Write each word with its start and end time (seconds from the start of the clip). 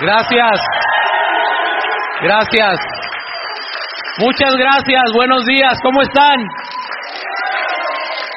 Gracias. 0.00 0.60
Gracias. 2.22 2.80
Muchas 4.18 4.54
gracias. 4.56 5.02
Buenos 5.14 5.44
días. 5.46 5.78
¿Cómo 5.82 6.02
están? 6.02 6.46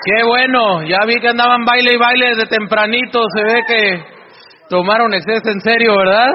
Qué 0.06 0.24
bueno. 0.26 0.84
Ya 0.84 1.00
vi 1.06 1.20
que 1.20 1.30
andaban 1.30 1.66
baile 1.66 1.94
y 1.94 1.98
baile 1.98 2.36
desde 2.36 2.48
tempranito. 2.48 3.24
Se 3.36 3.44
ve 3.44 3.62
que 3.68 4.06
tomaron 4.70 5.14
exceso 5.14 5.50
en 5.50 5.62
serio, 5.62 5.96
¿verdad? 5.98 6.32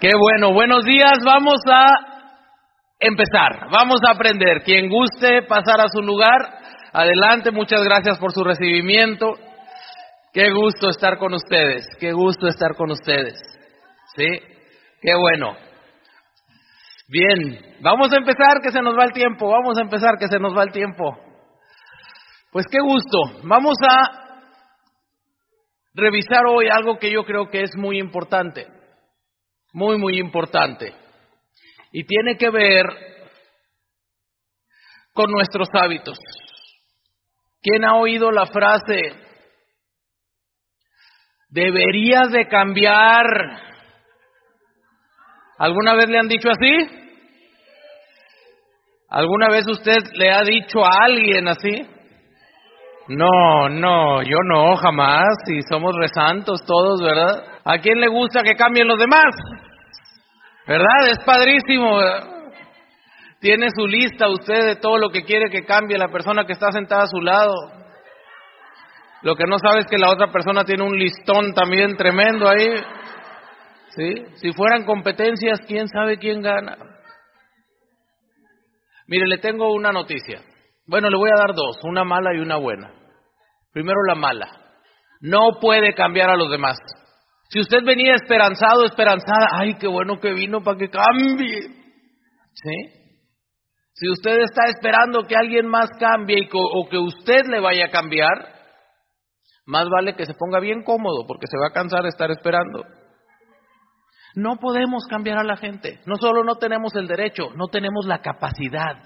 Qué 0.00 0.10
bueno. 0.18 0.52
Buenos 0.52 0.84
días. 0.84 1.18
Vamos 1.24 1.60
a 1.70 1.86
empezar. 2.98 3.68
Vamos 3.70 4.00
a 4.06 4.12
aprender. 4.12 4.62
Quien 4.64 4.88
guste 4.88 5.42
pasar 5.42 5.80
a 5.80 5.88
su 5.88 6.00
lugar, 6.02 6.38
adelante. 6.92 7.50
Muchas 7.50 7.82
gracias 7.84 8.18
por 8.18 8.32
su 8.32 8.44
recibimiento. 8.44 9.36
Qué 10.32 10.50
gusto 10.50 10.88
estar 10.90 11.18
con 11.18 11.34
ustedes. 11.34 11.86
Qué 11.98 12.12
gusto 12.12 12.46
estar 12.46 12.74
con 12.76 12.90
ustedes. 12.90 13.40
¿Sí? 14.16 14.26
Qué 15.00 15.14
bueno. 15.14 15.56
Bien, 17.08 17.78
vamos 17.80 18.12
a 18.12 18.18
empezar 18.18 18.60
que 18.62 18.70
se 18.70 18.80
nos 18.80 18.96
va 18.96 19.04
el 19.04 19.12
tiempo, 19.12 19.50
vamos 19.50 19.76
a 19.76 19.80
empezar 19.80 20.16
que 20.16 20.28
se 20.28 20.38
nos 20.38 20.56
va 20.56 20.62
el 20.62 20.70
tiempo. 20.70 21.18
Pues 22.52 22.66
qué 22.70 22.78
gusto. 22.80 23.18
Vamos 23.42 23.76
a 23.82 24.44
revisar 25.92 26.46
hoy 26.46 26.68
algo 26.68 26.98
que 26.98 27.10
yo 27.10 27.24
creo 27.24 27.48
que 27.48 27.62
es 27.62 27.74
muy 27.76 27.98
importante, 27.98 28.68
muy, 29.72 29.98
muy 29.98 30.20
importante. 30.20 30.94
Y 31.90 32.04
tiene 32.04 32.36
que 32.36 32.50
ver 32.50 32.86
con 35.12 35.32
nuestros 35.32 35.68
hábitos. 35.72 36.16
¿Quién 37.60 37.84
ha 37.84 37.96
oído 37.96 38.30
la 38.30 38.46
frase, 38.46 39.14
deberías 41.50 42.30
de 42.30 42.46
cambiar 42.48 43.24
¿Alguna 45.60 45.92
vez 45.92 46.08
le 46.08 46.18
han 46.18 46.26
dicho 46.26 46.48
así? 46.48 46.88
¿Alguna 49.10 49.48
vez 49.50 49.66
usted 49.68 49.98
le 50.14 50.32
ha 50.32 50.42
dicho 50.42 50.82
a 50.82 51.04
alguien 51.04 51.48
así? 51.48 51.86
No, 53.08 53.68
no, 53.68 54.22
yo 54.22 54.38
no, 54.42 54.74
jamás. 54.76 55.28
Y 55.48 55.60
somos 55.70 55.94
resantos 55.94 56.64
todos, 56.64 57.02
¿verdad? 57.02 57.44
¿A 57.62 57.76
quién 57.76 58.00
le 58.00 58.08
gusta 58.08 58.42
que 58.42 58.54
cambien 58.54 58.88
los 58.88 58.98
demás? 58.98 59.34
¿Verdad? 60.66 61.08
Es 61.10 61.18
padrísimo. 61.26 61.98
Tiene 63.40 63.68
su 63.76 63.86
lista 63.86 64.30
usted 64.30 64.64
de 64.64 64.76
todo 64.76 64.96
lo 64.96 65.10
que 65.10 65.24
quiere 65.24 65.50
que 65.50 65.66
cambie 65.66 65.98
la 65.98 66.08
persona 66.08 66.46
que 66.46 66.54
está 66.54 66.72
sentada 66.72 67.02
a 67.02 67.08
su 67.08 67.20
lado. 67.20 67.52
Lo 69.22 69.36
que 69.36 69.44
no 69.46 69.58
sabe 69.58 69.80
es 69.80 69.86
que 69.86 69.98
la 69.98 70.10
otra 70.10 70.32
persona 70.32 70.64
tiene 70.64 70.82
un 70.82 70.98
listón 70.98 71.52
también 71.52 71.96
tremendo 71.96 72.48
ahí. 72.48 72.68
¿Sí? 73.90 74.24
Si 74.36 74.52
fueran 74.52 74.84
competencias, 74.84 75.60
¿quién 75.66 75.88
sabe 75.88 76.18
quién 76.18 76.40
gana? 76.40 76.76
Mire, 79.06 79.26
le 79.26 79.38
tengo 79.38 79.72
una 79.74 79.92
noticia. 79.92 80.40
Bueno, 80.86 81.10
le 81.10 81.18
voy 81.18 81.30
a 81.30 81.38
dar 81.38 81.54
dos, 81.54 81.78
una 81.82 82.04
mala 82.04 82.34
y 82.34 82.38
una 82.38 82.56
buena. 82.56 82.92
Primero 83.72 83.98
la 84.06 84.14
mala. 84.14 84.48
No 85.20 85.58
puede 85.60 85.94
cambiar 85.94 86.30
a 86.30 86.36
los 86.36 86.50
demás. 86.50 86.78
Si 87.50 87.60
usted 87.60 87.82
venía 87.84 88.14
esperanzado, 88.14 88.84
esperanzada, 88.84 89.48
ay, 89.52 89.74
qué 89.74 89.88
bueno 89.88 90.20
que 90.20 90.32
vino 90.32 90.62
para 90.62 90.78
que 90.78 90.88
cambie. 90.88 91.60
¿Sí? 92.54 93.00
Si 93.92 94.08
usted 94.08 94.38
está 94.38 94.62
esperando 94.68 95.24
que 95.24 95.36
alguien 95.36 95.66
más 95.66 95.90
cambie 95.98 96.48
o 96.52 96.88
que 96.88 96.96
usted 96.96 97.46
le 97.50 97.60
vaya 97.60 97.86
a 97.86 97.90
cambiar, 97.90 98.59
más 99.66 99.88
vale 99.88 100.14
que 100.16 100.26
se 100.26 100.34
ponga 100.34 100.60
bien 100.60 100.82
cómodo 100.82 101.26
porque 101.26 101.46
se 101.46 101.58
va 101.58 101.68
a 101.68 101.72
cansar 101.72 102.02
de 102.02 102.08
estar 102.08 102.30
esperando. 102.30 102.84
No 104.34 104.56
podemos 104.56 105.04
cambiar 105.08 105.38
a 105.38 105.44
la 105.44 105.56
gente. 105.56 106.00
No 106.06 106.16
solo 106.16 106.44
no 106.44 106.56
tenemos 106.56 106.94
el 106.94 107.06
derecho, 107.06 107.50
no 107.56 107.68
tenemos 107.68 108.06
la 108.06 108.20
capacidad. 108.20 108.96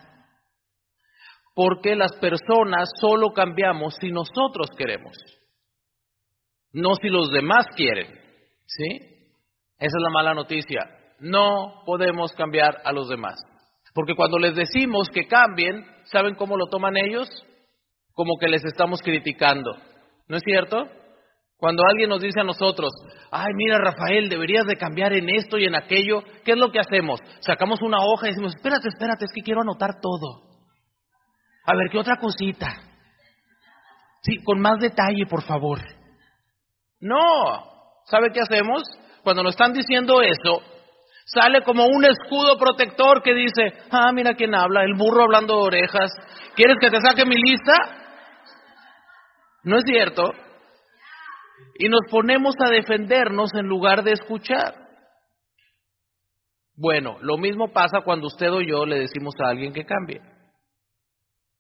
Porque 1.54 1.94
las 1.94 2.12
personas 2.16 2.90
solo 3.00 3.32
cambiamos 3.32 3.94
si 4.00 4.10
nosotros 4.10 4.68
queremos, 4.76 5.16
no 6.72 6.94
si 6.96 7.08
los 7.08 7.30
demás 7.30 7.66
quieren. 7.76 8.08
¿Sí? 8.66 9.14
Esa 9.78 9.96
es 9.96 10.02
la 10.02 10.10
mala 10.10 10.34
noticia. 10.34 10.80
No 11.20 11.82
podemos 11.86 12.32
cambiar 12.32 12.78
a 12.84 12.92
los 12.92 13.08
demás. 13.08 13.36
Porque 13.94 14.16
cuando 14.16 14.38
les 14.38 14.56
decimos 14.56 15.08
que 15.08 15.28
cambien, 15.28 15.86
¿saben 16.04 16.34
cómo 16.34 16.56
lo 16.56 16.66
toman 16.66 16.96
ellos? 16.96 17.28
Como 18.12 18.36
que 18.40 18.48
les 18.48 18.64
estamos 18.64 19.00
criticando. 19.00 19.76
¿No 20.28 20.36
es 20.36 20.42
cierto? 20.44 20.88
Cuando 21.56 21.82
alguien 21.88 22.10
nos 22.10 22.20
dice 22.20 22.40
a 22.40 22.44
nosotros, 22.44 22.92
ay, 23.30 23.52
mira 23.54 23.78
Rafael, 23.78 24.28
deberías 24.28 24.66
de 24.66 24.76
cambiar 24.76 25.12
en 25.12 25.28
esto 25.30 25.58
y 25.58 25.64
en 25.64 25.74
aquello, 25.74 26.22
¿qué 26.44 26.52
es 26.52 26.58
lo 26.58 26.70
que 26.70 26.80
hacemos? 26.80 27.20
Sacamos 27.40 27.80
una 27.80 27.98
hoja 28.00 28.26
y 28.26 28.30
decimos, 28.30 28.54
espérate, 28.54 28.88
espérate, 28.88 29.24
es 29.24 29.32
que 29.32 29.42
quiero 29.42 29.62
anotar 29.62 30.00
todo. 30.00 30.42
A 31.66 31.74
ver, 31.74 31.88
¿qué 31.90 31.98
otra 31.98 32.16
cosita? 32.18 32.68
Sí, 34.22 34.42
con 34.44 34.60
más 34.60 34.78
detalle, 34.78 35.26
por 35.28 35.42
favor. 35.42 35.80
No, 37.00 37.18
¿sabe 38.06 38.30
qué 38.32 38.40
hacemos? 38.40 38.82
Cuando 39.22 39.42
nos 39.42 39.52
están 39.52 39.72
diciendo 39.72 40.20
eso, 40.20 40.62
sale 41.26 41.62
como 41.62 41.86
un 41.86 42.04
escudo 42.04 42.58
protector 42.58 43.22
que 43.22 43.32
dice, 43.32 43.72
ah, 43.90 44.12
mira 44.12 44.34
quién 44.34 44.54
habla, 44.54 44.84
el 44.84 44.94
burro 44.94 45.22
hablando 45.22 45.56
de 45.56 45.62
orejas. 45.62 46.10
¿Quieres 46.54 46.76
que 46.80 46.90
te 46.90 47.00
saque 47.00 47.24
mi 47.24 47.36
lista? 47.36 47.72
¿No 49.64 49.78
es 49.78 49.84
cierto? 49.84 50.32
y 51.78 51.88
nos 51.88 52.02
ponemos 52.10 52.54
a 52.64 52.70
defendernos 52.70 53.50
en 53.54 53.66
lugar 53.66 54.02
de 54.04 54.12
escuchar. 54.12 54.74
Bueno, 56.76 57.18
lo 57.20 57.36
mismo 57.36 57.72
pasa 57.72 58.00
cuando 58.04 58.26
usted 58.26 58.50
o 58.50 58.60
yo 58.60 58.84
le 58.84 58.98
decimos 58.98 59.34
a 59.40 59.48
alguien 59.48 59.72
que 59.72 59.84
cambie. 59.84 60.20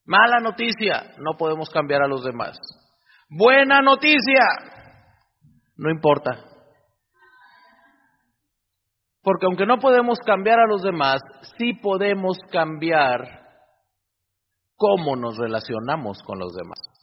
Mala 0.04 0.40
noticia, 0.40 1.14
no 1.18 1.36
podemos 1.36 1.70
cambiar 1.70 2.02
a 2.02 2.08
los 2.08 2.24
demás. 2.24 2.58
Buena 3.28 3.80
noticia, 3.80 4.44
no 5.76 5.90
importa. 5.90 6.44
Porque 9.22 9.46
aunque 9.46 9.66
no 9.66 9.78
podemos 9.78 10.18
cambiar 10.18 10.60
a 10.60 10.66
los 10.66 10.82
demás, 10.82 11.22
sí 11.56 11.72
podemos 11.74 12.36
cambiar 12.50 13.20
cómo 14.76 15.16
nos 15.16 15.38
relacionamos 15.38 16.22
con 16.24 16.38
los 16.38 16.54
demás. 16.54 16.93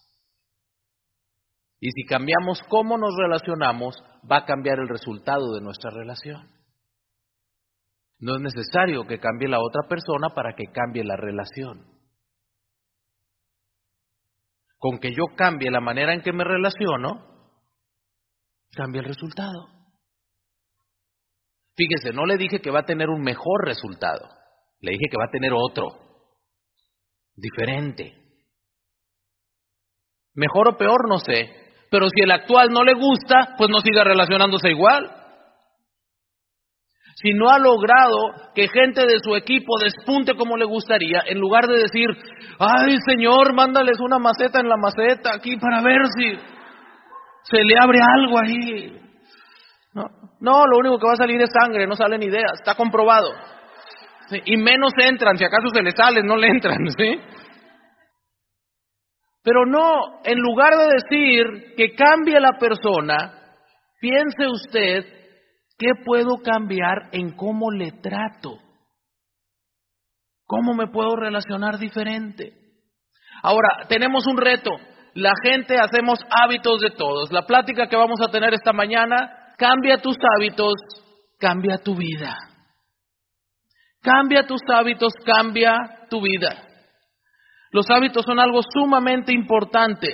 Y 1.84 1.90
si 1.94 2.06
cambiamos 2.06 2.62
cómo 2.70 2.96
nos 3.00 3.16
relacionamos, 3.18 3.96
va 4.32 4.38
a 4.38 4.46
cambiar 4.46 4.78
el 4.78 4.88
resultado 4.88 5.52
de 5.52 5.62
nuestra 5.62 5.90
relación. 5.90 6.48
No 8.20 8.36
es 8.36 8.42
necesario 8.42 9.08
que 9.08 9.20
cambie 9.20 9.50
la 9.50 9.60
otra 9.60 9.90
persona 9.90 10.30
para 10.30 10.54
que 10.54 10.72
cambie 10.72 11.04
la 11.04 11.16
relación. 11.18 11.88
Con 14.78 15.00
que 15.00 15.10
yo 15.10 15.36
cambie 15.36 15.72
la 15.72 15.82
manera 15.82 16.14
en 16.14 16.22
que 16.22 16.32
me 16.32 16.44
relaciono, 16.44 17.50
cambia 18.76 19.00
el 19.00 19.08
resultado. 19.08 19.68
Fíjese, 21.76 22.14
no 22.14 22.28
le 22.28 22.38
dije 22.38 22.62
que 22.62 22.70
va 22.70 22.82
a 22.82 22.86
tener 22.86 23.10
un 23.10 23.24
mejor 23.24 23.66
resultado, 23.66 24.30
le 24.82 24.92
dije 24.92 25.06
que 25.10 25.18
va 25.18 25.26
a 25.26 25.32
tener 25.32 25.52
otro, 25.52 25.98
diferente. 27.34 28.18
Mejor 30.36 30.68
o 30.68 30.78
peor, 30.78 31.10
no 31.10 31.18
sé, 31.18 31.71
pero 31.92 32.08
si 32.08 32.22
el 32.22 32.32
actual 32.32 32.70
no 32.72 32.86
le 32.86 32.94
gusta, 32.94 33.54
pues 33.58 33.70
no 33.70 33.82
siga 33.82 34.06
relacionándose 34.06 34.70
igual. 34.70 35.12
Si 37.16 37.34
no 37.34 37.50
ha 37.50 37.60
logrado 37.60 38.32
que 38.56 38.70
gente 38.70 39.06
de 39.06 39.20
su 39.20 39.36
equipo 39.36 39.78
despunte 39.78 40.34
como 40.36 40.56
le 40.56 40.64
gustaría, 40.64 41.22
en 41.28 41.38
lugar 41.38 41.68
de 41.68 41.80
decir, 41.80 42.08
ay 42.58 42.96
Señor, 43.06 43.54
mándales 43.54 44.00
una 44.00 44.20
maceta 44.20 44.62
en 44.62 44.70
la 44.70 44.78
maceta 44.78 45.36
aquí 45.36 45.58
para 45.58 45.82
ver 45.82 46.00
si 46.18 46.34
se 47.44 47.62
le 47.62 47.76
abre 47.78 48.00
algo 48.02 48.40
ahí. 48.40 48.98
No, 49.94 50.06
no 50.40 50.66
lo 50.68 50.78
único 50.78 50.98
que 50.98 51.08
va 51.08 51.14
a 51.14 51.18
salir 51.18 51.42
es 51.42 51.50
sangre, 51.52 51.86
no 51.88 51.98
salen 51.98 52.24
ideas, 52.24 52.54
está 52.54 52.76
comprobado. 52.76 53.34
y 54.46 54.56
menos 54.56 54.94
entran, 54.98 55.38
si 55.38 55.44
acaso 55.44 55.68
se 55.74 55.82
le 55.82 55.92
salen, 55.92 56.26
no 56.26 56.38
le 56.38 56.48
entran, 56.48 56.88
¿sí? 56.98 57.20
Pero 59.44 59.66
no, 59.66 60.22
en 60.24 60.38
lugar 60.40 60.74
de 60.76 60.94
decir 60.94 61.76
que 61.76 61.96
cambie 61.96 62.40
la 62.40 62.58
persona, 62.60 63.56
piense 64.00 64.48
usted 64.48 65.06
qué 65.78 65.90
puedo 66.06 66.38
cambiar 66.44 67.10
en 67.12 67.36
cómo 67.36 67.72
le 67.72 67.92
trato. 67.92 68.60
¿Cómo 70.46 70.74
me 70.74 70.88
puedo 70.88 71.16
relacionar 71.16 71.80
diferente? 71.80 72.54
Ahora, 73.42 73.88
tenemos 73.88 74.28
un 74.28 74.38
reto. 74.38 74.72
La 75.14 75.34
gente 75.44 75.78
hacemos 75.80 76.20
hábitos 76.30 76.82
de 76.82 76.92
todos. 76.92 77.32
La 77.32 77.46
plática 77.46 77.88
que 77.88 77.96
vamos 77.96 78.20
a 78.22 78.30
tener 78.30 78.54
esta 78.54 78.74
mañana, 78.74 79.54
cambia 79.58 79.98
tus 79.98 80.18
hábitos, 80.36 80.74
cambia 81.40 81.78
tu 81.78 81.96
vida. 81.96 82.38
Cambia 84.02 84.46
tus 84.46 84.62
hábitos, 84.68 85.14
cambia 85.26 85.74
tu 86.10 86.22
vida. 86.22 86.71
Los 87.72 87.90
hábitos 87.90 88.26
son 88.26 88.40
algo 88.40 88.62
sumamente 88.64 89.34
importante 89.34 90.08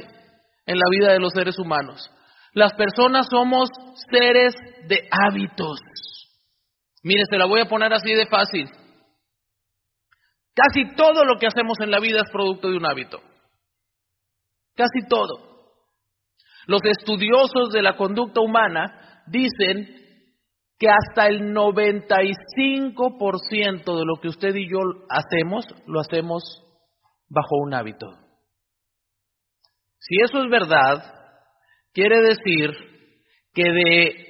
en 0.65 0.77
la 0.77 0.85
vida 0.91 1.13
de 1.13 1.19
los 1.19 1.33
seres 1.33 1.59
humanos. 1.59 2.11
las 2.53 2.73
personas 2.73 3.27
somos 3.29 3.69
seres 4.09 4.55
de 4.87 5.07
hábitos. 5.11 5.79
Mire, 7.03 7.23
se 7.29 7.37
la 7.37 7.45
voy 7.45 7.59
a 7.61 7.69
poner 7.69 7.93
así 7.93 8.11
de 8.13 8.25
fácil. 8.25 8.67
Casi 10.55 10.95
todo 10.95 11.23
lo 11.23 11.37
que 11.37 11.45
hacemos 11.45 11.79
en 11.81 11.91
la 11.91 11.99
vida 11.99 12.21
es 12.21 12.31
producto 12.31 12.69
de 12.69 12.77
un 12.77 12.87
hábito. 12.87 13.21
Casi 14.75 15.07
todo. 15.07 15.75
Los 16.65 16.81
estudiosos 16.83 17.69
de 17.71 17.83
la 17.83 17.95
conducta 17.95 18.41
humana 18.41 19.21
dicen 19.27 20.07
que 20.79 20.87
hasta 20.89 21.27
el 21.27 21.53
95% 21.53 23.99
de 23.99 24.05
lo 24.05 24.15
que 24.19 24.29
usted 24.29 24.55
y 24.55 24.67
yo 24.67 24.79
hacemos, 25.09 25.67
lo 25.85 25.99
hacemos 25.99 26.63
bajo 27.29 27.57
un 27.57 27.73
hábito. 27.73 28.07
Si 29.99 30.15
eso 30.23 30.43
es 30.43 30.49
verdad, 30.49 31.13
quiere 31.93 32.21
decir 32.21 32.71
que 33.53 33.63
de 33.63 34.27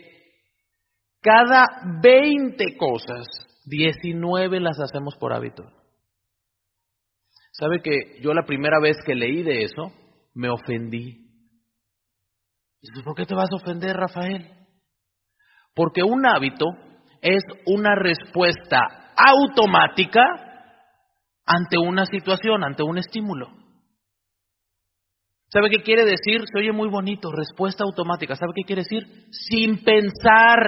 cada 1.22 1.66
20 2.02 2.78
cosas, 2.78 3.28
19 3.66 4.60
las 4.60 4.80
hacemos 4.80 5.16
por 5.18 5.34
hábito. 5.34 5.64
¿Sabe 7.52 7.82
que 7.82 8.20
yo 8.22 8.34
la 8.34 8.46
primera 8.46 8.80
vez 8.80 8.98
que 9.06 9.16
leí 9.16 9.44
de 9.44 9.64
eso, 9.64 9.92
me 10.34 10.50
ofendí? 10.50 11.26
¿por 13.04 13.16
qué 13.16 13.26
te 13.26 13.36
vas 13.36 13.50
a 13.52 13.56
ofender, 13.56 13.96
Rafael? 13.96 14.50
Porque 15.74 16.04
un 16.04 16.26
hábito 16.26 16.66
es 17.22 17.44
una 17.66 17.96
respuesta 17.96 18.80
automática 19.16 20.47
ante 21.48 21.78
una 21.78 22.06
situación, 22.06 22.64
ante 22.64 22.84
un 22.84 22.98
estímulo. 22.98 23.48
¿Sabe 25.50 25.70
qué 25.70 25.82
quiere 25.82 26.04
decir? 26.04 26.42
Se 26.46 26.60
oye 26.60 26.74
muy 26.74 26.90
bonito, 26.90 27.32
respuesta 27.32 27.86
automática. 27.86 28.36
¿Sabe 28.36 28.52
qué 28.54 28.64
quiere 28.66 28.84
decir? 28.84 29.08
Sin 29.32 29.82
pensar. 29.82 30.60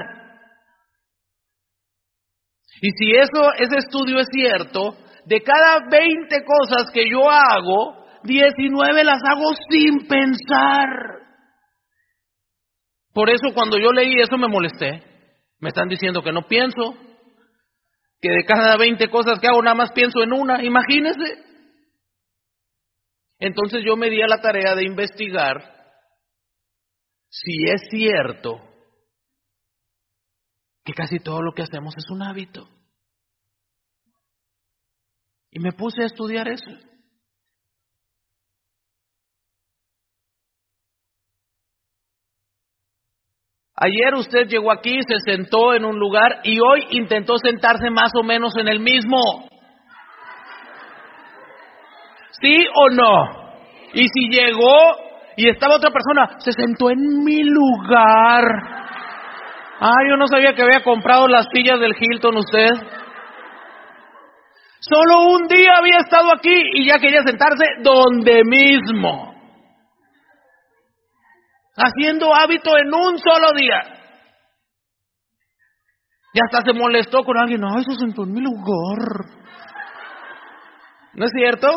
Y 2.81 2.89
si 2.91 3.11
eso, 3.11 3.53
ese 3.57 3.77
estudio 3.77 4.19
es 4.19 4.27
cierto, 4.31 4.95
de 5.25 5.41
cada 5.41 5.79
20 5.91 6.45
cosas 6.45 6.89
que 6.93 7.09
yo 7.09 7.29
hago, 7.29 8.05
19 8.23 9.03
las 9.03 9.19
hago 9.29 9.51
sin 9.69 10.07
pensar. 10.07 11.19
Por 13.13 13.29
eso 13.29 13.53
cuando 13.53 13.77
yo 13.77 13.91
leí 13.91 14.21
eso 14.21 14.37
me 14.37 14.47
molesté. 14.47 15.03
Me 15.59 15.69
están 15.69 15.89
diciendo 15.89 16.21
que 16.21 16.31
no 16.31 16.43
pienso, 16.47 16.95
que 18.21 18.29
de 18.29 18.43
cada 18.45 18.77
20 18.77 19.09
cosas 19.09 19.39
que 19.39 19.47
hago 19.47 19.61
nada 19.61 19.75
más 19.75 19.91
pienso 19.91 20.21
en 20.21 20.33
una, 20.33 20.63
imagínense. 20.63 21.43
Entonces 23.39 23.83
yo 23.85 23.95
me 23.95 24.09
di 24.09 24.21
a 24.21 24.27
la 24.27 24.41
tarea 24.41 24.75
de 24.75 24.83
investigar 24.83 25.79
si 27.29 27.69
es 27.69 27.81
cierto 27.89 28.59
que 30.83 30.93
casi 30.93 31.19
todo 31.19 31.41
lo 31.41 31.53
que 31.53 31.61
hacemos 31.61 31.95
es 31.97 32.09
un 32.09 32.23
hábito. 32.23 32.67
Y 35.51 35.59
me 35.59 35.71
puse 35.71 36.03
a 36.03 36.07
estudiar 36.07 36.47
eso. 36.47 36.88
Ayer 43.81 44.13
usted 44.13 44.47
llegó 44.47 44.73
aquí, 44.73 44.99
se 45.07 45.19
sentó 45.19 45.73
en 45.73 45.85
un 45.85 45.97
lugar 45.97 46.41
y 46.43 46.59
hoy 46.59 46.85
intentó 46.91 47.37
sentarse 47.37 47.89
más 47.89 48.11
o 48.13 48.23
menos 48.23 48.57
en 48.57 48.67
el 48.67 48.81
mismo. 48.81 49.47
¿Sí 52.41 52.65
o 52.75 52.89
no? 52.89 53.23
Y 53.93 54.05
si 54.09 54.29
llegó 54.29 54.75
y 55.37 55.47
estaba 55.47 55.77
otra 55.77 55.91
persona, 55.91 56.39
se 56.39 56.51
sentó 56.51 56.89
en 56.89 57.23
mi 57.23 57.41
lugar. 57.41 58.43
Ah, 59.79 60.03
yo 60.09 60.17
no 60.17 60.27
sabía 60.27 60.53
que 60.53 60.63
había 60.63 60.83
comprado 60.83 61.29
las 61.29 61.47
sillas 61.53 61.79
del 61.79 61.95
Hilton 61.97 62.35
usted. 62.35 62.71
Solo 64.81 65.35
un 65.37 65.47
día 65.47 65.77
había 65.77 65.99
estado 65.99 66.33
aquí 66.33 66.63
y 66.73 66.85
ya 66.85 66.99
quería 66.99 67.21
sentarse 67.23 67.63
donde 67.81 68.43
mismo 68.43 69.28
haciendo 71.79 72.33
hábito 72.35 72.77
en 72.77 72.93
un 72.93 73.17
solo 73.17 73.51
día. 73.57 73.81
Y 76.33 76.39
hasta 76.43 76.61
se 76.63 76.77
molestó 76.77 77.23
con 77.23 77.37
alguien, 77.37 77.61
no, 77.61 77.79
eso 77.79 77.93
sentó 77.93 78.23
en 78.23 78.33
mi 78.33 78.41
lugar. 78.41 78.99
¿No 81.13 81.25
es 81.25 81.31
cierto? 81.31 81.69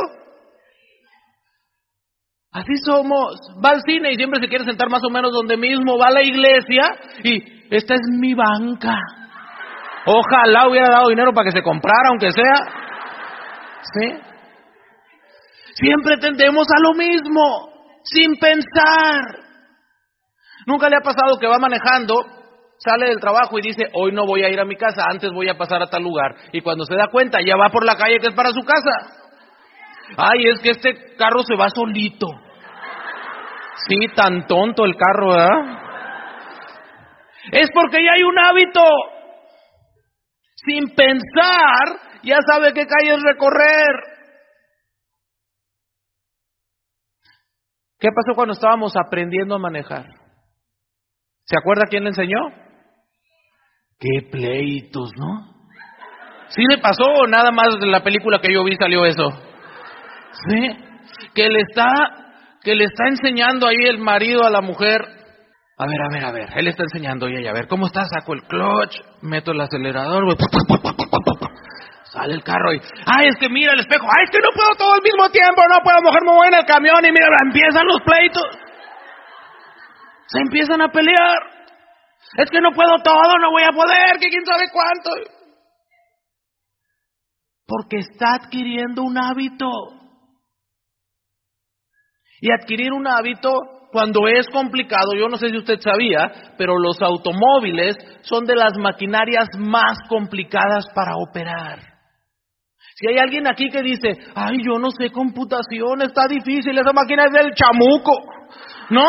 Así 2.53 2.77
somos. 2.85 3.37
Va 3.65 3.71
al 3.71 3.83
cine 3.83 4.13
y 4.13 4.17
siempre 4.17 4.41
se 4.41 4.49
quiere 4.49 4.65
sentar 4.65 4.91
más 4.91 5.03
o 5.05 5.11
menos 5.11 5.33
donde 5.33 5.57
mismo. 5.57 5.97
Va 5.99 6.09
a 6.09 6.13
la 6.13 6.23
iglesia 6.23 6.83
y 7.25 7.75
esta 7.75 7.95
es 7.95 8.03
mi 8.21 8.35
banca. 8.35 8.99
Ojalá 10.05 10.69
hubiera 10.69 10.91
dado 10.91 11.09
dinero 11.09 11.33
para 11.33 11.47
que 11.47 11.57
se 11.57 11.63
comprara, 11.63 12.11
aunque 12.11 12.31
sea. 12.31 12.55
¿Sí? 13.95 14.15
Siempre 15.75 16.19
tendemos 16.19 16.67
a 16.69 16.81
lo 16.81 16.93
mismo, 16.93 17.71
sin 18.05 18.37
pensar. 18.37 19.42
¿Nunca 20.67 20.89
le 20.89 20.97
ha 20.97 21.01
pasado 21.01 21.39
que 21.39 21.47
va 21.47 21.59
manejando, 21.59 22.25
sale 22.79 23.09
del 23.09 23.21
trabajo 23.21 23.59
y 23.59 23.63
dice, 23.63 23.89
hoy 23.95 24.13
no 24.13 24.27
voy 24.27 24.45
a 24.45 24.49
ir 24.49 24.61
a 24.61 24.65
mi 24.65 24.77
casa, 24.77 25.05
antes 25.09 25.33
voy 25.33 25.49
a 25.49 25.57
pasar 25.57 25.83
a 25.83 25.91
tal 25.91 26.03
lugar? 26.03 26.35
Y 26.53 26.61
cuando 26.61 26.85
se 26.85 26.95
da 26.95 27.09
cuenta, 27.09 27.39
ya 27.45 27.57
va 27.57 27.69
por 27.71 27.85
la 27.85 27.97
calle 27.97 28.19
que 28.19 28.29
es 28.29 28.35
para 28.35 28.51
su 28.51 28.63
casa. 28.63 29.23
Ay, 30.17 30.47
es 30.47 30.61
que 30.61 30.71
este 30.71 31.17
carro 31.17 31.43
se 31.43 31.57
va 31.57 31.69
solito. 31.69 32.29
Sí, 33.89 33.97
tan 34.15 34.47
tonto 34.47 34.85
el 34.85 34.97
carro, 34.97 35.31
¿verdad? 35.31 35.83
Es 37.51 37.69
porque 37.75 38.05
ya 38.05 38.13
hay 38.13 38.23
un 38.23 38.39
hábito. 38.39 38.81
Sin 40.55 40.95
pensar, 40.95 42.21
ya 42.23 42.37
sabe 42.47 42.73
qué 42.73 42.87
calles 42.87 43.21
recorrer. 43.23 44.13
¿Qué 47.99 48.09
pasó 48.15 48.35
cuando 48.37 48.53
estábamos 48.53 48.95
aprendiendo 48.97 49.57
a 49.57 49.59
manejar? 49.59 50.22
¿Se 51.45 51.57
acuerda 51.59 51.87
quién 51.89 52.05
le 52.05 52.11
enseñó? 52.11 52.39
Qué 53.99 54.29
pleitos, 54.31 55.11
¿no? 55.17 55.53
¿Sí 56.49 56.63
le 56.69 56.79
pasó 56.79 57.05
o 57.05 57.27
nada 57.27 57.51
más 57.51 57.79
de 57.81 57.87
la 57.87 58.03
película 58.03 58.39
que 58.41 58.53
yo 58.53 58.65
vi 58.65 58.77
salió 58.77 59.07
eso? 59.07 59.31
¿Sí? 60.49 60.69
Que 61.35 61.49
le 61.49 61.61
está, 61.61 61.89
que 62.63 62.75
le 62.75 62.85
está 62.85 63.09
enseñando 63.09 63.67
ahí 63.67 63.85
el 63.85 63.99
marido 63.99 64.45
a 64.45 64.51
la 64.51 64.61
mujer. 64.61 65.01
A 65.79 65.87
ver, 65.87 66.01
a 66.01 66.09
ver, 66.13 66.25
a 66.25 66.33
ver. 66.33 66.49
Él 66.57 66.69
está 66.69 66.83
enseñando 66.83 67.29
y 67.29 67.37
ella, 67.37 67.51
a 67.51 67.55
ver, 67.55 67.69
¿cómo 67.69 67.87
está? 67.87 68.05
Saco 68.05 68.35
el 68.35 68.43
clutch, 68.43 69.01
meto 69.23 69.53
el 69.53 69.61
acelerador, 69.61 70.25
Sale 72.05 72.35
el 72.35 72.43
carro 72.45 72.75
y, 72.75 72.81
ay, 73.07 73.29
es 73.29 73.37
que 73.41 73.49
mira 73.49 73.73
el 73.73 73.81
espejo, 73.81 74.05
ay, 74.05 74.25
es 74.25 74.31
que 74.31 74.45
no 74.45 74.53
puedo 74.55 74.69
todo 74.77 74.93
al 74.93 75.01
mismo 75.03 75.31
tiempo, 75.31 75.63
no 75.67 75.81
puedo, 75.83 75.97
mejor 76.03 76.25
me 76.27 76.33
voy 76.33 76.49
en 76.49 76.55
el 76.61 76.67
camión 76.67 77.03
y 77.07 77.11
mira, 77.11 77.27
empiezan 77.47 77.87
los 77.87 78.03
pleitos. 78.03 78.45
Se 80.33 80.39
empiezan 80.39 80.81
a 80.81 80.89
pelear. 80.89 81.39
Es 82.39 82.49
que 82.51 82.61
no 82.61 82.71
puedo 82.71 82.97
todo, 83.05 83.39
no 83.41 83.51
voy 83.51 83.65
a 83.65 83.75
poder, 83.75 84.19
que 84.19 84.31
quién 84.31 84.47
sabe 84.47 84.65
cuánto. 84.73 85.11
Porque 87.67 87.99
está 87.99 88.35
adquiriendo 88.35 89.03
un 89.03 89.19
hábito. 89.19 89.69
Y 92.41 92.51
adquirir 92.51 92.93
un 92.93 93.07
hábito 93.07 93.51
cuando 93.93 94.27
es 94.27 94.47
complicado, 94.51 95.13
yo 95.15 95.29
no 95.29 95.37
sé 95.37 95.51
si 95.51 95.59
usted 95.59 95.79
sabía, 95.79 96.55
pero 96.57 96.79
los 96.79 97.01
automóviles 97.03 97.95
son 98.23 98.47
de 98.47 98.57
las 98.57 98.73
maquinarias 98.79 99.49
más 99.59 99.99
complicadas 100.09 100.87
para 100.95 101.13
operar. 101.17 101.79
Si 102.95 103.07
hay 103.09 103.19
alguien 103.19 103.47
aquí 103.47 103.69
que 103.69 103.83
dice, 103.83 104.17
ay, 104.35 104.57
yo 104.65 104.79
no 104.79 104.91
sé 104.91 105.11
computación, 105.11 106.01
está 106.01 106.27
difícil, 106.27 106.77
esa 106.79 106.93
máquina 106.93 107.25
es 107.27 107.33
del 107.33 107.53
chamuco, 107.55 108.13
¿no? 108.89 109.05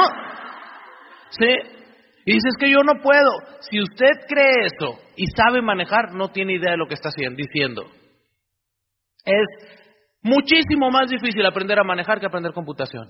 ¿Sí? 1.40 1.84
Y 2.26 2.34
dices 2.34 2.54
que 2.60 2.72
yo 2.72 2.84
no 2.84 3.02
puedo. 3.02 3.32
Si 3.70 3.82
usted 3.82 4.12
cree 4.28 4.66
eso 4.66 5.00
y 5.16 5.26
sabe 5.28 5.62
manejar, 5.62 6.14
no 6.14 6.30
tiene 6.30 6.54
idea 6.54 6.72
de 6.72 6.78
lo 6.78 6.88
que 6.88 6.94
está 6.94 7.10
diciendo. 7.36 7.86
Es 9.26 9.48
muchísimo 10.22 10.90
más 10.90 11.10
difícil 11.10 11.46
aprender 11.46 11.80
a 11.80 11.84
manejar 11.84 12.20
que 12.20 12.28
aprender 12.28 12.54
computación. 12.54 13.10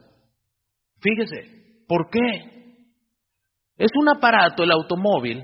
Fíjese, 1.01 1.83
¿por 1.87 2.09
qué? 2.09 2.19
Es 3.77 3.91
un 3.95 4.09
aparato, 4.09 4.63
el 4.63 4.71
automóvil, 4.71 5.43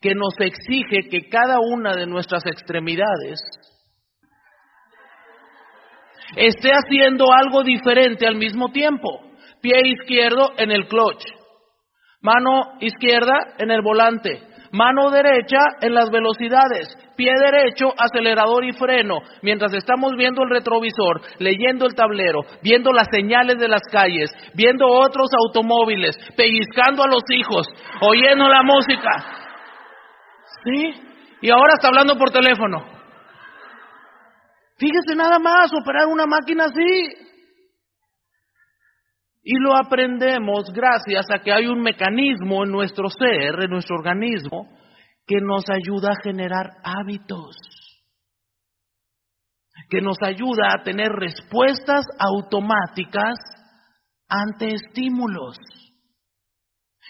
que 0.00 0.14
nos 0.14 0.34
exige 0.38 1.08
que 1.10 1.28
cada 1.28 1.58
una 1.60 1.94
de 1.94 2.06
nuestras 2.06 2.46
extremidades 2.46 3.40
esté 6.36 6.70
haciendo 6.70 7.26
algo 7.32 7.62
diferente 7.64 8.26
al 8.26 8.36
mismo 8.36 8.70
tiempo. 8.70 9.08
Pie 9.60 9.76
izquierdo 9.84 10.52
en 10.56 10.70
el 10.70 10.86
clutch, 10.86 11.22
Mano 12.22 12.78
izquierda 12.80 13.54
en 13.58 13.70
el 13.70 13.82
volante. 13.82 14.42
Mano 14.72 15.10
derecha 15.10 15.58
en 15.80 15.94
las 15.94 16.10
velocidades. 16.10 16.96
pie 17.16 17.32
derecho, 17.38 17.92
acelerador 17.98 18.64
y 18.64 18.72
freno, 18.72 19.18
mientras 19.42 19.74
estamos 19.74 20.12
viendo 20.16 20.42
el 20.42 20.48
retrovisor, 20.48 21.20
leyendo 21.38 21.84
el 21.84 21.94
tablero, 21.94 22.40
viendo 22.62 22.92
las 22.92 23.08
señales 23.12 23.58
de 23.58 23.68
las 23.68 23.82
calles, 23.92 24.30
viendo 24.54 24.86
otros 24.86 25.28
automóviles, 25.46 26.16
pellizcando 26.34 27.02
a 27.02 27.08
los 27.08 27.22
hijos, 27.28 27.66
oyendo 28.00 28.48
la 28.48 28.62
música. 28.62 29.10
¿Sí? 30.64 30.94
Y 31.42 31.50
ahora 31.50 31.74
está 31.74 31.88
hablando 31.88 32.16
por 32.16 32.30
teléfono. 32.30 32.86
Fíjese 34.78 35.14
nada 35.14 35.38
más, 35.38 35.70
operar 35.74 36.06
una 36.06 36.24
máquina 36.24 36.64
así. 36.64 37.29
Y 39.42 39.58
lo 39.58 39.74
aprendemos 39.76 40.70
gracias 40.72 41.26
a 41.32 41.38
que 41.38 41.52
hay 41.52 41.66
un 41.66 41.80
mecanismo 41.80 42.64
en 42.64 42.70
nuestro 42.70 43.08
ser, 43.08 43.62
en 43.62 43.70
nuestro 43.70 43.96
organismo, 43.96 44.68
que 45.26 45.40
nos 45.40 45.64
ayuda 45.70 46.10
a 46.10 46.22
generar 46.22 46.66
hábitos, 46.82 47.56
que 49.88 50.00
nos 50.00 50.16
ayuda 50.22 50.72
a 50.72 50.82
tener 50.82 51.10
respuestas 51.10 52.04
automáticas 52.18 53.36
ante 54.28 54.74
estímulos. 54.74 55.56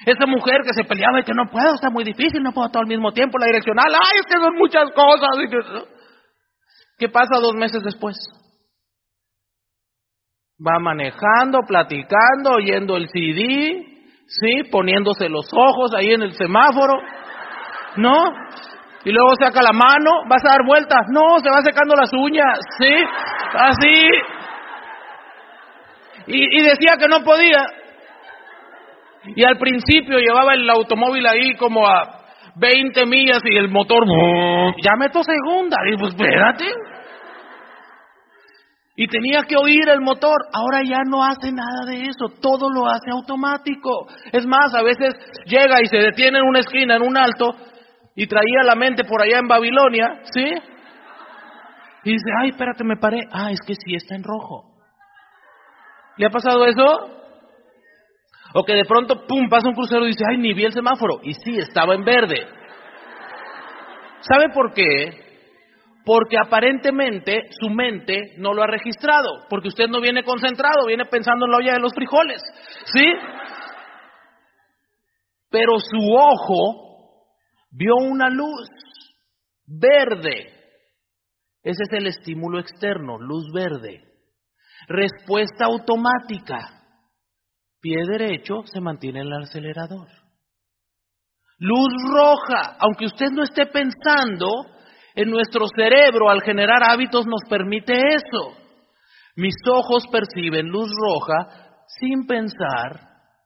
Esa 0.06 0.26
mujer 0.26 0.60
que 0.64 0.72
se 0.72 0.88
peleaba 0.88 1.20
y 1.20 1.24
que 1.24 1.34
no 1.34 1.50
puedo, 1.50 1.74
está 1.74 1.90
muy 1.90 2.04
difícil, 2.04 2.42
no 2.42 2.52
puedo 2.52 2.70
todo 2.70 2.82
al 2.82 2.88
mismo 2.88 3.12
tiempo, 3.12 3.38
la 3.38 3.46
direccional, 3.46 3.92
ay, 3.92 4.20
es 4.20 4.26
que 4.26 4.40
son 4.40 4.54
muchas 4.56 4.90
cosas. 4.94 5.88
¿Qué 6.96 7.08
pasa 7.08 7.40
dos 7.40 7.54
meses 7.54 7.82
después? 7.82 8.16
Va 10.60 10.78
manejando, 10.78 11.60
platicando, 11.66 12.50
oyendo 12.56 12.96
el 12.98 13.08
CD, 13.08 13.82
¿sí? 14.26 14.62
Poniéndose 14.70 15.28
los 15.28 15.46
ojos 15.52 15.94
ahí 15.96 16.12
en 16.12 16.22
el 16.22 16.32
semáforo, 16.34 17.00
¿no? 17.96 18.24
Y 19.04 19.10
luego 19.10 19.30
saca 19.40 19.62
la 19.62 19.72
mano, 19.72 20.10
vas 20.28 20.44
a 20.44 20.50
dar 20.50 20.66
vueltas, 20.66 21.06
no, 21.10 21.38
se 21.42 21.48
va 21.48 21.62
secando 21.62 21.94
las 21.94 22.12
uñas, 22.12 22.58
¿sí? 22.78 22.94
Así. 23.54 24.10
Y, 26.26 26.62
decía 26.62 26.96
que 26.98 27.08
no 27.08 27.24
podía. 27.24 27.64
Y 29.34 29.44
al 29.44 29.56
principio 29.56 30.18
llevaba 30.18 30.52
el 30.52 30.68
automóvil 30.68 31.26
ahí 31.26 31.54
como 31.56 31.86
a 31.88 32.20
20 32.56 33.06
millas 33.06 33.40
y 33.44 33.56
el 33.56 33.70
motor, 33.70 34.04
ya 34.82 34.96
meto 34.98 35.22
segunda. 35.24 35.76
Y 35.90 35.96
pues 35.96 36.14
espérate 36.14 36.66
y 39.00 39.06
tenía 39.06 39.44
que 39.48 39.56
oír 39.56 39.88
el 39.88 40.02
motor. 40.02 40.36
Ahora 40.52 40.82
ya 40.84 40.98
no 41.06 41.24
hace 41.24 41.50
nada 41.50 41.86
de 41.86 42.02
eso, 42.02 42.26
todo 42.38 42.68
lo 42.68 42.86
hace 42.86 43.10
automático. 43.10 44.06
Es 44.30 44.44
más, 44.44 44.74
a 44.74 44.82
veces 44.82 45.14
llega 45.46 45.80
y 45.80 45.86
se 45.86 45.96
detiene 45.96 46.38
en 46.38 46.44
una 46.44 46.58
esquina, 46.58 46.96
en 46.96 47.02
un 47.04 47.16
alto, 47.16 47.56
y 48.14 48.26
traía 48.26 48.62
la 48.62 48.74
mente 48.74 49.04
por 49.04 49.22
allá 49.22 49.38
en 49.38 49.48
Babilonia, 49.48 50.20
¿sí? 50.24 50.52
Y 52.04 52.12
dice, 52.12 52.30
ay, 52.42 52.50
espérate, 52.50 52.84
me 52.84 52.98
paré. 52.98 53.22
Ah, 53.32 53.50
es 53.50 53.60
que 53.66 53.74
sí 53.74 53.94
está 53.94 54.16
en 54.16 54.22
rojo. 54.22 54.66
¿Le 56.18 56.26
ha 56.26 56.30
pasado 56.30 56.66
eso? 56.66 56.84
O 58.52 58.64
que 58.64 58.74
de 58.74 58.84
pronto, 58.84 59.26
pum, 59.26 59.48
pasa 59.48 59.68
un 59.68 59.76
crucero 59.76 60.04
y 60.04 60.08
dice, 60.08 60.24
ay, 60.28 60.36
ni 60.36 60.52
vi 60.52 60.66
el 60.66 60.74
semáforo. 60.74 61.20
Y 61.22 61.32
sí, 61.32 61.56
estaba 61.56 61.94
en 61.94 62.04
verde. 62.04 62.46
¿Sabe 64.20 64.50
por 64.52 64.74
qué? 64.74 65.29
Porque 66.04 66.36
aparentemente 66.38 67.48
su 67.60 67.68
mente 67.70 68.34
no 68.38 68.54
lo 68.54 68.62
ha 68.62 68.66
registrado, 68.66 69.46
porque 69.48 69.68
usted 69.68 69.86
no 69.88 70.00
viene 70.00 70.24
concentrado, 70.24 70.86
viene 70.86 71.04
pensando 71.06 71.46
en 71.46 71.52
la 71.52 71.58
olla 71.58 71.72
de 71.74 71.80
los 71.80 71.92
frijoles, 71.94 72.42
¿sí? 72.86 73.04
Pero 75.50 75.78
su 75.78 76.12
ojo 76.12 77.26
vio 77.70 77.96
una 77.96 78.28
luz 78.28 78.68
verde. 79.66 80.54
Ese 81.62 81.82
es 81.82 81.92
el 81.92 82.06
estímulo 82.06 82.58
externo, 82.58 83.18
luz 83.18 83.52
verde. 83.52 84.02
Respuesta 84.88 85.66
automática. 85.66 86.80
Pie 87.80 87.96
derecho 88.06 88.62
se 88.64 88.80
mantiene 88.80 89.20
en 89.20 89.26
el 89.26 89.42
acelerador. 89.42 90.08
Luz 91.58 91.92
roja, 92.10 92.76
aunque 92.78 93.06
usted 93.06 93.26
no 93.32 93.42
esté 93.42 93.66
pensando, 93.66 94.48
en 95.22 95.30
nuestro 95.30 95.66
cerebro 95.76 96.30
al 96.30 96.42
generar 96.42 96.82
hábitos 96.88 97.26
nos 97.26 97.42
permite 97.48 97.92
eso. 97.94 98.56
Mis 99.36 99.54
ojos 99.70 100.06
perciben 100.10 100.68
luz 100.68 100.90
roja 100.90 101.76
sin 101.86 102.26
pensar, 102.26 103.00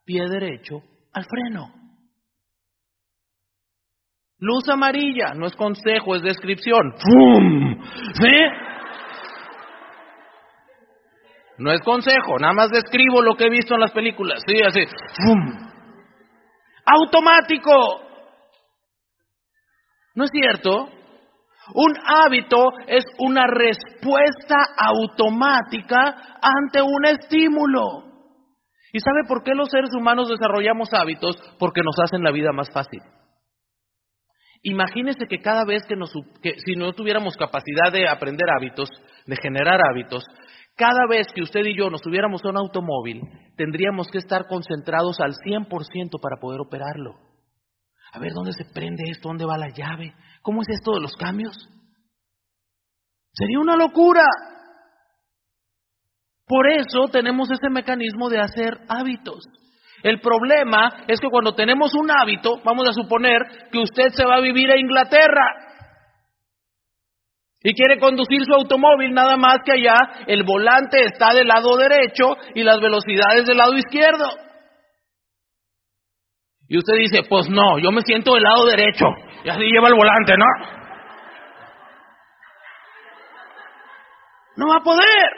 pie 0.04 0.22
derecho 0.28 0.82
al 1.12 1.24
freno. 1.24 1.72
Luz 4.38 4.68
amarilla, 4.68 5.34
no 5.34 5.46
es 5.46 5.56
consejo, 5.56 6.16
es 6.16 6.22
descripción. 6.22 6.94
¡Fum! 6.98 7.82
¿Sí? 8.12 8.36
No 11.58 11.72
es 11.72 11.80
consejo, 11.82 12.38
nada 12.38 12.52
más 12.52 12.70
describo 12.70 13.22
lo 13.22 13.36
que 13.36 13.44
he 13.44 13.50
visto 13.50 13.74
en 13.74 13.80
las 13.80 13.92
películas. 13.92 14.42
Sí, 14.46 14.56
así. 14.64 14.80
¡Fum! 15.24 15.70
Automático. 16.84 18.00
¿No 20.14 20.24
es 20.24 20.30
cierto? 20.30 20.88
Un 21.72 21.94
hábito 22.04 22.72
es 22.86 23.04
una 23.18 23.46
respuesta 23.46 24.56
automática 24.76 26.38
ante 26.42 26.82
un 26.82 27.06
estímulo. 27.06 28.04
¿Y 28.92 29.00
sabe 29.00 29.22
por 29.26 29.42
qué 29.42 29.54
los 29.54 29.70
seres 29.70 29.90
humanos 29.98 30.28
desarrollamos 30.28 30.92
hábitos? 30.92 31.36
Porque 31.58 31.80
nos 31.82 31.96
hacen 31.98 32.22
la 32.22 32.30
vida 32.30 32.52
más 32.52 32.70
fácil. 32.70 33.00
Imagínese 34.62 35.26
que 35.28 35.40
cada 35.40 35.64
vez 35.64 35.82
que, 35.86 35.96
nos, 35.96 36.12
si 36.12 36.74
no 36.76 36.92
tuviéramos 36.92 37.36
capacidad 37.36 37.92
de 37.92 38.08
aprender 38.08 38.48
hábitos, 38.48 38.88
de 39.26 39.36
generar 39.36 39.80
hábitos, 39.90 40.24
cada 40.76 41.06
vez 41.08 41.26
que 41.34 41.42
usted 41.42 41.60
y 41.66 41.76
yo 41.76 41.90
nos 41.90 42.02
tuviéramos 42.02 42.44
un 42.44 42.56
automóvil, 42.56 43.20
tendríamos 43.56 44.08
que 44.08 44.18
estar 44.18 44.46
concentrados 44.46 45.20
al 45.20 45.34
100% 45.34 46.20
para 46.20 46.40
poder 46.40 46.60
operarlo. 46.60 47.14
A 48.12 48.18
ver, 48.18 48.32
¿dónde 48.32 48.52
se 48.52 48.64
prende 48.64 49.02
esto? 49.10 49.28
¿Dónde 49.28 49.44
va 49.44 49.58
la 49.58 49.70
llave? 49.70 50.14
¿Cómo 50.44 50.60
es 50.60 50.68
esto 50.68 50.92
de 50.92 51.00
los 51.00 51.16
cambios? 51.16 51.56
Sería 53.32 53.58
una 53.58 53.76
locura. 53.76 54.22
Por 56.46 56.70
eso 56.70 57.08
tenemos 57.10 57.50
ese 57.50 57.70
mecanismo 57.70 58.28
de 58.28 58.40
hacer 58.40 58.80
hábitos. 58.88 59.42
El 60.02 60.20
problema 60.20 61.04
es 61.08 61.18
que 61.18 61.30
cuando 61.30 61.54
tenemos 61.54 61.94
un 61.94 62.10
hábito, 62.10 62.60
vamos 62.62 62.86
a 62.86 62.92
suponer 62.92 63.40
que 63.72 63.78
usted 63.78 64.10
se 64.10 64.26
va 64.26 64.36
a 64.36 64.42
vivir 64.42 64.70
a 64.70 64.78
Inglaterra 64.78 65.46
y 67.62 67.72
quiere 67.72 67.98
conducir 67.98 68.44
su 68.44 68.52
automóvil, 68.52 69.14
nada 69.14 69.38
más 69.38 69.60
que 69.64 69.72
allá 69.72 70.26
el 70.26 70.42
volante 70.42 71.02
está 71.04 71.32
del 71.32 71.46
lado 71.46 71.74
derecho 71.78 72.36
y 72.54 72.62
las 72.62 72.78
velocidades 72.80 73.46
del 73.46 73.56
lado 73.56 73.78
izquierdo. 73.78 74.43
Y 76.68 76.78
usted 76.78 76.94
dice, 76.94 77.22
pues 77.28 77.48
no, 77.50 77.78
yo 77.78 77.90
me 77.90 78.02
siento 78.02 78.34
del 78.34 78.42
lado 78.42 78.66
derecho. 78.66 79.06
Y 79.44 79.48
así 79.50 79.60
lleva 79.60 79.88
el 79.88 79.94
volante, 79.94 80.34
¿no? 80.36 80.46
No 84.56 84.66
va 84.68 84.76
a 84.80 84.84
poder. 84.84 85.30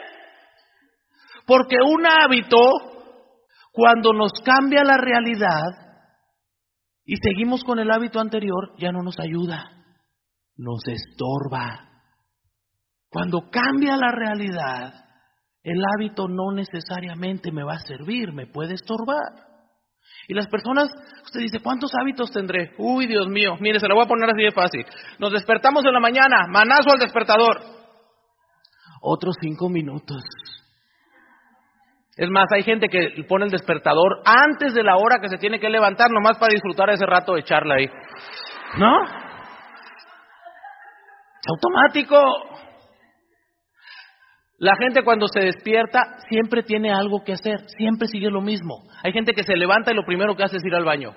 Porque 1.45 1.75
un 1.83 2.05
hábito, 2.05 2.57
cuando 3.71 4.13
nos 4.13 4.31
cambia 4.43 4.83
la 4.83 4.97
realidad 4.97 5.87
y 7.05 7.15
seguimos 7.17 7.63
con 7.63 7.79
el 7.79 7.89
hábito 7.89 8.19
anterior, 8.19 8.73
ya 8.77 8.91
no 8.91 9.01
nos 9.01 9.19
ayuda, 9.19 9.63
nos 10.55 10.79
estorba. 10.87 11.87
Cuando 13.09 13.49
cambia 13.49 13.95
la 13.95 14.11
realidad, 14.11 14.93
el 15.63 15.81
hábito 15.95 16.27
no 16.27 16.51
necesariamente 16.51 17.51
me 17.51 17.63
va 17.63 17.75
a 17.75 17.79
servir, 17.79 18.33
me 18.33 18.47
puede 18.47 18.73
estorbar. 18.73 19.46
Y 20.27 20.33
las 20.33 20.47
personas, 20.47 20.89
usted 21.23 21.39
dice, 21.39 21.59
¿cuántos 21.61 21.91
hábitos 21.99 22.31
tendré? 22.31 22.73
Uy, 22.77 23.07
Dios 23.07 23.27
mío, 23.27 23.55
mire, 23.61 23.79
se 23.79 23.87
lo 23.87 23.95
voy 23.95 24.03
a 24.03 24.07
poner 24.07 24.29
así 24.29 24.43
de 24.43 24.51
fácil. 24.51 24.85
Nos 25.19 25.31
despertamos 25.31 25.85
en 25.85 25.93
la 25.93 26.01
mañana, 26.01 26.47
manazo 26.49 26.91
al 26.91 26.99
despertador. 26.99 27.61
Otros 29.01 29.35
cinco 29.39 29.69
minutos. 29.69 30.21
Es 32.17 32.29
más, 32.29 32.45
hay 32.51 32.63
gente 32.63 32.89
que 32.89 33.23
pone 33.29 33.45
el 33.45 33.51
despertador 33.51 34.21
antes 34.25 34.73
de 34.73 34.83
la 34.83 34.97
hora 34.97 35.19
que 35.21 35.29
se 35.29 35.37
tiene 35.37 35.59
que 35.59 35.69
levantar, 35.69 36.09
nomás 36.09 36.37
para 36.37 36.51
disfrutar 36.51 36.89
ese 36.89 37.05
rato 37.05 37.35
de 37.35 37.43
charla 37.43 37.75
ahí. 37.75 37.87
¿No? 38.77 39.03
Es 41.39 41.47
automático. 41.47 42.56
La 44.59 44.75
gente 44.75 45.03
cuando 45.03 45.27
se 45.27 45.39
despierta 45.39 46.17
siempre 46.29 46.63
tiene 46.63 46.91
algo 46.91 47.23
que 47.23 47.33
hacer, 47.33 47.59
siempre 47.77 48.07
sigue 48.07 48.29
lo 48.29 48.41
mismo. 48.41 48.83
Hay 49.03 49.11
gente 49.11 49.33
que 49.33 49.43
se 49.43 49.55
levanta 49.55 49.91
y 49.91 49.95
lo 49.95 50.03
primero 50.03 50.35
que 50.35 50.43
hace 50.43 50.57
es 50.57 50.65
ir 50.65 50.73
al 50.73 50.83
baño. 50.83 51.11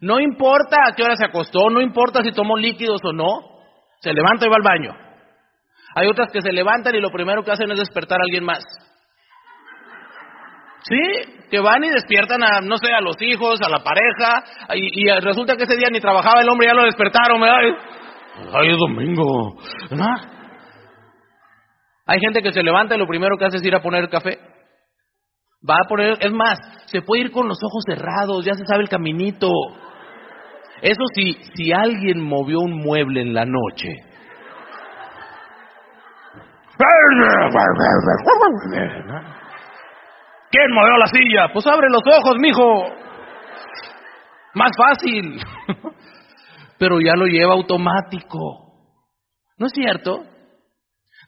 No 0.00 0.20
importa 0.20 0.76
a 0.86 0.94
qué 0.94 1.02
hora 1.02 1.16
se 1.16 1.24
acostó, 1.24 1.70
no 1.70 1.80
importa 1.80 2.22
si 2.22 2.32
tomó 2.32 2.58
líquidos 2.58 3.00
o 3.02 3.12
no, 3.12 3.40
se 4.00 4.12
levanta 4.12 4.46
y 4.46 4.50
va 4.50 4.56
al 4.56 4.62
baño. 4.62 4.94
Hay 5.94 6.06
otras 6.08 6.30
que 6.32 6.42
se 6.42 6.52
levantan 6.52 6.94
y 6.94 7.00
lo 7.00 7.10
primero 7.10 7.42
que 7.42 7.52
hacen 7.52 7.70
es 7.70 7.78
despertar 7.78 8.18
a 8.20 8.24
alguien 8.24 8.44
más. 8.44 8.62
Sí, 10.82 11.46
que 11.50 11.60
van 11.60 11.82
y 11.82 11.88
despiertan 11.88 12.42
a, 12.42 12.60
no 12.60 12.76
sé, 12.76 12.92
a 12.92 13.00
los 13.00 13.16
hijos, 13.22 13.58
a 13.64 13.70
la 13.70 13.82
pareja, 13.82 14.44
y, 14.74 15.08
resulta 15.20 15.56
que 15.56 15.62
ese 15.62 15.76
día 15.76 15.88
ni 15.90 15.98
trabajaba 15.98 16.42
el 16.42 16.48
hombre, 16.48 16.66
ya 16.66 16.74
lo 16.74 16.84
despertaron, 16.84 17.40
¿verdad? 17.40 17.60
Ay, 18.52 18.70
es 18.70 18.76
domingo. 18.76 19.56
Hay 22.06 22.20
gente 22.20 22.42
que 22.42 22.52
se 22.52 22.62
levanta 22.62 22.94
y 22.94 22.98
lo 22.98 23.06
primero 23.06 23.36
que 23.38 23.46
hace 23.46 23.56
es 23.56 23.64
ir 23.64 23.74
a 23.74 23.82
poner 23.82 24.08
café. 24.10 24.38
Va 25.68 25.76
a 25.76 25.88
poner, 25.88 26.18
es 26.20 26.32
más, 26.32 26.58
se 26.86 27.00
puede 27.00 27.22
ir 27.22 27.30
con 27.30 27.48
los 27.48 27.58
ojos 27.62 27.84
cerrados, 27.86 28.44
ya 28.44 28.52
se 28.52 28.66
sabe 28.66 28.82
el 28.82 28.88
caminito. 28.90 29.50
Eso 30.82 31.02
sí, 31.14 31.38
si 31.54 31.72
alguien 31.72 32.20
movió 32.20 32.60
un 32.60 32.76
mueble 32.82 33.22
en 33.22 33.32
la 33.32 33.46
noche. 33.46 33.88
¿Quién 40.50 40.72
movió 40.72 40.98
la 40.98 41.06
silla? 41.06 41.52
Pues 41.52 41.66
abre 41.66 41.88
los 41.88 42.02
ojos, 42.06 42.36
mijo. 42.38 42.84
Más 44.52 44.70
fácil. 44.76 45.40
Pero 46.78 47.00
ya 47.00 47.14
lo 47.16 47.26
lleva 47.26 47.54
automático. 47.54 48.38
¿No 49.56 49.66
es 49.66 49.72
cierto? 49.72 50.24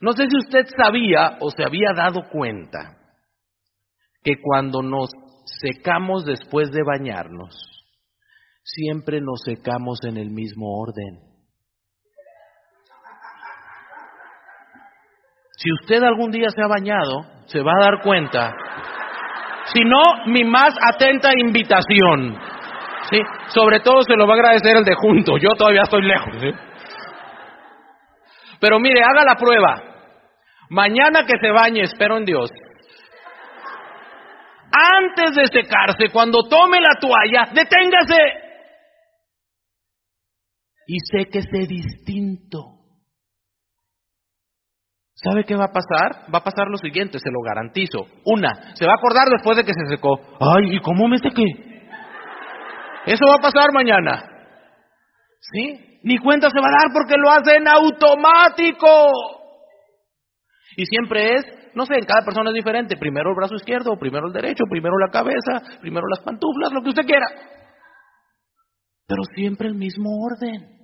No 0.01 0.13
sé 0.13 0.27
si 0.29 0.37
usted 0.37 0.65
sabía 0.77 1.37
o 1.39 1.49
se 1.49 1.63
había 1.63 1.89
dado 1.95 2.29
cuenta 2.29 2.97
que 4.23 4.35
cuando 4.41 4.81
nos 4.81 5.09
secamos 5.45 6.25
después 6.25 6.71
de 6.71 6.83
bañarnos, 6.83 7.55
siempre 8.63 9.21
nos 9.21 9.41
secamos 9.43 9.99
en 10.03 10.17
el 10.17 10.29
mismo 10.29 10.79
orden. 10.79 11.27
Si 15.57 15.71
usted 15.81 16.03
algún 16.03 16.29
día 16.29 16.49
se 16.49 16.61
ha 16.61 16.67
bañado, 16.67 17.25
se 17.47 17.61
va 17.61 17.71
a 17.77 17.85
dar 17.85 18.03
cuenta. 18.03 18.53
Si 19.73 19.83
no, 19.83 20.25
mi 20.27 20.43
más 20.43 20.75
atenta 20.93 21.31
invitación. 21.35 22.37
¿sí? 23.09 23.19
Sobre 23.47 23.79
todo 23.79 24.03
se 24.03 24.15
lo 24.15 24.27
va 24.27 24.35
a 24.35 24.37
agradecer 24.37 24.77
el 24.77 24.83
de 24.83 24.93
junto. 24.95 25.37
Yo 25.37 25.49
todavía 25.57 25.81
estoy 25.83 26.03
lejos. 26.03 26.35
Pero 28.59 28.79
mire, 28.79 29.01
haga 29.01 29.23
la 29.23 29.35
prueba. 29.35 29.83
Mañana 30.69 31.25
que 31.25 31.37
se 31.39 31.51
bañe, 31.51 31.83
espero 31.83 32.17
en 32.17 32.25
Dios, 32.25 32.51
antes 34.71 35.35
de 35.35 35.47
secarse, 35.47 36.09
cuando 36.11 36.43
tome 36.49 36.79
la 36.81 36.99
toalla, 36.99 37.51
deténgase 37.53 38.17
y 40.87 40.97
séquese 40.99 41.67
distinto. 41.67 42.77
¿Sabe 45.15 45.45
qué 45.45 45.55
va 45.55 45.65
a 45.65 45.73
pasar? 45.73 46.31
Va 46.33 46.39
a 46.39 46.43
pasar 46.43 46.67
lo 46.67 46.77
siguiente, 46.77 47.17
se 47.17 47.31
lo 47.31 47.41
garantizo. 47.41 48.05
Una, 48.25 48.75
se 48.75 48.85
va 48.85 48.91
a 48.91 48.97
acordar 48.97 49.27
después 49.31 49.57
de 49.57 49.63
que 49.63 49.73
se 49.73 49.87
secó. 49.89 50.19
Ay, 50.39 50.75
¿y 50.75 50.79
cómo 50.79 51.07
me 51.07 51.17
sequé? 51.17 51.43
Eso 53.07 53.25
va 53.27 53.35
a 53.35 53.41
pasar 53.41 53.71
mañana. 53.73 54.29
¿Sí? 55.39 55.86
Ni 56.03 56.17
cuenta 56.17 56.49
se 56.49 56.59
va 56.59 56.67
a 56.67 56.83
dar 56.83 56.93
porque 56.93 57.15
lo 57.17 57.29
hace 57.29 57.57
en 57.57 57.67
automático. 57.67 58.87
Y 60.75 60.85
siempre 60.85 61.33
es 61.33 61.57
no 61.77 61.85
sé, 61.85 61.93
cada 62.07 62.25
persona 62.25 62.49
es 62.49 62.55
diferente. 62.55 62.97
Primero 62.97 63.29
el 63.29 63.35
brazo 63.35 63.53
izquierdo, 63.53 63.99
primero 63.99 64.25
el 64.25 64.33
derecho, 64.33 64.63
primero 64.67 64.97
la 64.97 65.11
cabeza, 65.11 65.77
primero 65.79 66.07
las 66.07 66.23
pantuflas, 66.25 66.73
lo 66.73 66.81
que 66.81 66.89
usted 66.89 67.05
quiera. 67.05 67.27
Pero 69.05 69.21
siempre 69.35 69.67
el 69.67 69.75
mismo 69.75 70.09
orden. 70.25 70.75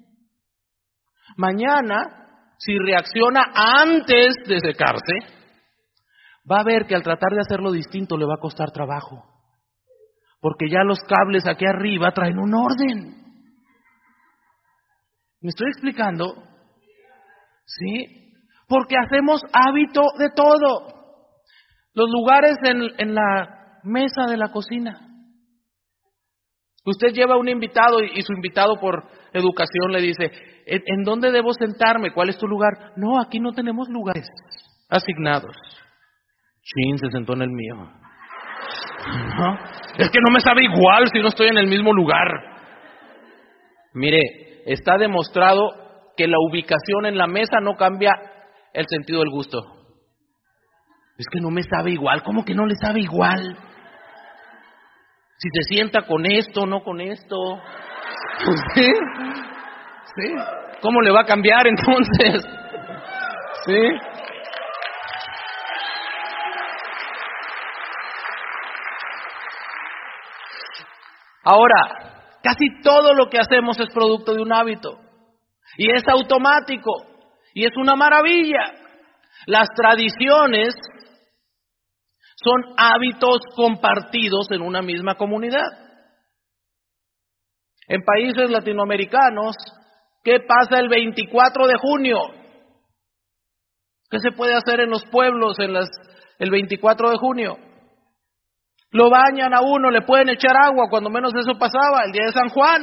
Mañana, 1.35 2.53
si 2.59 2.77
reacciona 2.77 3.41
antes 3.55 4.35
de 4.47 4.59
secarse, 4.59 5.17
va 6.49 6.59
a 6.59 6.63
ver 6.63 6.85
que 6.85 6.93
al 6.93 7.01
tratar 7.01 7.31
de 7.31 7.41
hacerlo 7.41 7.71
distinto 7.71 8.15
le 8.15 8.27
va 8.27 8.35
a 8.35 8.41
costar 8.41 8.69
trabajo. 8.69 9.23
Porque 10.41 10.69
ya 10.69 10.83
los 10.83 10.99
cables 10.99 11.47
aquí 11.47 11.65
arriba 11.65 12.11
traen 12.11 12.37
un 12.37 12.53
orden. 12.53 13.22
¿Me 15.43 15.49
estoy 15.49 15.67
explicando? 15.69 16.41
¿Sí? 17.65 18.23
porque 18.73 18.95
hacemos 18.97 19.41
hábito 19.53 20.01
de 20.17 20.29
todo. 20.35 20.87
Los 21.93 22.09
lugares 22.09 22.57
en, 22.63 23.13
la 23.13 23.79
mesa 23.83 24.25
de 24.27 24.35
la 24.35 24.51
cocina. 24.51 24.99
Usted 26.85 27.13
lleva 27.13 27.35
a 27.35 27.37
un 27.37 27.49
invitado 27.49 28.01
y, 28.01 28.21
su 28.23 28.33
invitado 28.33 28.79
por 28.79 29.03
educación 29.31 29.91
le 29.91 30.01
dice, 30.01 30.31
¿en, 30.65 31.03
dónde 31.03 31.31
debo 31.31 31.53
sentarme? 31.53 32.11
¿Cuál 32.11 32.29
es 32.29 32.37
tu 32.37 32.47
lugar? 32.47 32.93
No, 32.95 33.21
aquí 33.21 33.39
no 33.39 33.51
tenemos 33.51 33.87
lugares 33.89 34.27
asignados. 34.89 35.55
Chin 36.63 36.97
se 36.97 37.11
sentó 37.11 37.33
en 37.33 37.43
el 37.43 37.51
mío. 37.51 37.75
Es 39.99 40.09
que 40.09 40.19
no 40.25 40.31
me 40.31 40.39
sabe 40.39 40.63
igual 40.63 41.09
si 41.13 41.19
no 41.19 41.27
estoy 41.27 41.49
en 41.49 41.57
el 41.57 41.67
mismo 41.67 41.93
lugar. 41.93 42.27
Mire, 43.93 44.19
está 44.65 44.97
demostrado 44.97 45.71
que 46.15 46.27
la 46.27 46.37
ubicación 46.39 47.05
en 47.05 47.17
la 47.17 47.27
mesa 47.27 47.59
no 47.61 47.75
cambia 47.75 48.11
el 48.73 48.85
sentido 48.87 49.19
del 49.19 49.29
gusto. 49.29 49.59
Es 51.17 51.25
que 51.31 51.39
no 51.39 51.49
me 51.49 51.63
sabe 51.63 51.91
igual. 51.91 52.23
¿Cómo 52.23 52.43
que 52.43 52.55
no 52.55 52.65
le 52.65 52.75
sabe 52.75 52.99
igual? 53.01 53.57
Si 55.37 55.49
se 55.53 55.63
sienta 55.75 56.03
con 56.03 56.25
esto, 56.25 56.65
no 56.65 56.83
con 56.83 57.01
esto. 57.01 57.37
¿Sí? 58.75 58.87
¿Sí? 60.15 60.33
¿Cómo 60.81 61.01
le 61.01 61.11
va 61.11 61.21
a 61.21 61.25
cambiar 61.25 61.67
entonces? 61.67 62.43
¿Sí? 63.65 63.89
Ahora, 71.45 72.12
casi 72.43 72.65
todo 72.83 73.13
lo 73.13 73.29
que 73.29 73.39
hacemos 73.39 73.79
es 73.79 73.87
producto 73.93 74.33
de 74.33 74.41
un 74.41 74.53
hábito. 74.53 74.99
Y 75.77 75.89
es 75.89 76.03
automático. 76.07 76.91
Y 77.53 77.65
es 77.65 77.71
una 77.77 77.95
maravilla. 77.95 78.73
Las 79.47 79.69
tradiciones 79.75 80.75
son 82.35 82.75
hábitos 82.77 83.39
compartidos 83.55 84.51
en 84.51 84.61
una 84.61 84.81
misma 84.81 85.15
comunidad. 85.15 85.83
En 87.87 88.01
países 88.03 88.49
latinoamericanos, 88.49 89.55
¿qué 90.23 90.39
pasa 90.41 90.79
el 90.79 90.89
24 90.89 91.67
de 91.67 91.75
junio? 91.79 92.19
¿Qué 94.09 94.19
se 94.19 94.31
puede 94.31 94.53
hacer 94.53 94.81
en 94.81 94.89
los 94.89 95.05
pueblos 95.05 95.57
en 95.59 95.73
las, 95.73 95.89
el 96.39 96.51
24 96.51 97.09
de 97.09 97.17
junio? 97.17 97.57
Lo 98.93 99.09
bañan 99.09 99.53
a 99.53 99.61
uno, 99.61 99.89
le 99.89 100.01
pueden 100.01 100.29
echar 100.29 100.55
agua, 100.55 100.87
cuando 100.89 101.09
menos 101.09 101.33
eso 101.35 101.57
pasaba, 101.57 102.03
el 102.05 102.11
día 102.11 102.27
de 102.27 102.31
San 102.31 102.49
Juan. 102.49 102.81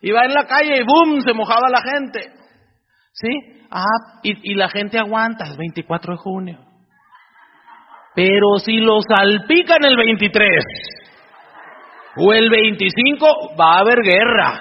Iba 0.00 0.24
en 0.24 0.34
la 0.34 0.46
calle 0.46 0.74
y 0.80 0.84
¡boom! 0.84 1.20
se 1.20 1.32
mojaba 1.32 1.68
la 1.70 1.80
gente. 1.80 2.32
¿Sí? 3.12 3.28
Ah, 3.70 4.20
y, 4.22 4.54
la 4.54 4.68
gente 4.68 4.98
aguanta 4.98 5.44
el 5.44 5.56
24 5.56 6.12
de 6.12 6.18
junio. 6.18 6.58
Pero 8.14 8.58
si 8.58 8.78
lo 8.78 8.98
salpican 9.00 9.84
el 9.84 9.96
23 9.96 10.64
o 12.16 12.32
el 12.32 12.50
25, 12.50 13.56
va 13.58 13.76
a 13.76 13.80
haber 13.80 14.02
guerra. 14.02 14.60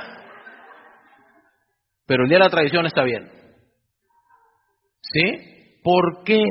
Pero 2.06 2.24
el 2.24 2.30
día 2.30 2.38
de 2.38 2.44
la 2.44 2.50
tradición 2.50 2.86
está 2.86 3.04
bien. 3.04 3.32
¿Sí? 5.02 5.80
¿Por 5.84 6.24
qué? 6.24 6.44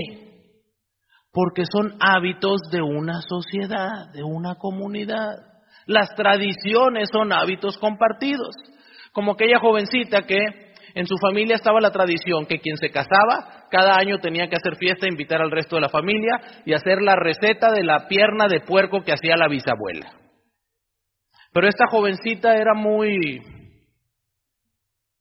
Porque 1.35 1.65
son 1.71 1.97
hábitos 2.01 2.63
de 2.71 2.81
una 2.81 3.21
sociedad, 3.21 4.11
de 4.15 4.23
una 4.23 4.55
comunidad. 4.55 5.35
Las 5.85 6.15
tradiciones 6.15 7.11
son 7.13 7.33
hábitos 7.33 7.77
compartidos. 7.77 8.55
Como 9.13 9.33
aquella 9.33 9.59
jovencita 9.59 10.23
que 10.23 10.39
en 10.95 11.07
su 11.07 11.17
familia 11.19 11.57
estaba 11.57 11.81
la 11.81 11.91
tradición 11.91 12.47
que 12.47 12.61
quien 12.61 12.77
se 12.77 12.91
casaba 12.91 13.67
cada 13.71 13.97
año 13.97 14.21
tenía 14.21 14.49
que 14.49 14.57
hacer 14.57 14.77
fiesta, 14.77 15.09
invitar 15.09 15.43
al 15.43 15.51
resto 15.51 15.75
de 15.75 15.83
la 15.83 15.89
familia 15.89 16.41
y 16.65 16.73
hacer 16.73 17.03
la 17.03 17.17
receta 17.17 17.73
de 17.73 17.83
la 17.83 18.07
pierna 18.07 18.47
de 18.47 18.61
puerco 18.61 19.03
que 19.03 19.13
hacía 19.13 19.37
la 19.37 19.49
bisabuela. 19.49 20.13
Pero 21.53 21.69
esta 21.69 21.87
jovencita 21.89 22.55
era 22.57 22.75
muy 22.75 23.43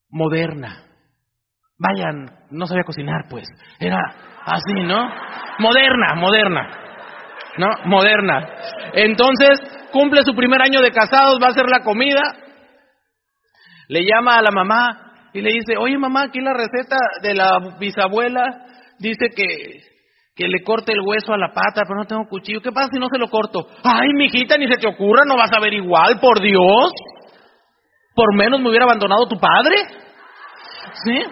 moderna. 0.09 0.85
Vayan, 1.79 2.45
no 2.51 2.67
sabía 2.67 2.83
cocinar, 2.83 3.25
pues. 3.29 3.47
Era 3.79 3.97
así, 4.45 4.73
¿no? 4.85 5.09
Moderna, 5.59 6.15
moderna. 6.15 6.69
¿No? 7.57 7.67
Moderna. 7.85 8.47
Entonces, 8.93 9.59
cumple 9.91 10.23
su 10.23 10.33
primer 10.35 10.61
año 10.61 10.81
de 10.81 10.91
casados, 10.91 11.37
va 11.41 11.47
a 11.47 11.51
hacer 11.51 11.69
la 11.69 11.81
comida. 11.81 12.21
Le 13.89 14.01
llama 14.05 14.35
a 14.35 14.41
la 14.41 14.51
mamá, 14.51 15.03
y 15.33 15.41
le 15.41 15.51
dice, 15.51 15.77
oye 15.77 15.97
mamá, 15.97 16.25
aquí 16.25 16.39
la 16.39 16.53
receta 16.53 16.95
de 17.21 17.33
la 17.33 17.59
bisabuela 17.79 18.43
dice 18.99 19.29
que, 19.35 19.81
que 20.35 20.47
le 20.47 20.63
corte 20.63 20.93
el 20.93 21.01
hueso 21.01 21.33
a 21.33 21.37
la 21.37 21.51
pata, 21.51 21.81
pero 21.87 21.95
no 21.95 22.05
tengo 22.05 22.27
cuchillo. 22.29 22.61
¿Qué 22.61 22.71
pasa 22.71 22.89
si 22.93 22.99
no 22.99 23.07
se 23.11 23.17
lo 23.17 23.29
corto? 23.29 23.67
Ay, 23.83 24.09
mijita, 24.13 24.57
ni 24.57 24.67
se 24.67 24.77
te 24.77 24.87
ocurra, 24.87 25.23
no 25.25 25.35
vas 25.35 25.51
a 25.51 25.59
ver 25.59 25.73
igual, 25.73 26.19
por 26.19 26.39
Dios. 26.39 26.91
Por 28.13 28.35
menos 28.35 28.59
me 28.61 28.69
hubiera 28.69 28.85
abandonado 28.85 29.27
tu 29.27 29.39
padre. 29.39 29.75
¿Sí? 31.03 31.23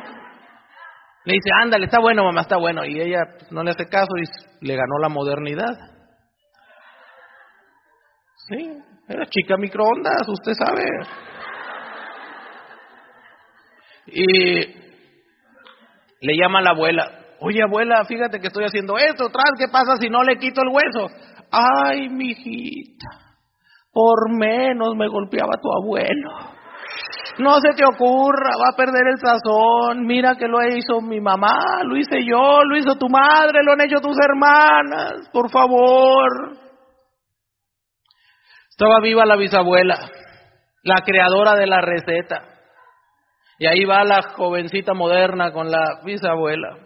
Le 1.23 1.33
dice, 1.33 1.49
ándale, 1.61 1.85
está 1.85 1.99
bueno, 1.99 2.23
mamá, 2.23 2.41
está 2.41 2.57
bueno. 2.57 2.83
Y 2.85 2.99
ella 2.99 3.19
pues, 3.37 3.51
no 3.51 3.63
le 3.63 3.71
hace 3.71 3.87
caso 3.87 4.11
y 4.17 4.65
le 4.65 4.75
ganó 4.75 4.97
la 4.99 5.09
modernidad. 5.09 5.77
Sí, 8.47 8.77
era 9.07 9.25
chica 9.27 9.55
microondas, 9.57 10.27
usted 10.27 10.53
sabe. 10.53 10.83
Y 14.07 14.81
le 16.21 16.37
llama 16.37 16.59
a 16.59 16.63
la 16.63 16.71
abuela, 16.71 17.11
oye 17.39 17.61
abuela, 17.63 18.03
fíjate 18.05 18.39
que 18.39 18.47
estoy 18.47 18.65
haciendo 18.65 18.97
esto, 18.97 19.29
tras, 19.29 19.51
¿qué 19.57 19.67
pasa 19.71 19.95
si 19.97 20.09
no 20.09 20.23
le 20.23 20.37
quito 20.37 20.61
el 20.61 20.69
hueso? 20.69 21.07
Ay, 21.51 22.09
mijita, 22.09 23.37
por 23.91 24.31
menos 24.31 24.95
me 24.95 25.07
golpeaba 25.07 25.53
tu 25.61 25.69
abuelo. 25.83 26.60
No 27.41 27.59
se 27.59 27.73
te 27.75 27.83
ocurra, 27.83 28.51
va 28.61 28.69
a 28.71 28.77
perder 28.77 29.07
el 29.07 29.17
sazón. 29.17 30.05
Mira 30.05 30.35
que 30.35 30.47
lo 30.47 30.61
hizo 30.63 31.01
mi 31.01 31.19
mamá, 31.19 31.81
lo 31.83 31.97
hice 31.97 32.23
yo, 32.23 32.63
lo 32.63 32.77
hizo 32.77 32.95
tu 32.97 33.09
madre, 33.09 33.63
lo 33.63 33.71
han 33.71 33.81
hecho 33.81 33.99
tus 33.99 34.15
hermanas. 34.23 35.27
Por 35.33 35.49
favor. 35.49 36.55
Estaba 38.69 38.99
viva 39.01 39.25
la 39.25 39.37
bisabuela, 39.37 39.97
la 40.83 41.01
creadora 41.03 41.55
de 41.55 41.65
la 41.65 41.81
receta. 41.81 42.43
Y 43.57 43.65
ahí 43.65 43.85
va 43.85 44.03
la 44.03 44.21
jovencita 44.21 44.93
moderna 44.93 45.51
con 45.51 45.71
la 45.71 46.01
bisabuela. 46.05 46.77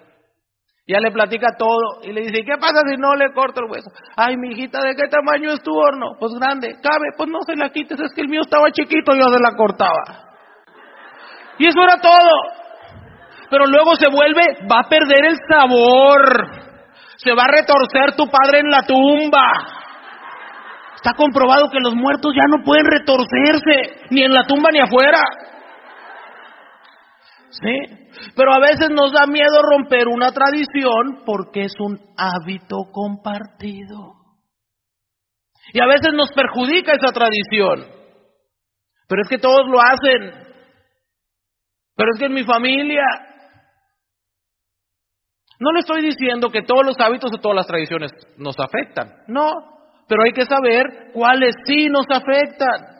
Ya 0.87 0.99
le 0.99 1.11
platica 1.11 1.47
todo 1.57 2.01
y 2.03 2.13
le 2.13 2.21
dice, 2.21 2.45
¿qué 2.45 2.57
pasa 2.57 2.81
si 2.87 2.95
no 2.95 3.15
le 3.15 3.33
corto 3.33 3.59
el 3.59 3.71
hueso? 3.71 3.89
Ay, 4.15 4.37
mi 4.37 4.51
hijita, 4.51 4.79
¿de 4.81 4.95
qué 4.95 5.09
tamaño 5.09 5.51
es 5.51 5.63
tu 5.63 5.73
horno? 5.73 6.15
Pues 6.17 6.31
grande, 6.39 6.75
cabe, 6.81 7.07
pues 7.17 7.29
no 7.29 7.39
se 7.45 7.55
la 7.57 7.71
quites, 7.71 7.99
es 7.99 8.13
que 8.13 8.21
el 8.21 8.29
mío 8.29 8.41
estaba 8.41 8.71
chiquito, 8.71 9.15
yo 9.15 9.27
se 9.33 9.39
la 9.39 9.55
cortaba. 9.57 10.24
Y 11.57 11.67
eso 11.67 11.81
era 11.81 12.01
todo. 12.01 12.65
Pero 13.49 13.65
luego 13.67 13.95
se 13.95 14.09
vuelve, 14.09 14.41
va 14.69 14.79
a 14.79 14.89
perder 14.89 15.25
el 15.25 15.37
sabor. 15.49 16.65
Se 17.17 17.33
va 17.33 17.43
a 17.43 17.51
retorcer 17.51 18.15
tu 18.15 18.27
padre 18.27 18.59
en 18.59 18.69
la 18.69 18.83
tumba. 18.83 19.51
Está 20.95 21.13
comprobado 21.15 21.69
que 21.69 21.79
los 21.79 21.95
muertos 21.95 22.33
ya 22.35 22.45
no 22.47 22.63
pueden 22.63 22.85
retorcerse, 22.85 24.07
ni 24.09 24.23
en 24.23 24.33
la 24.33 24.43
tumba 24.43 24.69
ni 24.71 24.79
afuera. 24.79 25.21
¿Sí? 27.51 28.05
Pero 28.35 28.53
a 28.53 28.59
veces 28.59 28.89
nos 28.89 29.13
da 29.13 29.27
miedo 29.27 29.61
romper 29.61 30.07
una 30.07 30.31
tradición 30.31 31.23
porque 31.25 31.61
es 31.61 31.73
un 31.79 31.99
hábito 32.17 32.89
compartido. 32.91 34.15
Y 35.73 35.81
a 35.81 35.85
veces 35.85 36.13
nos 36.13 36.31
perjudica 36.31 36.93
esa 36.93 37.13
tradición. 37.13 37.87
Pero 39.07 39.21
es 39.21 39.29
que 39.29 39.37
todos 39.37 39.67
lo 39.67 39.79
hacen. 39.79 40.44
Pero 41.95 42.09
es 42.13 42.19
que 42.19 42.25
en 42.25 42.33
mi 42.33 42.43
familia... 42.43 43.03
No 45.57 45.71
le 45.71 45.79
estoy 45.79 46.01
diciendo 46.01 46.49
que 46.49 46.63
todos 46.63 46.85
los 46.85 46.99
hábitos 46.99 47.31
o 47.33 47.39
todas 47.39 47.55
las 47.55 47.67
tradiciones 47.67 48.11
nos 48.37 48.59
afectan. 48.59 49.23
No, 49.27 49.53
pero 50.07 50.23
hay 50.23 50.31
que 50.33 50.45
saber 50.45 51.11
cuáles 51.13 51.55
sí 51.65 51.87
nos 51.87 52.05
afectan. 52.09 52.95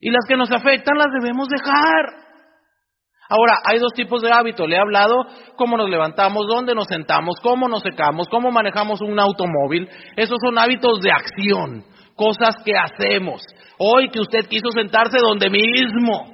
Y 0.00 0.10
las 0.10 0.24
que 0.26 0.36
nos 0.36 0.50
afectan 0.50 0.96
las 0.96 1.08
debemos 1.20 1.48
dejar. 1.48 2.22
Ahora, 3.28 3.60
hay 3.64 3.78
dos 3.78 3.92
tipos 3.94 4.20
de 4.22 4.32
hábitos. 4.32 4.66
Le 4.66 4.76
he 4.76 4.80
hablado 4.80 5.26
cómo 5.56 5.76
nos 5.76 5.88
levantamos, 5.88 6.46
dónde 6.48 6.74
nos 6.74 6.86
sentamos, 6.86 7.38
cómo 7.40 7.68
nos 7.68 7.82
secamos, 7.82 8.28
cómo 8.28 8.50
manejamos 8.50 9.00
un 9.00 9.18
automóvil. 9.20 9.88
Esos 10.16 10.38
son 10.42 10.58
hábitos 10.58 11.00
de 11.00 11.12
acción, 11.12 11.84
cosas 12.16 12.56
que 12.64 12.72
hacemos. 12.76 13.42
Hoy 13.78 14.08
que 14.10 14.20
usted 14.20 14.46
quiso 14.48 14.70
sentarse 14.70 15.18
donde 15.18 15.50
mismo, 15.50 16.31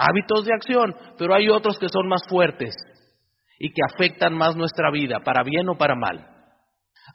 hábitos 0.00 0.44
de 0.44 0.54
acción, 0.54 0.94
pero 1.18 1.34
hay 1.34 1.48
otros 1.48 1.78
que 1.78 1.88
son 1.88 2.08
más 2.08 2.22
fuertes 2.28 2.74
y 3.58 3.72
que 3.72 3.82
afectan 3.92 4.34
más 4.34 4.56
nuestra 4.56 4.90
vida, 4.90 5.20
para 5.24 5.42
bien 5.42 5.68
o 5.68 5.76
para 5.76 5.94
mal. 5.94 6.26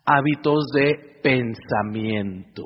Hábitos 0.06 0.68
de 0.74 1.20
pensamiento. 1.24 2.64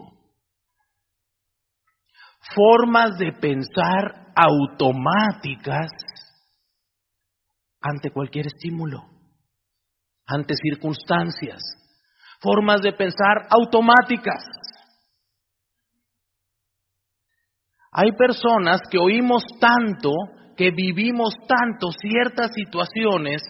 Formas 2.53 3.17
de 3.17 3.31
pensar 3.33 4.33
automáticas 4.35 5.91
ante 7.81 8.11
cualquier 8.11 8.47
estímulo, 8.47 9.03
ante 10.25 10.55
circunstancias. 10.55 11.61
Formas 12.41 12.81
de 12.81 12.93
pensar 12.93 13.47
automáticas. 13.49 14.43
Hay 17.91 18.11
personas 18.11 18.81
que 18.89 18.97
oímos 18.97 19.43
tanto, 19.59 20.11
que 20.55 20.71
vivimos 20.71 21.33
tanto 21.47 21.91
ciertas 21.91 22.51
situaciones, 22.53 23.41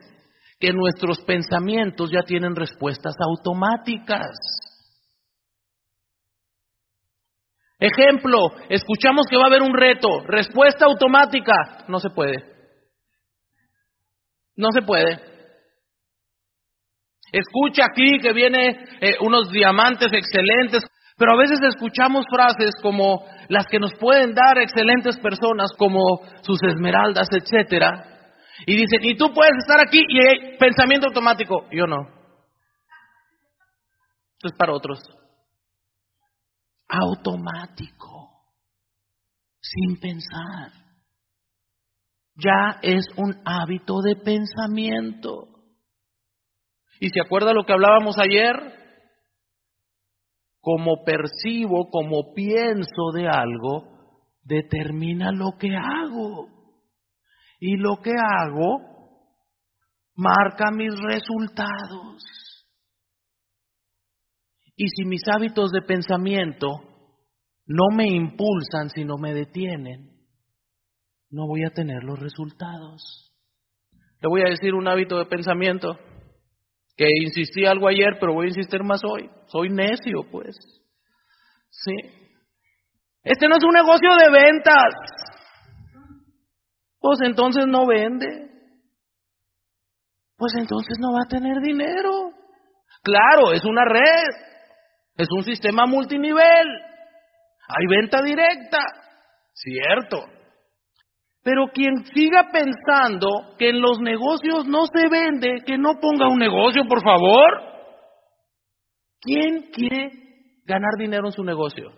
que 0.59 0.71
nuestros 0.73 1.21
pensamientos 1.21 2.11
ya 2.11 2.21
tienen 2.21 2.55
respuestas 2.55 3.15
automáticas. 3.19 4.35
Ejemplo, 7.79 8.51
escuchamos 8.69 9.25
que 9.29 9.37
va 9.37 9.43
a 9.43 9.47
haber 9.47 9.61
un 9.61 9.73
reto, 9.73 10.21
respuesta 10.27 10.85
automática, 10.85 11.85
no 11.87 11.99
se 11.99 12.09
puede. 12.09 12.43
No 14.57 14.67
se 14.73 14.81
puede. 14.81 15.17
Escucha 17.31 17.85
aquí 17.85 18.19
que 18.21 18.33
viene 18.33 18.85
eh, 18.99 19.15
unos 19.21 19.49
diamantes 19.51 20.11
excelentes, 20.11 20.83
pero 21.19 21.33
a 21.33 21.37
veces 21.37 21.59
escuchamos 21.61 22.25
frases 22.33 22.73
como 22.81 23.25
las 23.49 23.65
que 23.67 23.77
nos 23.77 23.93
pueden 23.95 24.33
dar 24.33 24.57
excelentes 24.57 25.19
personas, 25.19 25.71
como 25.77 26.21
sus 26.41 26.57
esmeraldas, 26.63 27.27
etcétera, 27.31 28.09
y 28.65 28.75
dicen, 28.75 29.03
y 29.03 29.17
tú 29.17 29.33
puedes 29.33 29.57
estar 29.59 29.79
aquí 29.85 30.01
y 30.07 30.19
hay 30.19 30.57
pensamiento 30.57 31.07
automático. 31.07 31.67
Yo 31.71 31.85
no. 31.87 32.07
Esto 34.33 34.47
es 34.47 34.53
para 34.57 34.73
otros. 34.73 34.99
Automático. 36.87 38.29
Sin 39.61 39.99
pensar. 39.99 40.71
Ya 42.35 42.79
es 42.81 43.05
un 43.17 43.41
hábito 43.45 43.99
de 44.01 44.15
pensamiento. 44.15 45.47
¿Y 47.01 47.09
se 47.09 47.21
acuerda 47.21 47.53
lo 47.53 47.65
que 47.65 47.73
hablábamos 47.73 48.17
ayer? 48.17 48.78
Como 50.61 51.03
percibo, 51.03 51.89
como 51.89 52.33
pienso 52.33 53.11
de 53.13 53.27
algo, 53.27 53.99
determina 54.43 55.31
lo 55.31 55.57
que 55.57 55.75
hago. 55.75 56.47
Y 57.59 57.77
lo 57.77 57.97
que 57.97 58.11
hago 58.11 58.89
marca 60.15 60.71
mis 60.71 60.93
resultados. 60.99 62.23
Y 64.75 64.87
si 64.89 65.05
mis 65.05 65.21
hábitos 65.27 65.71
de 65.71 65.81
pensamiento 65.81 66.67
no 67.65 67.95
me 67.95 68.07
impulsan, 68.07 68.89
sino 68.89 69.17
me 69.17 69.33
detienen, 69.33 70.09
no 71.29 71.47
voy 71.47 71.63
a 71.65 71.71
tener 71.71 72.03
los 72.03 72.19
resultados. 72.19 73.33
Le 74.21 74.27
voy 74.27 74.41
a 74.41 74.49
decir 74.49 74.73
un 74.73 74.87
hábito 74.87 75.17
de 75.17 75.25
pensamiento 75.25 75.97
que 76.99 77.07
insistí 77.23 77.65
algo 77.65 77.87
ayer, 77.87 78.17
pero 78.19 78.33
voy 78.33 78.47
a 78.47 78.49
insistir 78.49 78.83
más 78.83 78.99
hoy. 79.05 79.29
Soy 79.47 79.69
necio, 79.69 80.29
pues. 80.29 80.57
Sí. 81.69 81.95
Este 83.23 83.47
no 83.47 83.55
es 83.55 83.63
un 83.63 83.71
negocio 83.71 84.09
de 84.17 84.29
ventas. 84.29 84.95
Pues 86.99 87.19
entonces 87.23 87.67
no 87.67 87.87
vende. 87.87 88.49
Pues 90.35 90.51
entonces 90.57 90.97
no 90.99 91.13
va 91.13 91.19
a 91.23 91.29
tener 91.29 91.61
dinero. 91.61 92.33
Claro, 93.01 93.53
es 93.53 93.63
una 93.63 93.85
red. 93.85 94.35
Es 95.15 95.29
un 95.31 95.43
sistema 95.45 95.85
multinivel. 95.85 96.67
Hay 97.69 97.85
venta 97.89 98.21
directa. 98.21 98.79
Cierto. 99.53 100.25
Pero 101.43 101.67
quien 101.73 102.05
siga 102.13 102.49
pensando 102.51 103.55
que 103.57 103.69
en 103.69 103.81
los 103.81 103.99
negocios 103.99 104.67
no 104.67 104.85
se 104.85 105.07
vende, 105.09 105.63
que 105.65 105.77
no 105.77 105.99
ponga 106.01 106.27
un 106.27 106.37
negocio, 106.37 106.83
por 106.87 107.01
favor. 107.01 107.61
¿Quién 109.21 109.69
quiere 109.73 110.11
ganar 110.65 110.91
dinero 110.97 111.27
en 111.27 111.31
su 111.31 111.43
negocio? 111.43 111.91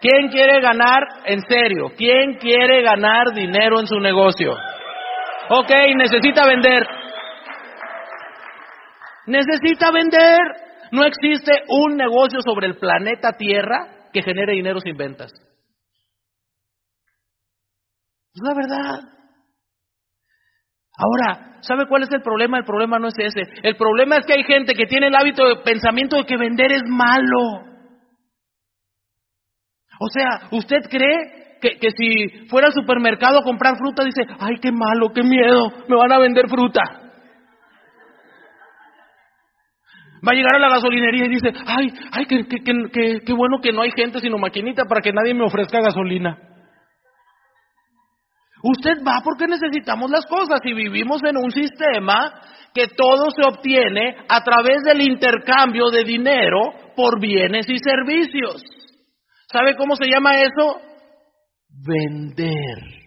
¿Quién 0.00 0.28
quiere 0.28 0.60
ganar 0.60 1.02
en 1.24 1.40
serio? 1.48 1.92
¿Quién 1.96 2.34
quiere 2.34 2.82
ganar 2.82 3.32
dinero 3.34 3.80
en 3.80 3.86
su 3.86 3.98
negocio? 4.00 4.52
Ok, 5.48 5.70
necesita 5.96 6.46
vender. 6.46 6.86
Necesita 9.26 9.90
vender. 9.90 10.38
No 10.92 11.04
existe 11.04 11.62
un 11.68 11.96
negocio 11.96 12.40
sobre 12.42 12.66
el 12.66 12.76
planeta 12.76 13.32
Tierra 13.32 14.08
que 14.12 14.22
genere 14.22 14.52
dinero 14.52 14.78
sin 14.80 14.96
ventas. 14.96 15.32
Es 18.34 18.42
la 18.42 18.54
verdad. 18.54 19.14
Ahora, 20.96 21.58
¿sabe 21.60 21.86
cuál 21.88 22.02
es 22.02 22.12
el 22.12 22.22
problema? 22.22 22.58
El 22.58 22.64
problema 22.64 22.98
no 22.98 23.08
es 23.08 23.14
ese. 23.16 23.42
El 23.62 23.76
problema 23.76 24.16
es 24.16 24.26
que 24.26 24.34
hay 24.34 24.44
gente 24.44 24.74
que 24.74 24.86
tiene 24.86 25.08
el 25.08 25.14
hábito 25.14 25.46
de 25.46 25.56
pensamiento 25.64 26.16
de 26.16 26.24
que 26.24 26.36
vender 26.36 26.72
es 26.72 26.82
malo. 26.88 27.40
O 30.00 30.08
sea, 30.08 30.48
¿usted 30.50 30.82
cree 30.90 31.58
que, 31.60 31.78
que 31.78 31.90
si 31.96 32.48
fuera 32.48 32.68
al 32.68 32.72
supermercado 32.72 33.38
a 33.38 33.44
comprar 33.44 33.76
fruta 33.76 34.04
dice, 34.04 34.22
ay, 34.40 34.56
qué 34.60 34.70
malo, 34.72 35.12
qué 35.12 35.22
miedo, 35.22 35.72
me 35.88 35.96
van 35.96 36.12
a 36.12 36.18
vender 36.18 36.48
fruta? 36.48 36.82
Va 40.26 40.32
a 40.32 40.34
llegar 40.34 40.56
a 40.56 40.58
la 40.58 40.70
gasolinería 40.70 41.26
y 41.26 41.28
dice, 41.28 41.52
ay, 41.66 41.92
ay, 42.12 42.26
qué, 42.26 42.46
qué, 42.46 43.20
qué 43.24 43.32
bueno 43.32 43.60
que 43.60 43.72
no 43.72 43.82
hay 43.82 43.90
gente 43.92 44.20
sino 44.20 44.38
maquinita 44.38 44.84
para 44.86 45.00
que 45.00 45.12
nadie 45.12 45.34
me 45.34 45.44
ofrezca 45.44 45.80
gasolina. 45.80 46.53
Usted 48.66 49.04
va 49.06 49.20
porque 49.22 49.46
necesitamos 49.46 50.10
las 50.10 50.24
cosas 50.24 50.60
y 50.64 50.72
vivimos 50.72 51.22
en 51.22 51.36
un 51.36 51.50
sistema 51.50 52.32
que 52.72 52.86
todo 52.88 53.30
se 53.30 53.42
obtiene 53.46 54.16
a 54.26 54.42
través 54.42 54.82
del 54.84 55.02
intercambio 55.02 55.90
de 55.90 56.02
dinero 56.02 56.72
por 56.96 57.20
bienes 57.20 57.68
y 57.68 57.76
servicios. 57.78 58.62
¿Sabe 59.52 59.76
cómo 59.76 59.96
se 59.96 60.06
llama 60.06 60.36
eso? 60.36 60.80
Vender. 61.68 63.04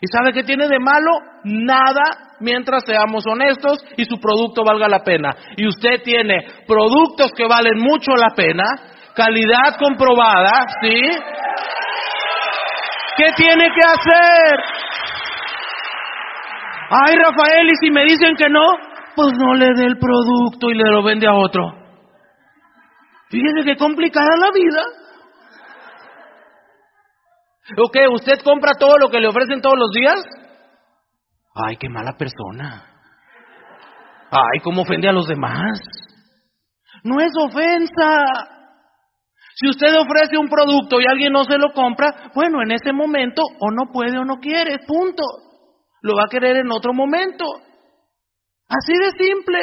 ¿Y 0.00 0.06
sabe 0.06 0.32
qué 0.32 0.44
tiene 0.44 0.68
de 0.68 0.78
malo? 0.78 1.10
Nada 1.42 2.36
mientras 2.38 2.84
seamos 2.84 3.24
honestos 3.26 3.78
y 3.96 4.04
su 4.04 4.20
producto 4.20 4.62
valga 4.64 4.88
la 4.88 5.02
pena. 5.02 5.30
Y 5.56 5.66
usted 5.66 6.00
tiene 6.04 6.46
productos 6.66 7.32
que 7.36 7.48
valen 7.48 7.78
mucho 7.80 8.12
la 8.12 8.34
pena, 8.36 8.64
calidad 9.16 9.76
comprobada, 9.80 10.64
¿sí? 10.80 11.00
¿Qué 13.16 13.26
tiene 13.36 13.64
que 13.64 13.86
hacer? 13.86 14.58
Ay, 16.90 17.14
Rafael, 17.16 17.66
y 17.66 17.86
si 17.86 17.90
me 17.90 18.04
dicen 18.04 18.34
que 18.36 18.48
no, 18.48 18.62
pues 19.14 19.32
no 19.38 19.54
le 19.54 19.68
dé 19.76 19.84
el 19.84 19.98
producto 19.98 20.70
y 20.70 20.74
le 20.74 20.90
lo 20.90 21.02
vende 21.02 21.26
a 21.26 21.34
otro. 21.34 21.72
Fíjese 23.30 23.64
qué 23.64 23.76
complicada 23.76 24.36
la 24.36 24.50
vida. 24.52 24.82
¿O 27.78 27.90
qué? 27.90 28.06
¿Usted 28.08 28.40
compra 28.44 28.72
todo 28.78 28.98
lo 28.98 29.08
que 29.08 29.20
le 29.20 29.28
ofrecen 29.28 29.60
todos 29.60 29.78
los 29.78 29.90
días? 29.90 30.20
Ay, 31.54 31.76
qué 31.76 31.88
mala 31.88 32.12
persona. 32.16 32.84
Ay, 34.30 34.60
cómo 34.62 34.82
ofende 34.82 35.08
a 35.08 35.12
los 35.12 35.26
demás. 35.26 35.80
No 37.04 37.20
es 37.20 37.32
ofensa. 37.38 38.53
Si 39.56 39.68
usted 39.68 39.94
ofrece 39.96 40.36
un 40.36 40.48
producto 40.48 41.00
y 41.00 41.04
alguien 41.08 41.32
no 41.32 41.44
se 41.44 41.58
lo 41.58 41.72
compra, 41.72 42.30
bueno, 42.34 42.62
en 42.62 42.72
ese 42.72 42.92
momento 42.92 43.42
o 43.60 43.70
no 43.70 43.92
puede 43.92 44.18
o 44.18 44.24
no 44.24 44.36
quiere, 44.40 44.78
punto. 44.86 45.22
Lo 46.02 46.14
va 46.16 46.24
a 46.26 46.30
querer 46.30 46.56
en 46.56 46.70
otro 46.72 46.92
momento. 46.92 47.44
Así 48.68 48.92
de 48.92 49.24
simple. 49.24 49.58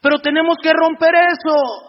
Pero 0.00 0.18
tenemos 0.20 0.56
que 0.62 0.72
romper 0.72 1.14
eso. 1.14 1.88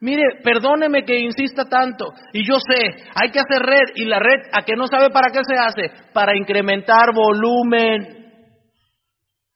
Mire, 0.00 0.22
perdóneme 0.44 1.04
que 1.04 1.18
insista 1.18 1.64
tanto. 1.64 2.06
Y 2.32 2.46
yo 2.46 2.54
sé, 2.60 3.04
hay 3.14 3.30
que 3.30 3.40
hacer 3.40 3.62
red. 3.62 3.94
Y 3.96 4.04
la 4.04 4.20
red, 4.20 4.40
¿a 4.52 4.62
que 4.62 4.76
no 4.76 4.86
sabe 4.86 5.10
para 5.10 5.30
qué 5.32 5.40
se 5.42 5.58
hace? 5.58 5.90
Para 6.12 6.36
incrementar 6.36 7.12
volumen. 7.14 8.26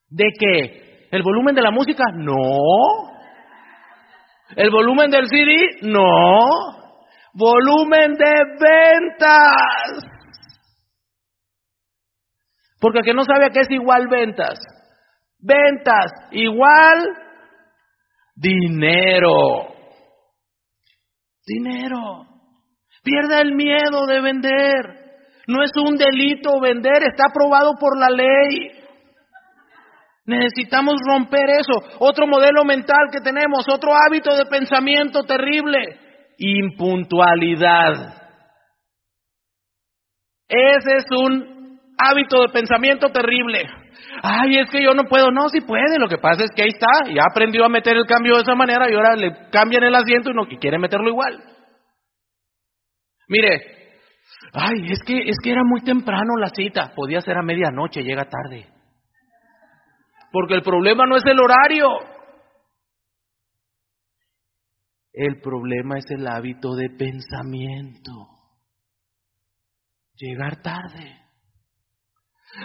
¿De 0.09 0.25
qué? 0.39 1.09
¿El 1.13 1.23
volumen 1.23 1.55
de 1.55 1.63
la 1.63 1.71
música? 1.71 2.05
No. 2.15 3.11
¿El 4.57 4.71
volumen 4.71 5.11
del 5.11 5.27
CD? 5.29 5.79
No. 5.83 6.47
Volumen 7.35 8.15
de 8.15 8.35
ventas. 8.59 10.11
Porque 12.81 13.01
que 13.05 13.15
no 13.15 13.25
sabe 13.25 13.47
a 13.47 13.51
qué 13.51 13.61
es 13.61 13.71
igual 13.71 14.09
ventas. 14.09 14.59
Ventas 15.39 16.11
igual 16.33 17.05
dinero. 18.35 19.69
Dinero. 21.47 22.27
Pierda 23.03 23.41
el 23.41 23.55
miedo 23.55 24.07
de 24.07 24.21
vender. 24.21 25.01
No 25.47 25.63
es 25.63 25.71
un 25.77 25.97
delito 25.97 26.61
vender, 26.61 27.03
está 27.03 27.25
aprobado 27.29 27.75
por 27.79 27.99
la 27.99 28.09
ley. 28.09 28.80
Necesitamos 30.27 30.95
romper 31.07 31.49
eso. 31.51 31.73
Otro 31.99 32.27
modelo 32.27 32.65
mental 32.65 33.09
que 33.13 33.21
tenemos, 33.21 33.67
otro 33.69 33.93
hábito 33.95 34.37
de 34.37 34.47
pensamiento 34.47 35.25
terrible, 35.25 35.99
impuntualidad. 36.39 38.15
Ese 40.49 40.97
es 40.97 41.05
un 41.17 41.79
hábito 41.97 42.43
de 42.43 42.49
pensamiento 42.49 43.09
terrible. 43.11 43.63
Ay, 44.23 44.59
es 44.59 44.71
que 44.71 44.83
yo 44.83 44.93
no 44.95 45.05
puedo. 45.05 45.31
No, 45.31 45.49
si 45.49 45.61
puede. 45.61 45.99
Lo 45.99 46.09
que 46.09 46.19
pasa 46.19 46.45
es 46.45 46.51
que 46.55 46.63
ahí 46.63 46.69
está. 46.69 47.09
Ya 47.09 47.23
aprendió 47.31 47.65
a 47.65 47.69
meter 47.69 47.97
el 47.97 48.07
cambio 48.07 48.37
de 48.37 48.43
esa 48.43 48.55
manera 48.55 48.91
y 48.91 48.95
ahora 48.95 49.15
le 49.17 49.49
cambian 49.51 49.85
el 49.85 49.95
asiento 49.95 50.31
y 50.31 50.35
no 50.35 50.47
quiere 50.47 50.79
meterlo 50.79 51.09
igual. 51.09 51.43
Mire, 53.29 53.61
ay, 54.53 54.91
es 54.91 55.01
que 55.07 55.29
es 55.29 55.37
que 55.43 55.53
era 55.53 55.63
muy 55.65 55.83
temprano 55.83 56.37
la 56.39 56.49
cita. 56.49 56.93
Podía 56.95 57.21
ser 57.21 57.39
a 57.39 57.43
medianoche, 57.43 58.03
llega 58.03 58.25
tarde. 58.25 58.67
Porque 60.33 60.55
el 60.55 60.63
problema 60.63 61.07
no 61.07 61.17
es 61.17 61.25
el 61.27 61.39
horario. 61.39 61.89
El 65.13 65.41
problema 65.41 65.99
es 65.99 66.05
el 66.11 66.27
hábito 66.27 66.75
de 66.75 66.89
pensamiento. 66.91 68.13
Llegar 70.15 70.63
tarde. 70.63 71.21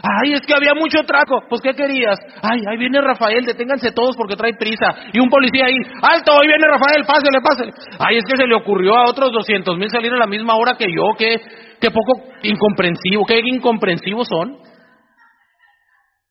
Ay, 0.01 0.33
es 0.33 0.41
que 0.41 0.53
había 0.53 0.73
mucho 0.73 1.03
traco. 1.05 1.41
Pues, 1.47 1.61
¿qué 1.61 1.73
querías? 1.73 2.17
Ay, 2.41 2.59
ahí 2.69 2.77
viene 2.77 3.01
Rafael, 3.01 3.45
deténganse 3.45 3.91
todos 3.91 4.15
porque 4.17 4.35
trae 4.35 4.53
prisa. 4.57 4.87
Y 5.13 5.19
un 5.19 5.29
policía 5.29 5.65
ahí, 5.65 5.75
alto, 6.01 6.33
ahí 6.33 6.47
viene 6.47 6.67
Rafael, 6.67 7.05
pásele, 7.05 7.39
pásele. 7.41 7.71
Ay, 7.99 8.17
es 8.17 8.23
que 8.25 8.37
se 8.37 8.47
le 8.47 8.55
ocurrió 8.55 8.95
a 8.95 9.09
otros 9.09 9.31
doscientos 9.31 9.77
mil 9.77 9.89
salir 9.89 10.11
a 10.13 10.17
la 10.17 10.27
misma 10.27 10.55
hora 10.55 10.75
que 10.77 10.85
yo. 10.91 11.13
Qué, 11.17 11.37
qué 11.79 11.89
poco 11.91 12.29
incomprensivo, 12.43 13.25
qué 13.25 13.39
incomprensivos 13.43 14.27
son. 14.27 14.57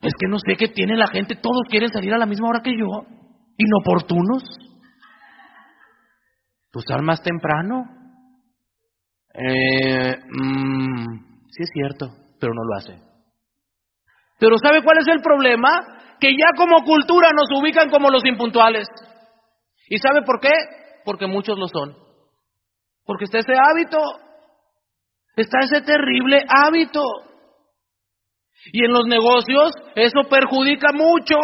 Es 0.05 0.13
que 0.21 0.29
no 0.29 0.39
sé 0.39 0.57
qué 0.57 0.69
tiene 0.69 0.97
la 0.97 1.07
gente, 1.07 1.35
todos 1.35 1.63
quieren 1.69 1.89
salir 1.89 2.13
a 2.13 2.19
la 2.19 2.27
misma 2.27 2.49
hora 2.49 2.63
que 2.63 2.73
yo. 2.77 2.87
Inoportunos. 3.57 4.43
¿Tú 6.71 6.81
sal 6.81 7.03
más 7.03 7.23
temprano? 7.23 7.85
Eh, 9.33 10.17
mm, 10.29 11.05
sí 11.51 11.63
es 11.63 11.71
cierto, 11.73 12.11
pero 12.39 12.53
no 12.53 12.65
lo 12.65 12.77
hace. 12.77 13.01
Pero 14.39 14.59
¿sabe 14.59 14.83
cuál 14.83 14.99
es 14.99 15.09
el 15.09 15.23
problema? 15.23 15.71
Que 16.21 16.33
ya 16.33 16.49
como 16.57 16.85
cultura 16.85 17.31
nos 17.35 17.49
ubican 17.59 17.89
como 17.89 18.11
los 18.11 18.25
impuntuales. 18.27 18.87
¿Y 19.89 19.99
sabe 19.99 20.23
por 20.23 20.41
qué? 20.41 20.53
Porque 21.05 21.27
muchos 21.27 21.59
lo 21.59 21.69
son. 21.69 21.97
Porque 23.07 23.25
está 23.25 23.39
ese 23.39 23.55
hábito. 23.55 23.99
Está 25.37 25.61
ese 25.61 25.81
terrible 25.83 26.45
hábito. 26.49 27.03
Y 28.73 28.85
en 28.85 28.93
los 28.93 29.05
negocios 29.07 29.73
eso 29.95 30.29
perjudica 30.29 30.89
mucho. 30.93 31.37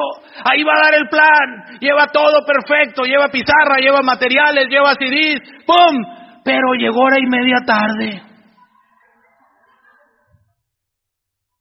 Ahí 0.44 0.62
va 0.62 0.72
a 0.72 0.84
dar 0.84 0.94
el 0.94 1.08
plan. 1.08 1.78
Lleva 1.80 2.06
todo 2.06 2.44
perfecto. 2.46 3.02
Lleva 3.02 3.28
pizarra, 3.28 3.78
lleva 3.80 4.02
materiales, 4.02 4.68
lleva 4.68 4.94
CDs. 4.94 5.40
¡Pum! 5.66 5.96
Pero 6.44 6.74
llegó 6.78 7.00
hora 7.00 7.18
y 7.18 7.26
media 7.26 7.58
tarde. 7.66 8.22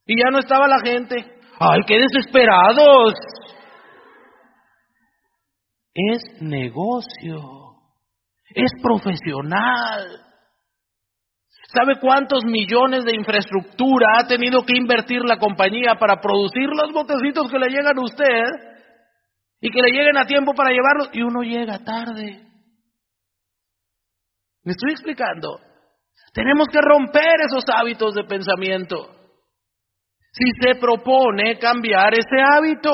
Y 0.06 0.20
ya 0.20 0.32
no 0.32 0.40
estaba 0.40 0.68
la 0.68 0.80
gente. 0.80 1.18
¡Ay, 1.60 1.82
qué 1.86 2.00
desesperados! 2.00 3.14
Es 5.94 6.42
negocio. 6.42 7.76
Es 8.56 8.72
profesional. 8.82 10.29
¿Sabe 11.72 12.00
cuántos 12.00 12.44
millones 12.46 13.06
de 13.06 13.16
infraestructura 13.16 14.08
ha 14.18 14.28
tenido 14.28 14.64
que 14.66 14.76
invertir 14.76 15.22
la 15.22 15.38
compañía 15.38 15.96
para 16.00 16.20
producir 16.20 16.68
los 16.68 16.92
botecitos 16.92 17.50
que 17.50 17.60
le 17.60 17.68
llegan 17.68 17.96
a 17.96 18.02
usted 18.02 18.44
y 19.62 19.70
que 19.70 19.82
le 19.82 19.92
lleguen 19.92 20.18
a 20.18 20.26
tiempo 20.26 20.54
para 20.56 20.72
llevarlos 20.72 21.10
y 21.14 21.22
uno 21.22 21.44
llega 21.44 21.78
tarde? 21.84 22.42
¿Me 24.64 24.72
estoy 24.72 24.94
explicando? 24.94 25.60
Tenemos 26.34 26.68
que 26.72 26.80
romper 26.82 27.36
esos 27.46 27.64
hábitos 27.72 28.16
de 28.16 28.24
pensamiento. 28.24 29.16
Si 30.32 30.46
se 30.62 30.76
propone 30.80 31.60
cambiar 31.60 32.14
ese 32.14 32.42
hábito. 32.52 32.92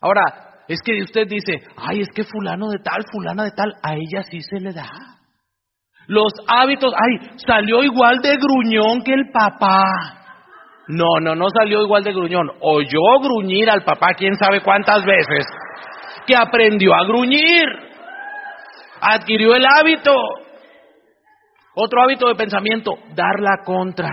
Ahora, 0.00 0.64
es 0.68 0.78
que 0.84 1.02
usted 1.02 1.26
dice, 1.26 1.66
ay, 1.76 2.02
es 2.02 2.08
que 2.14 2.24
fulano 2.24 2.68
de 2.68 2.78
tal, 2.78 3.02
fulana 3.10 3.42
de 3.44 3.52
tal, 3.52 3.74
a 3.82 3.94
ella 3.94 4.22
sí 4.22 4.40
se 4.40 4.60
le 4.60 4.72
da. 4.72 5.11
Los 6.06 6.32
hábitos, 6.48 6.92
ay, 6.94 7.30
salió 7.46 7.82
igual 7.82 8.18
de 8.18 8.36
gruñón 8.36 9.02
que 9.02 9.12
el 9.12 9.30
papá. 9.32 9.82
No, 10.88 11.20
no, 11.20 11.34
no 11.34 11.46
salió 11.56 11.82
igual 11.82 12.02
de 12.02 12.12
gruñón. 12.12 12.50
Oyó 12.60 13.20
gruñir 13.22 13.70
al 13.70 13.84
papá 13.84 14.08
quién 14.16 14.34
sabe 14.34 14.60
cuántas 14.60 15.04
veces. 15.04 15.46
Que 16.26 16.36
aprendió 16.36 16.94
a 16.94 17.04
gruñir. 17.04 17.64
Adquirió 19.00 19.54
el 19.54 19.64
hábito. 19.64 20.14
Otro 21.74 22.02
hábito 22.02 22.28
de 22.28 22.34
pensamiento, 22.34 22.98
dar 23.14 23.40
la 23.40 23.64
contra. 23.64 24.10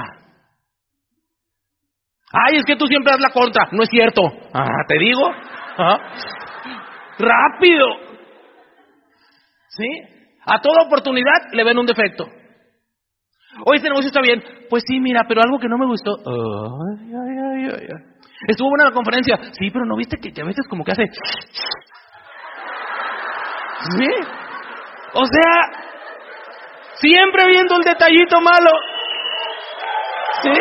Ay, 2.32 2.58
es 2.58 2.64
que 2.64 2.76
tú 2.76 2.86
siempre 2.86 3.12
das 3.12 3.22
la 3.22 3.32
contra. 3.32 3.68
No 3.72 3.84
es 3.84 3.90
cierto. 3.90 4.22
Ah, 4.54 4.66
te 4.88 4.98
digo. 5.00 5.30
Rápido. 7.18 7.88
¿Sí? 9.70 10.19
A 10.50 10.60
toda 10.62 10.84
oportunidad 10.86 11.52
le 11.54 11.64
ven 11.64 11.78
un 11.78 11.86
defecto. 11.86 12.26
Hoy 13.66 13.78
este 13.78 13.90
negocio 13.90 14.08
está 14.08 14.22
bien. 14.22 14.44
Pues 14.70 14.84
sí, 14.88 15.00
mira, 15.00 15.26
pero 15.28 15.42
algo 15.42 15.60
que 15.60 15.68
no 15.68 15.78
me 15.78 15.86
gustó. 15.86 16.18
Estuvo 18.48 18.70
buena 18.70 18.86
la 18.86 18.92
conferencia. 18.92 19.38
Sí, 19.52 19.70
pero 19.70 19.86
no 19.86 19.96
viste 19.96 20.18
que, 20.18 20.30
a 20.42 20.46
veces 20.46 20.66
como 20.70 20.84
que 20.84 20.92
hace. 20.92 21.06
¿Sí? 23.82 24.08
O 25.14 25.26
sea, 25.26 25.52
siempre 26.96 27.48
viendo 27.48 27.76
el 27.76 27.84
detallito 27.84 28.42
malo. 28.42 28.72
¿Sí? 30.42 30.52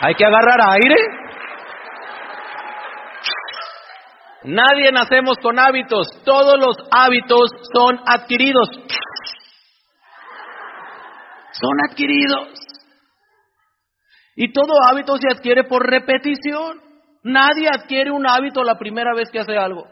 Hay 0.00 0.14
que 0.14 0.24
agarrar 0.24 0.58
aire. 0.82 1.23
Nadie 4.44 4.92
nacemos 4.92 5.38
con 5.42 5.58
hábitos, 5.58 6.06
todos 6.24 6.58
los 6.58 6.76
hábitos 6.90 7.50
son 7.72 7.98
adquiridos. 8.06 8.68
Son 11.52 11.72
adquiridos. 11.88 12.48
Y 14.36 14.52
todo 14.52 14.72
hábito 14.86 15.16
se 15.16 15.34
adquiere 15.34 15.64
por 15.64 15.88
repetición. 15.88 16.80
Nadie 17.22 17.68
adquiere 17.72 18.10
un 18.10 18.28
hábito 18.28 18.62
la 18.64 18.76
primera 18.76 19.14
vez 19.14 19.30
que 19.30 19.38
hace 19.38 19.56
algo. 19.56 19.86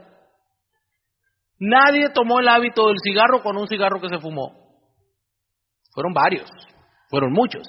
Nadie 1.58 2.10
tomó 2.12 2.40
el 2.40 2.48
hábito 2.48 2.88
del 2.88 2.96
cigarro 3.02 3.42
con 3.42 3.56
un 3.56 3.68
cigarro 3.68 4.00
que 4.00 4.08
se 4.08 4.18
fumó. 4.18 4.52
Fueron 5.94 6.12
varios, 6.12 6.50
fueron 7.08 7.32
muchos. 7.32 7.62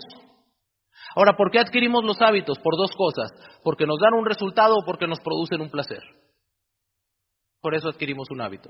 Ahora, 1.15 1.33
¿por 1.37 1.51
qué 1.51 1.59
adquirimos 1.59 2.03
los 2.03 2.19
hábitos? 2.21 2.57
Por 2.59 2.75
dos 2.75 2.91
cosas. 2.97 3.29
Porque 3.63 3.85
nos 3.85 3.99
dan 3.99 4.15
un 4.15 4.25
resultado 4.25 4.75
o 4.75 4.85
porque 4.85 5.07
nos 5.07 5.19
producen 5.21 5.61
un 5.61 5.69
placer. 5.69 6.01
Por 7.63 7.75
eso 7.75 7.87
adquirimos 7.87 8.29
un 8.29 8.41
hábito. 8.41 8.69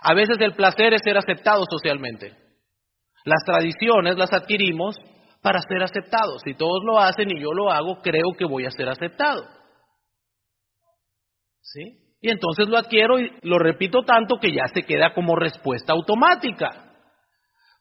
A 0.00 0.14
veces 0.14 0.38
el 0.40 0.54
placer 0.54 0.94
es 0.94 1.02
ser 1.04 1.18
aceptado 1.18 1.64
socialmente. 1.70 2.34
Las 3.26 3.44
tradiciones 3.44 4.16
las 4.16 4.32
adquirimos 4.32 4.96
para 5.42 5.60
ser 5.60 5.82
aceptados. 5.82 6.40
Si 6.42 6.54
todos 6.54 6.82
lo 6.86 6.98
hacen 6.98 7.30
y 7.30 7.38
yo 7.38 7.52
lo 7.52 7.70
hago, 7.70 8.00
creo 8.00 8.32
que 8.38 8.46
voy 8.46 8.64
a 8.64 8.70
ser 8.70 8.88
aceptado. 8.88 9.46
¿Sí? 11.60 11.82
Y 12.22 12.30
entonces 12.30 12.66
lo 12.66 12.78
adquiero 12.78 13.20
y 13.20 13.30
lo 13.42 13.58
repito 13.58 14.04
tanto 14.04 14.38
que 14.40 14.52
ya 14.52 14.66
se 14.72 14.84
queda 14.84 15.12
como 15.12 15.36
respuesta 15.36 15.92
automática. 15.92 16.94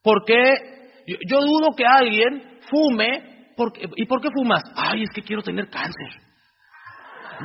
Porque 0.04 0.56
yo, 1.26 1.40
dudo 1.40 1.74
que 1.74 1.86
alguien 1.86 2.60
fume. 2.70 3.54
Porque, 3.56 3.88
¿Y 3.96 4.06
por 4.08 4.22
qué 4.22 4.28
fumas? 4.30 4.62
Ay, 4.76 5.04
es 5.04 5.10
que 5.16 5.22
quiero 5.22 5.42
tener 5.42 5.70
cáncer. 5.70 6.29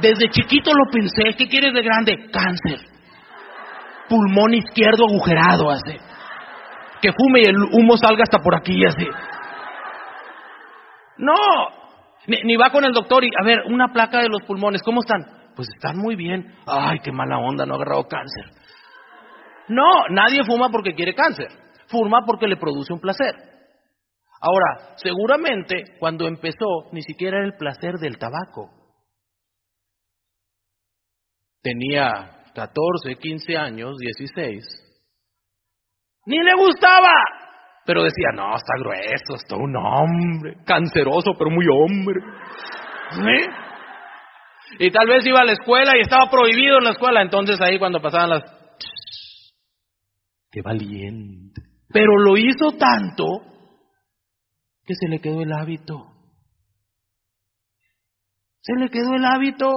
Desde 0.01 0.29
chiquito 0.31 0.71
lo 0.73 0.91
pensé. 0.91 1.37
¿Qué 1.37 1.49
quieres 1.49 1.73
de 1.73 1.83
grande? 1.83 2.31
Cáncer. 2.31 2.81
Pulmón 4.09 4.55
izquierdo 4.55 5.05
agujerado, 5.09 5.71
así. 5.71 5.97
Que 7.01 7.13
fume 7.13 7.41
y 7.41 7.49
el 7.49 7.57
humo 7.73 7.97
salga 7.97 8.23
hasta 8.23 8.39
por 8.39 8.55
aquí, 8.57 8.85
así. 8.85 9.07
No, 11.19 11.35
ni, 12.27 12.57
va 12.57 12.71
con 12.71 12.85
el 12.85 12.93
doctor 12.93 13.25
y, 13.25 13.29
a 13.29 13.45
ver, 13.45 13.63
una 13.67 13.93
placa 13.93 14.21
de 14.21 14.29
los 14.29 14.43
pulmones, 14.43 14.83
¿cómo 14.83 15.01
están? 15.01 15.23
Pues 15.55 15.69
están 15.75 15.99
muy 15.99 16.17
bien. 16.17 16.55
Ay, 16.67 16.99
qué 17.01 17.13
mala 17.13 17.39
onda, 17.39 17.65
no 17.67 17.75
ha 17.75 17.77
agarrado 17.77 18.09
cáncer. 18.09 18.47
No, 19.69 20.09
nadie 20.11 20.43
fuma 20.45 20.69
porque 20.71 20.95
quiere 20.95 21.15
cáncer. 21.15 21.49
Fuma 21.87 22.23
porque 22.27 22.49
le 22.49 22.57
produce 22.57 22.93
un 22.93 23.01
placer. 23.01 23.35
Ahora, 24.41 24.97
seguramente 24.97 25.97
cuando 25.99 26.27
empezó 26.27 26.91
ni 26.93 27.03
siquiera 27.03 27.39
era 27.39 27.47
el 27.47 27.57
placer 27.57 27.95
del 27.95 28.19
tabaco. 28.19 28.84
Tenía 31.65 32.43
14, 32.55 33.17
15 33.19 33.57
años, 33.57 33.97
16. 33.97 34.65
Ni 36.27 36.39
le 36.39 36.55
gustaba. 36.55 37.11
Pero 37.87 38.03
decía, 38.03 38.29
no, 38.35 38.55
está 38.55 38.75
grueso, 38.79 39.35
está 39.35 39.57
un 39.57 39.75
hombre, 39.77 40.57
canceroso, 40.67 41.33
pero 41.39 41.51
muy 41.51 41.67
hombre. 41.71 42.21
Y 44.79 44.91
tal 44.91 45.07
vez 45.07 45.25
iba 45.27 45.41
a 45.41 45.45
la 45.45 45.53
escuela 45.53 45.93
y 45.97 46.01
estaba 46.01 46.31
prohibido 46.31 46.79
en 46.79 46.85
la 46.85 46.91
escuela, 46.91 47.23
entonces 47.23 47.59
ahí 47.61 47.79
cuando 47.79 48.01
pasaban 48.01 48.31
las... 48.31 48.43
¡Qué 50.51 50.61
valiente! 50.63 51.63
Pero 51.89 52.19
lo 52.19 52.37
hizo 52.37 52.73
tanto 52.79 53.25
que 54.85 54.95
se 54.95 55.09
le 55.09 55.21
quedó 55.21 55.41
el 55.43 55.53
hábito. 55.53 56.11
Se 58.61 58.75
le 58.75 58.91
quedó 58.91 59.15
el 59.15 59.25
hábito. 59.25 59.71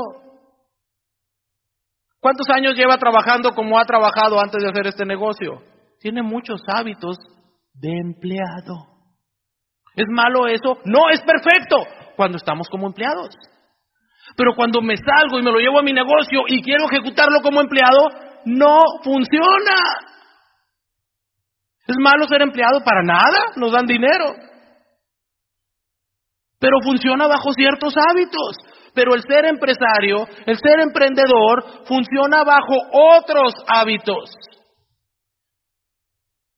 ¿Cuántos 2.19 2.49
años 2.49 2.75
lleva 2.75 2.97
trabajando 2.97 3.51
como 3.51 3.79
ha 3.79 3.85
trabajado 3.85 4.39
antes 4.39 4.61
de 4.61 4.69
hacer 4.69 4.87
este 4.87 5.05
negocio? 5.05 5.61
Tiene 5.99 6.21
muchos 6.21 6.61
hábitos 6.67 7.17
de 7.73 7.89
empleado. 7.89 8.97
¿Es 9.95 10.05
malo 10.09 10.47
eso? 10.47 10.79
No, 10.85 11.09
es 11.11 11.21
perfecto 11.21 11.77
cuando 12.15 12.37
estamos 12.37 12.67
como 12.69 12.87
empleados. 12.87 13.29
Pero 14.35 14.53
cuando 14.55 14.81
me 14.81 14.95
salgo 14.97 15.39
y 15.39 15.43
me 15.43 15.51
lo 15.51 15.59
llevo 15.59 15.79
a 15.79 15.83
mi 15.83 15.93
negocio 15.93 16.41
y 16.47 16.61
quiero 16.61 16.85
ejecutarlo 16.91 17.41
como 17.41 17.61
empleado, 17.61 18.09
no 18.45 18.81
funciona. 19.03 19.75
¿Es 21.87 21.95
malo 21.99 22.27
ser 22.27 22.41
empleado? 22.41 22.83
Para 22.83 23.01
nada, 23.03 23.53
nos 23.55 23.71
dan 23.71 23.85
dinero. 23.85 24.35
Pero 26.59 26.77
funciona 26.83 27.27
bajo 27.27 27.53
ciertos 27.53 27.93
hábitos. 27.97 28.57
Pero 28.97 29.13
el 29.13 29.21
ser 29.21 29.45
empresario, 29.45 30.25
el 30.47 30.57
ser 30.57 30.79
emprendedor, 30.79 31.85
funciona 31.85 32.43
bajo 32.43 32.73
otros 32.91 33.53
hábitos. 33.67 34.31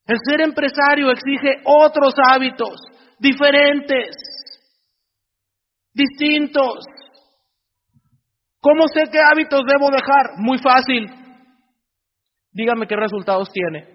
El 0.08 0.16
ser 0.26 0.40
empresario 0.40 1.12
exige 1.12 1.62
otros 1.66 2.14
hábitos, 2.26 2.80
diferentes, 3.20 4.16
distintos. 5.94 6.86
¿Cómo 8.62 8.88
sé 8.88 9.10
qué 9.12 9.20
hábitos 9.20 9.64
debo 9.68 9.90
dejar? 9.92 10.38
Muy 10.38 10.60
fácil. 10.60 11.08
Dígame 12.54 12.88
qué 12.88 12.96
resultados 12.96 13.52
tiene. 13.52 13.86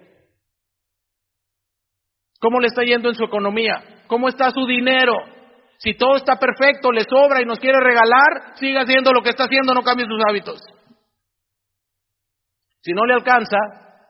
¿Cómo 2.39 2.59
le 2.59 2.67
está 2.67 2.83
yendo 2.83 3.09
en 3.09 3.15
su 3.15 3.23
economía? 3.23 4.03
¿Cómo 4.05 4.29
está 4.29 4.51
su 4.51 4.67
dinero? 4.67 5.34
Si 5.77 5.93
todo 5.95 6.15
está 6.15 6.37
perfecto, 6.37 6.91
le 6.91 7.03
sobra 7.03 7.41
y 7.41 7.45
nos 7.45 7.59
quiere 7.59 7.79
regalar, 7.79 8.55
siga 8.55 8.81
haciendo 8.81 9.11
lo 9.11 9.21
que 9.21 9.29
está 9.29 9.43
haciendo, 9.43 9.73
no 9.73 9.83
cambie 9.83 10.05
sus 10.05 10.21
hábitos. 10.27 10.59
Si 12.81 12.91
no 12.93 13.05
le 13.05 13.13
alcanza, 13.13 13.57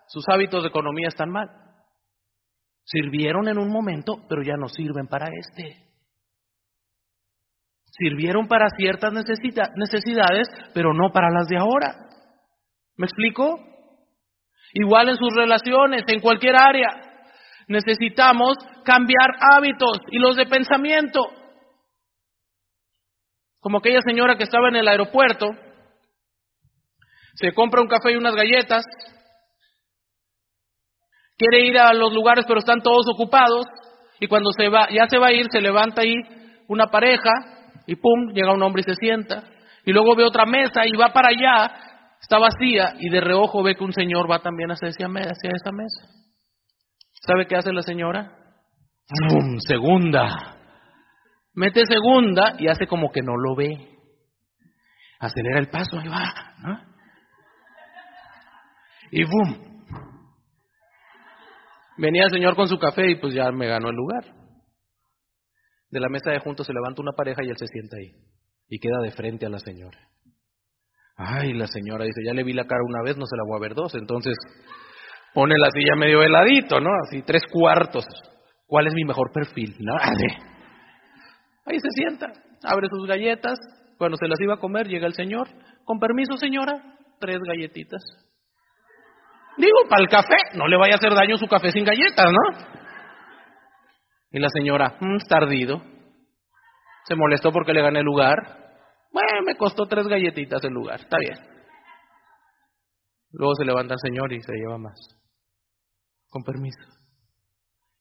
sus 0.07 0.23
hábitos 0.29 0.63
de 0.63 0.69
economía 0.69 1.07
están 1.07 1.29
mal. 1.29 1.49
Sirvieron 2.83 3.47
en 3.47 3.57
un 3.57 3.69
momento, 3.69 4.17
pero 4.29 4.43
ya 4.43 4.55
no 4.57 4.67
sirven 4.67 5.07
para 5.07 5.27
este. 5.27 5.85
Sirvieron 7.97 8.47
para 8.47 8.67
ciertas 8.77 9.13
necesidades, 9.13 10.47
pero 10.73 10.93
no 10.93 11.11
para 11.11 11.31
las 11.31 11.47
de 11.47 11.57
ahora. 11.57 11.95
¿Me 12.97 13.05
explico? 13.05 13.59
Igual 14.73 15.09
en 15.09 15.15
sus 15.15 15.33
relaciones, 15.33 16.03
en 16.07 16.19
cualquier 16.19 16.55
área. 16.57 16.89
Necesitamos 17.67 18.57
cambiar 18.83 19.29
hábitos 19.39 19.97
y 20.11 20.19
los 20.19 20.35
de 20.35 20.45
pensamiento. 20.45 21.21
Como 23.65 23.79
aquella 23.79 24.01
señora 24.05 24.37
que 24.37 24.43
estaba 24.43 24.69
en 24.69 24.75
el 24.75 24.87
aeropuerto, 24.87 25.47
se 27.33 27.51
compra 27.51 27.81
un 27.81 27.87
café 27.87 28.11
y 28.11 28.15
unas 28.15 28.35
galletas, 28.35 28.85
quiere 31.35 31.65
ir 31.65 31.79
a 31.79 31.91
los 31.95 32.13
lugares 32.13 32.45
pero 32.47 32.59
están 32.59 32.83
todos 32.83 33.07
ocupados 33.11 33.65
y 34.19 34.27
cuando 34.27 34.51
se 34.51 34.69
va, 34.69 34.87
ya 34.91 35.07
se 35.07 35.17
va 35.17 35.29
a 35.29 35.33
ir, 35.33 35.47
se 35.49 35.61
levanta 35.61 36.03
ahí 36.03 36.13
una 36.67 36.91
pareja 36.91 37.31
y 37.87 37.95
pum, 37.95 38.33
llega 38.35 38.53
un 38.53 38.61
hombre 38.61 38.83
y 38.85 38.93
se 38.93 38.99
sienta 38.99 39.41
y 39.83 39.91
luego 39.91 40.15
ve 40.15 40.25
otra 40.25 40.45
mesa 40.45 40.85
y 40.85 40.95
va 40.95 41.11
para 41.11 41.29
allá, 41.29 41.73
está 42.21 42.37
vacía 42.37 42.93
y 42.99 43.09
de 43.09 43.19
reojo 43.19 43.63
ve 43.63 43.73
que 43.73 43.83
un 43.83 43.93
señor 43.93 44.29
va 44.29 44.43
también 44.43 44.69
hacia 44.69 44.89
esa 44.89 45.07
mesa. 45.71 46.07
¿Sabe 47.13 47.47
qué 47.47 47.55
hace 47.55 47.73
la 47.73 47.81
señora? 47.81 48.31
¡Pum! 49.27 49.57
Segunda. 49.57 50.54
Mete 51.55 51.81
segunda 51.85 52.55
y 52.59 52.67
hace 52.67 52.85
como 52.87 53.11
que 53.11 53.21
no 53.21 53.35
lo 53.37 53.55
ve. 53.55 53.97
Acelera 55.19 55.59
el 55.59 55.69
paso, 55.69 55.97
y 56.03 56.07
va. 56.07 56.55
¿no? 56.59 56.95
Y 59.11 59.23
boom, 59.23 59.75
Venía 61.97 62.25
el 62.25 62.31
señor 62.31 62.55
con 62.55 62.67
su 62.67 62.77
café 62.77 63.09
y 63.09 63.15
pues 63.15 63.33
ya 63.33 63.51
me 63.51 63.67
ganó 63.67 63.89
el 63.89 63.95
lugar. 63.95 64.25
De 65.89 65.99
la 65.99 66.09
mesa 66.09 66.31
de 66.31 66.39
juntos 66.39 66.67
se 66.67 66.73
levanta 66.73 67.01
una 67.01 67.13
pareja 67.13 67.41
y 67.43 67.49
él 67.49 67.57
se 67.57 67.67
sienta 67.67 67.97
ahí 67.97 68.11
y 68.67 68.79
queda 68.79 68.99
de 69.01 69.11
frente 69.11 69.45
a 69.45 69.49
la 69.49 69.59
señora. 69.59 69.97
Ay, 71.15 71.53
la 71.53 71.67
señora 71.67 72.03
dice, 72.03 72.21
ya 72.25 72.33
le 72.33 72.43
vi 72.43 72.51
la 72.51 72.65
cara 72.65 72.81
una 72.85 73.01
vez, 73.01 73.17
no 73.17 73.25
se 73.25 73.37
la 73.37 73.43
voy 73.47 73.57
a 73.57 73.61
ver 73.61 73.75
dos. 73.75 73.95
Entonces 73.95 74.35
pone 75.33 75.55
la 75.57 75.69
silla 75.71 75.95
medio 75.95 76.21
heladito, 76.21 76.81
¿no? 76.81 76.89
Así, 77.07 77.21
tres 77.21 77.43
cuartos. 77.49 78.05
¿Cuál 78.67 78.87
es 78.87 78.93
mi 78.93 79.05
mejor 79.05 79.31
perfil? 79.31 79.75
¿No? 79.79 79.93
Ahí 81.65 81.79
se 81.79 81.89
sienta, 81.91 82.27
abre 82.63 82.87
sus 82.89 83.07
galletas. 83.07 83.57
Cuando 83.97 84.17
se 84.17 84.27
las 84.27 84.39
iba 84.39 84.55
a 84.55 84.59
comer, 84.59 84.87
llega 84.87 85.07
el 85.07 85.13
señor. 85.13 85.47
Con 85.83 85.99
permiso, 85.99 86.37
señora, 86.37 86.97
tres 87.19 87.39
galletitas. 87.45 88.03
Digo, 89.57 89.77
para 89.89 90.03
el 90.03 90.09
café, 90.09 90.35
no 90.55 90.67
le 90.67 90.77
vaya 90.77 90.95
a 90.95 90.97
hacer 90.97 91.13
daño 91.13 91.37
su 91.37 91.47
café 91.47 91.71
sin 91.71 91.85
galletas, 91.85 92.31
¿no? 92.31 92.75
Y 94.31 94.39
la 94.39 94.49
señora, 94.49 94.97
mmm, 94.99 95.17
tardido. 95.29 95.81
Se 97.05 97.15
molestó 97.15 97.51
porque 97.51 97.73
le 97.73 97.81
gané 97.81 97.99
el 97.99 98.05
lugar. 98.05 98.35
Bueno, 99.11 99.43
me 99.45 99.55
costó 99.55 99.85
tres 99.85 100.07
galletitas 100.07 100.63
el 100.65 100.73
lugar, 100.73 100.99
está 100.99 101.17
bien. 101.17 101.37
Luego 103.31 103.55
se 103.55 103.65
levanta 103.65 103.93
el 103.93 103.99
señor 103.99 104.33
y 104.33 104.41
se 104.41 104.53
lleva 104.53 104.77
más. 104.77 104.99
Con 106.29 106.43
permiso. 106.43 106.79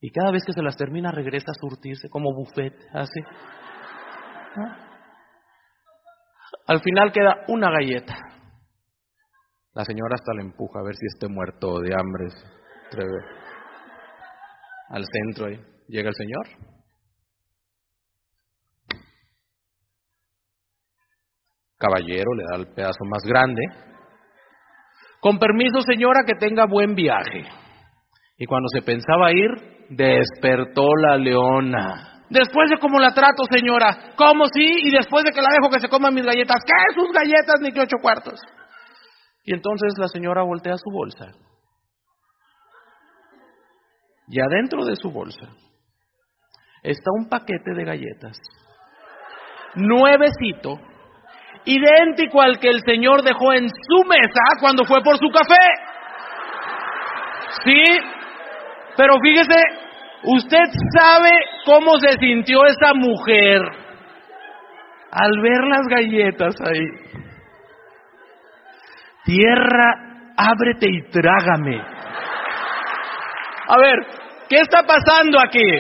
Y 0.05 0.11
cada 0.11 0.31
vez 0.31 0.45
que 0.45 0.53
se 0.53 0.61
las 0.61 0.77
termina 0.77 1.11
regresa 1.11 1.51
a 1.51 1.59
surtirse 1.59 2.11
como 2.11 2.35
buffet, 2.35 2.75
así. 2.93 3.21
Al 6.67 6.83
final 6.83 7.11
queda 7.11 7.47
una 7.49 7.71
galleta. 7.71 8.15
La 9.73 9.83
señora 9.83 10.17
hasta 10.17 10.35
le 10.35 10.43
empuja 10.43 10.81
a 10.81 10.85
ver 10.85 10.95
si 10.95 11.07
esté 11.07 11.27
muerto 11.27 11.81
de 11.81 11.95
hambre. 11.99 12.27
Al 14.91 15.05
centro 15.07 15.47
ahí. 15.47 15.59
Llega 15.89 16.11
el 16.11 16.15
señor. 16.15 16.49
Caballero 21.79 22.35
le 22.35 22.45
da 22.45 22.57
el 22.57 22.75
pedazo 22.75 23.07
más 23.07 23.23
grande. 23.25 23.63
Con 25.21 25.39
permiso, 25.39 25.81
señora, 25.81 26.25
que 26.27 26.35
tenga 26.35 26.67
buen 26.67 26.95
viaje. 26.95 27.47
Y 28.37 28.45
cuando 28.45 28.69
se 28.69 28.83
pensaba 28.83 29.33
ir, 29.33 29.74
despertó 29.91 30.87
la 30.97 31.17
leona. 31.17 32.23
Después 32.31 32.71
de 32.71 32.79
cómo 32.79 32.99
la 32.99 33.13
trato, 33.13 33.45
señora, 33.51 34.15
¿cómo 34.17 34.47
sí? 34.47 34.67
Y 34.85 34.91
después 34.91 35.25
de 35.25 35.31
que 35.31 35.43
la 35.43 35.51
dejo 35.51 35.71
que 35.71 35.81
se 35.81 35.89
coma 35.89 36.11
mis 36.11 36.25
galletas, 36.25 36.63
¿qué? 36.65 36.95
Sus 36.95 37.13
galletas 37.13 37.61
ni 37.61 37.71
que 37.71 37.81
ocho 37.81 37.97
cuartos. 38.01 38.41
Y 39.45 39.53
entonces 39.53 39.93
la 39.99 40.09
señora 40.09 40.43
voltea 40.43 40.77
su 40.77 40.91
bolsa. 40.91 41.27
Y 44.29 44.41
adentro 44.41 44.85
de 44.85 44.97
su 44.97 45.11
bolsa 45.11 45.49
está 46.83 47.11
un 47.19 47.29
paquete 47.29 47.75
de 47.75 47.85
galletas. 47.85 48.39
Nuevecito, 49.75 50.81
idéntico 51.67 52.41
al 52.41 52.59
que 52.59 52.69
el 52.69 52.81
Señor 52.85 53.23
dejó 53.23 53.53
en 53.53 53.69
su 53.69 54.09
mesa 54.09 54.61
cuando 54.61 54.85
fue 54.85 55.03
por 55.03 55.19
su 55.19 55.29
café. 55.29 55.67
Sí, 57.65 57.83
pero 58.97 59.15
fíjese, 59.21 59.61
usted 60.25 60.65
sabe 60.97 61.31
cómo 61.65 61.99
se 61.99 62.13
sintió 62.19 62.65
esa 62.65 62.95
mujer 62.95 63.61
al 65.11 65.31
ver 65.41 65.65
las 65.69 65.87
galletas 65.89 66.55
ahí. 66.61 66.87
Tierra, 69.25 70.33
ábrete 70.37 70.87
y 70.89 71.03
trágame. 71.11 71.81
A 73.67 73.79
ver, 73.79 73.97
¿qué 74.49 74.57
está 74.57 74.83
pasando 74.83 75.39
aquí? 75.41 75.79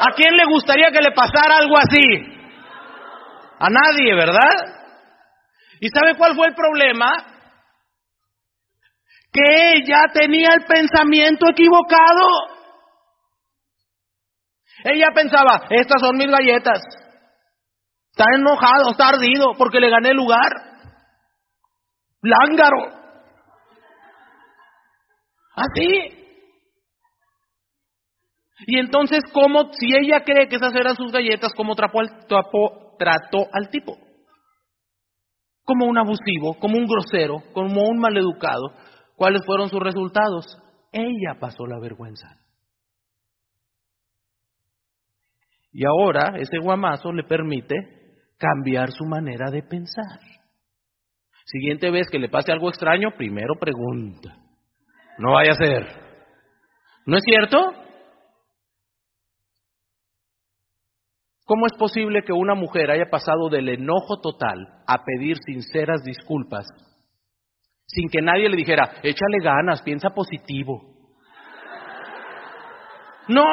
¿A 0.00 0.12
quién 0.14 0.36
le 0.36 0.44
gustaría 0.44 0.90
que 0.90 1.00
le 1.00 1.10
pasara 1.12 1.56
algo 1.58 1.76
así? 1.76 2.38
A 3.58 3.68
nadie, 3.68 4.14
¿verdad? 4.14 4.78
¿Y 5.80 5.88
sabe 5.88 6.14
cuál 6.14 6.36
fue 6.36 6.46
el 6.46 6.54
problema? 6.54 7.10
Que 9.32 9.72
ella 9.74 9.98
tenía 10.12 10.48
el 10.54 10.64
pensamiento 10.64 11.50
equivocado. 11.50 12.58
Ella 14.84 15.08
pensaba, 15.14 15.66
estas 15.70 16.00
son 16.00 16.16
mis 16.16 16.28
galletas. 16.28 16.80
Está 18.12 18.24
enojado, 18.34 18.90
está 18.90 19.08
ardido 19.08 19.52
porque 19.56 19.80
le 19.80 19.90
gané 19.90 20.12
lugar. 20.12 20.50
Lángaro. 22.22 22.98
Así. 25.54 26.18
Y 28.66 28.78
entonces, 28.78 29.20
¿cómo, 29.32 29.72
si 29.72 29.86
ella 29.94 30.24
cree 30.24 30.48
que 30.48 30.56
esas 30.56 30.74
eran 30.74 30.96
sus 30.96 31.12
galletas, 31.12 31.52
cómo 31.56 31.74
trapó 31.74 32.00
al, 32.00 32.26
trató 32.98 33.46
al 33.52 33.70
tipo? 33.70 33.96
Como 35.64 35.86
un 35.86 35.98
abusivo, 35.98 36.54
como 36.58 36.76
un 36.76 36.86
grosero, 36.86 37.42
como 37.52 37.82
un 37.82 37.98
maleducado. 37.98 38.72
¿Cuáles 39.18 39.44
fueron 39.44 39.68
sus 39.68 39.80
resultados? 39.80 40.46
Ella 40.92 41.40
pasó 41.40 41.66
la 41.66 41.80
vergüenza. 41.80 42.38
Y 45.72 45.84
ahora 45.84 46.38
ese 46.38 46.58
guamazo 46.58 47.10
le 47.10 47.24
permite 47.24 47.74
cambiar 48.38 48.92
su 48.92 49.04
manera 49.04 49.50
de 49.50 49.64
pensar. 49.64 50.20
Siguiente 51.46 51.90
vez 51.90 52.06
que 52.08 52.20
le 52.20 52.28
pase 52.28 52.52
algo 52.52 52.68
extraño, 52.68 53.10
primero 53.16 53.54
pregunta. 53.58 54.36
No 55.18 55.32
vaya 55.32 55.50
a 55.50 55.64
ser. 55.64 55.84
¿No 57.04 57.16
es 57.16 57.24
cierto? 57.24 57.72
¿Cómo 61.44 61.66
es 61.66 61.72
posible 61.76 62.22
que 62.22 62.32
una 62.32 62.54
mujer 62.54 62.92
haya 62.92 63.10
pasado 63.10 63.48
del 63.50 63.68
enojo 63.68 64.20
total 64.20 64.84
a 64.86 65.02
pedir 65.02 65.38
sinceras 65.44 66.04
disculpas 66.04 66.68
sin 67.88 68.08
que 68.10 68.20
nadie 68.20 68.48
le 68.50 68.56
dijera, 68.56 68.84
échale 69.02 69.38
ganas, 69.42 69.82
piensa 69.82 70.10
positivo? 70.10 70.82
No, 73.28 73.44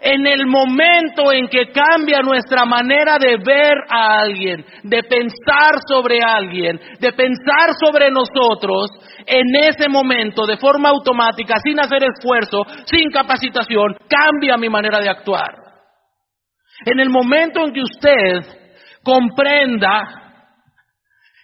en 0.00 0.26
el 0.26 0.46
momento 0.46 1.32
en 1.32 1.48
que 1.48 1.72
cambia 1.72 2.20
nuestra 2.20 2.64
manera 2.64 3.16
de 3.18 3.36
ver 3.44 3.74
a 3.88 4.20
alguien, 4.20 4.64
de 4.84 5.02
pensar 5.02 5.80
sobre 5.88 6.20
alguien, 6.22 6.78
de 7.00 7.12
pensar 7.12 7.74
sobre 7.80 8.10
nosotros, 8.10 8.90
en 9.26 9.56
ese 9.56 9.88
momento, 9.88 10.46
de 10.46 10.56
forma 10.56 10.90
automática, 10.90 11.56
sin 11.62 11.80
hacer 11.80 12.04
esfuerzo, 12.04 12.64
sin 12.84 13.10
capacitación, 13.10 13.96
cambia 14.08 14.56
mi 14.56 14.68
manera 14.68 15.00
de 15.00 15.08
actuar. 15.08 15.52
En 16.86 17.00
el 17.00 17.10
momento 17.10 17.64
en 17.64 17.72
que 17.72 17.82
usted 17.82 18.44
comprenda 19.02 20.28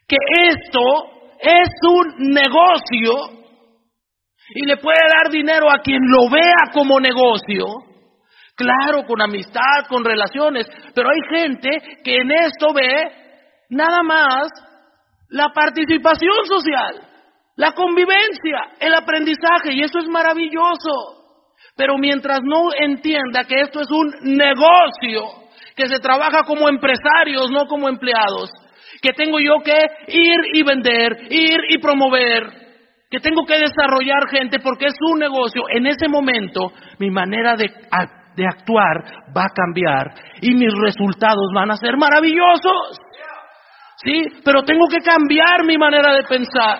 que 0.06 0.16
esto 0.48 1.13
es 1.40 1.68
un 1.88 2.32
negocio 2.32 3.12
y 4.54 4.66
le 4.66 4.76
puede 4.76 5.00
dar 5.22 5.30
dinero 5.30 5.70
a 5.70 5.82
quien 5.82 6.00
lo 6.02 6.30
vea 6.30 6.72
como 6.72 7.00
negocio, 7.00 7.66
Claro, 8.56 9.04
con 9.04 9.20
amistad, 9.20 9.86
con 9.88 10.04
relaciones, 10.04 10.68
pero 10.94 11.08
hay 11.10 11.20
gente 11.28 11.70
que 12.04 12.18
en 12.18 12.30
esto 12.30 12.72
ve 12.72 13.10
nada 13.70 14.02
más 14.04 14.46
la 15.28 15.48
participación 15.52 16.46
social, 16.46 17.00
la 17.56 17.72
convivencia, 17.72 18.76
el 18.78 18.94
aprendizaje, 18.94 19.72
y 19.72 19.82
eso 19.82 19.98
es 19.98 20.08
maravilloso. 20.08 21.24
Pero 21.76 21.98
mientras 21.98 22.38
no 22.44 22.68
entienda 22.78 23.42
que 23.42 23.60
esto 23.60 23.80
es 23.80 23.90
un 23.90 24.36
negocio, 24.36 25.24
que 25.74 25.88
se 25.88 25.98
trabaja 25.98 26.44
como 26.44 26.68
empresarios, 26.68 27.50
no 27.50 27.66
como 27.66 27.88
empleados, 27.88 28.50
que 29.04 29.12
tengo 29.12 29.38
yo 29.38 29.56
que 29.62 29.76
ir 30.08 30.40
y 30.54 30.62
vender, 30.62 31.26
ir 31.28 31.60
y 31.68 31.78
promover, 31.78 32.42
que 33.10 33.20
tengo 33.20 33.44
que 33.44 33.58
desarrollar 33.58 34.30
gente 34.30 34.60
porque 34.60 34.86
es 34.86 34.96
un 35.12 35.18
negocio, 35.18 35.64
en 35.68 35.86
ese 35.86 36.08
momento 36.08 36.72
mi 36.98 37.10
manera 37.10 37.54
de 37.54 38.46
actuar 38.46 39.04
va 39.36 39.44
a 39.44 39.54
cambiar 39.54 40.06
y 40.40 40.54
mis 40.54 40.72
resultados 40.80 41.52
van 41.54 41.70
a 41.70 41.76
ser 41.76 41.98
maravillosos. 41.98 42.98
¿Sí? 43.96 44.24
Pero 44.42 44.62
tengo 44.62 44.86
que 44.88 44.98
cambiar 44.98 45.64
mi 45.66 45.76
manera 45.76 46.14
de 46.14 46.24
pensar. 46.24 46.78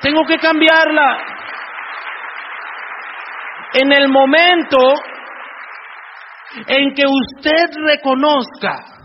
Tengo 0.00 0.24
que 0.24 0.38
cambiarla. 0.38 1.18
En 3.74 3.92
el 3.92 4.08
momento 4.08 4.78
en 6.66 6.94
que 6.94 7.04
usted 7.06 7.66
reconozca, 7.84 8.97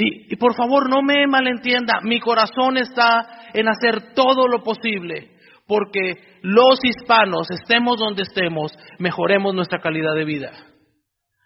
y, 0.00 0.36
por 0.36 0.54
favor 0.54 0.88
no 0.88 1.02
me 1.02 1.26
malentienda, 1.26 1.94
mi 2.02 2.20
corazón 2.20 2.76
está 2.76 3.50
en 3.52 3.66
hacer 3.68 4.14
todo 4.14 4.46
lo 4.46 4.62
posible 4.62 5.32
porque 5.66 6.38
los 6.42 6.78
hispanos, 6.82 7.50
estemos 7.50 7.98
donde 7.98 8.22
estemos, 8.22 8.72
mejoremos 9.00 9.54
nuestra 9.54 9.80
calidad 9.80 10.14
de 10.14 10.24
vida. 10.24 10.52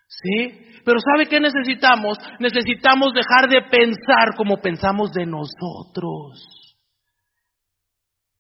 ¿Sí? 0.06 0.80
Pero 0.84 0.98
¿sabe 1.00 1.26
qué 1.26 1.40
necesitamos? 1.40 2.18
Necesitamos 2.38 3.14
dejar 3.14 3.48
de 3.48 3.62
pensar 3.70 4.36
como 4.36 4.58
pensamos 4.58 5.12
de 5.12 5.24
nosotros. 5.24 6.62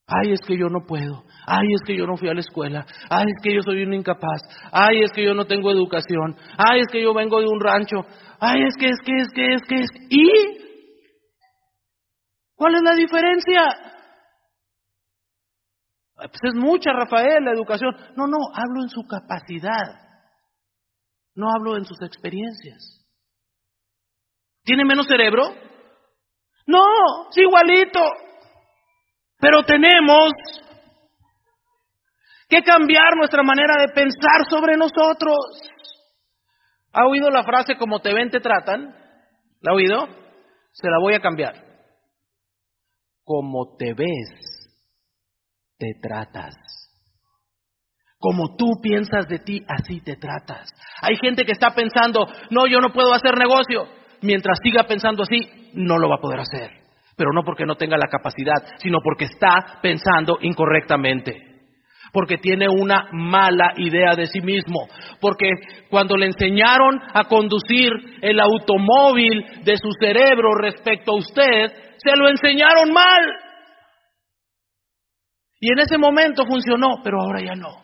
Ay, 0.06 0.32
es 0.32 0.40
que 0.46 0.58
yo 0.58 0.68
no 0.68 0.84
puedo. 0.86 1.24
Ay, 1.46 1.66
es 1.74 1.80
que 1.86 1.96
yo 1.96 2.06
no 2.06 2.16
fui 2.16 2.28
a 2.28 2.34
la 2.34 2.40
escuela. 2.40 2.84
Ay, 3.08 3.24
es 3.26 3.42
que 3.42 3.54
yo 3.54 3.62
soy 3.62 3.82
un 3.82 3.94
incapaz. 3.94 4.42
Ay, 4.70 5.00
es 5.02 5.10
que 5.12 5.24
yo 5.24 5.32
no 5.34 5.46
tengo 5.46 5.70
educación. 5.70 6.36
Ay, 6.58 6.80
es 6.80 6.88
que 6.92 7.02
yo 7.02 7.14
vengo 7.14 7.40
de 7.40 7.46
un 7.46 7.60
rancho. 7.60 8.04
Ay, 8.44 8.64
es 8.66 8.74
que, 8.76 8.86
es 8.86 8.98
que, 9.04 9.16
es 9.18 9.28
que, 9.32 9.54
es 9.54 9.62
que, 9.68 9.74
es 9.76 9.90
que. 9.92 9.98
¿Y? 10.10 10.28
¿Cuál 12.56 12.74
es 12.74 12.82
la 12.82 12.94
diferencia? 12.96 13.62
Pues 16.16 16.40
es 16.42 16.54
mucha, 16.54 16.92
Rafael, 16.92 17.44
la 17.44 17.52
educación. 17.52 17.94
No, 18.16 18.26
no, 18.26 18.38
hablo 18.52 18.82
en 18.82 18.88
su 18.88 19.06
capacidad. 19.06 19.94
No 21.36 21.52
hablo 21.54 21.76
en 21.76 21.84
sus 21.84 22.02
experiencias. 22.02 23.06
¿Tiene 24.64 24.84
menos 24.84 25.06
cerebro? 25.06 25.54
No, 26.66 27.28
es 27.30 27.38
igualito. 27.38 28.00
Pero 29.38 29.62
tenemos 29.62 30.32
que 32.48 32.60
cambiar 32.62 33.16
nuestra 33.16 33.44
manera 33.44 33.76
de 33.82 33.92
pensar 33.92 34.44
sobre 34.50 34.76
nosotros. 34.76 35.36
¿Ha 36.92 37.06
oído 37.06 37.30
la 37.30 37.44
frase 37.44 37.76
como 37.76 38.00
te 38.00 38.12
ven, 38.12 38.30
te 38.30 38.40
tratan? 38.40 38.94
¿La 39.60 39.72
ha 39.72 39.74
oído? 39.74 40.06
Se 40.72 40.88
la 40.88 40.98
voy 41.00 41.14
a 41.14 41.20
cambiar. 41.20 41.54
Como 43.24 43.76
te 43.78 43.94
ves, 43.94 44.70
te 45.78 45.94
tratas. 46.02 46.54
Como 48.18 48.56
tú 48.56 48.80
piensas 48.82 49.26
de 49.26 49.38
ti, 49.38 49.64
así 49.66 50.00
te 50.00 50.16
tratas. 50.16 50.70
Hay 51.00 51.16
gente 51.16 51.44
que 51.44 51.52
está 51.52 51.74
pensando, 51.74 52.26
no, 52.50 52.66
yo 52.66 52.78
no 52.78 52.92
puedo 52.92 53.12
hacer 53.12 53.36
negocio. 53.36 53.88
Mientras 54.20 54.58
siga 54.62 54.84
pensando 54.84 55.22
así, 55.22 55.70
no 55.74 55.98
lo 55.98 56.08
va 56.08 56.16
a 56.16 56.20
poder 56.20 56.40
hacer. 56.40 56.70
Pero 57.16 57.32
no 57.32 57.42
porque 57.42 57.66
no 57.66 57.76
tenga 57.76 57.96
la 57.96 58.08
capacidad, 58.08 58.76
sino 58.78 58.98
porque 59.02 59.24
está 59.24 59.80
pensando 59.82 60.38
incorrectamente 60.40 61.51
porque 62.12 62.36
tiene 62.36 62.68
una 62.68 63.08
mala 63.12 63.72
idea 63.76 64.14
de 64.14 64.26
sí 64.26 64.40
mismo, 64.40 64.86
porque 65.20 65.48
cuando 65.88 66.16
le 66.16 66.26
enseñaron 66.26 67.00
a 67.14 67.24
conducir 67.24 67.90
el 68.20 68.38
automóvil 68.38 69.62
de 69.64 69.76
su 69.76 69.90
cerebro 69.98 70.54
respecto 70.54 71.12
a 71.12 71.16
usted, 71.16 71.72
se 71.96 72.16
lo 72.16 72.28
enseñaron 72.28 72.92
mal. 72.92 73.22
Y 75.58 75.72
en 75.72 75.78
ese 75.78 75.96
momento 75.96 76.44
funcionó, 76.44 76.96
pero 77.02 77.20
ahora 77.20 77.40
ya 77.40 77.54
no. 77.54 77.82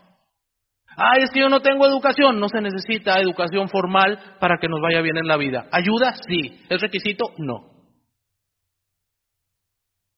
Ay, 1.01 1.23
es 1.23 1.31
que 1.31 1.41
yo 1.41 1.49
no 1.49 1.61
tengo 1.61 1.87
educación. 1.87 2.41
No 2.41 2.49
se 2.49 2.61
necesita 2.61 3.21
educación 3.21 3.69
formal 3.69 4.37
para 4.41 4.57
que 4.61 4.67
nos 4.67 4.81
vaya 4.81 5.01
bien 5.01 5.17
en 5.17 5.29
la 5.29 5.37
vida. 5.37 5.69
¿Ayuda? 5.71 6.15
Sí. 6.29 6.61
¿Es 6.69 6.81
requisito? 6.81 7.27
No. 7.39 7.71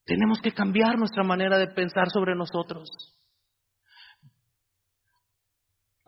Tenemos 0.07 0.41
que 0.41 0.53
cambiar 0.53 0.99
nuestra 0.99 1.23
manera 1.23 1.59
de 1.59 1.67
pensar 1.67 2.09
sobre 2.09 2.35
nosotros. 2.35 2.89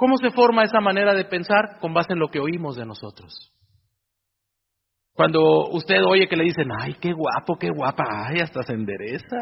¿Cómo 0.03 0.16
se 0.16 0.32
forma 0.32 0.64
esa 0.64 0.80
manera 0.80 1.14
de 1.14 1.26
pensar? 1.26 1.78
Con 1.80 1.94
base 1.94 2.14
en 2.14 2.18
lo 2.18 2.26
que 2.26 2.40
oímos 2.40 2.74
de 2.74 2.84
nosotros. 2.84 3.55
Cuando 5.14 5.68
usted 5.68 6.03
oye 6.05 6.26
que 6.26 6.34
le 6.34 6.42
dicen, 6.42 6.70
ay, 6.76 6.96
qué 7.00 7.12
guapo, 7.12 7.57
qué 7.57 7.70
guapa, 7.70 8.03
ay, 8.26 8.40
hasta 8.40 8.64
se 8.64 8.72
endereza. 8.72 9.36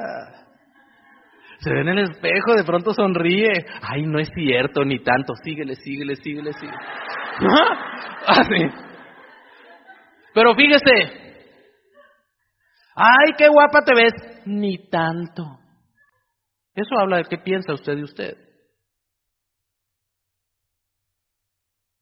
Se 1.61 1.73
ve 1.73 1.81
en 1.81 1.89
el 1.89 2.11
espejo, 2.11 2.55
de 2.55 2.65
pronto 2.65 2.93
sonríe. 2.93 3.53
Ay, 3.81 4.03
no 4.03 4.19
es 4.19 4.29
cierto, 4.35 4.85
ni 4.85 5.03
tanto. 5.03 5.33
Síguele, 5.43 5.77
síguele, 5.77 6.17
síguele, 6.17 6.53
síguele. 6.53 6.77
Así. 8.27 8.67
Pero 10.35 10.55
fíjese. 10.55 11.53
Ay, 12.95 13.33
qué 13.39 13.49
guapa 13.49 13.83
te 13.83 13.95
ves. 13.95 14.13
Ni 14.45 14.91
tanto. 14.91 15.59
Eso 16.75 16.99
habla 16.99 17.17
de 17.17 17.25
qué 17.31 17.39
piensa 17.39 17.73
usted 17.73 17.97
de 17.97 18.03
usted. 18.03 18.50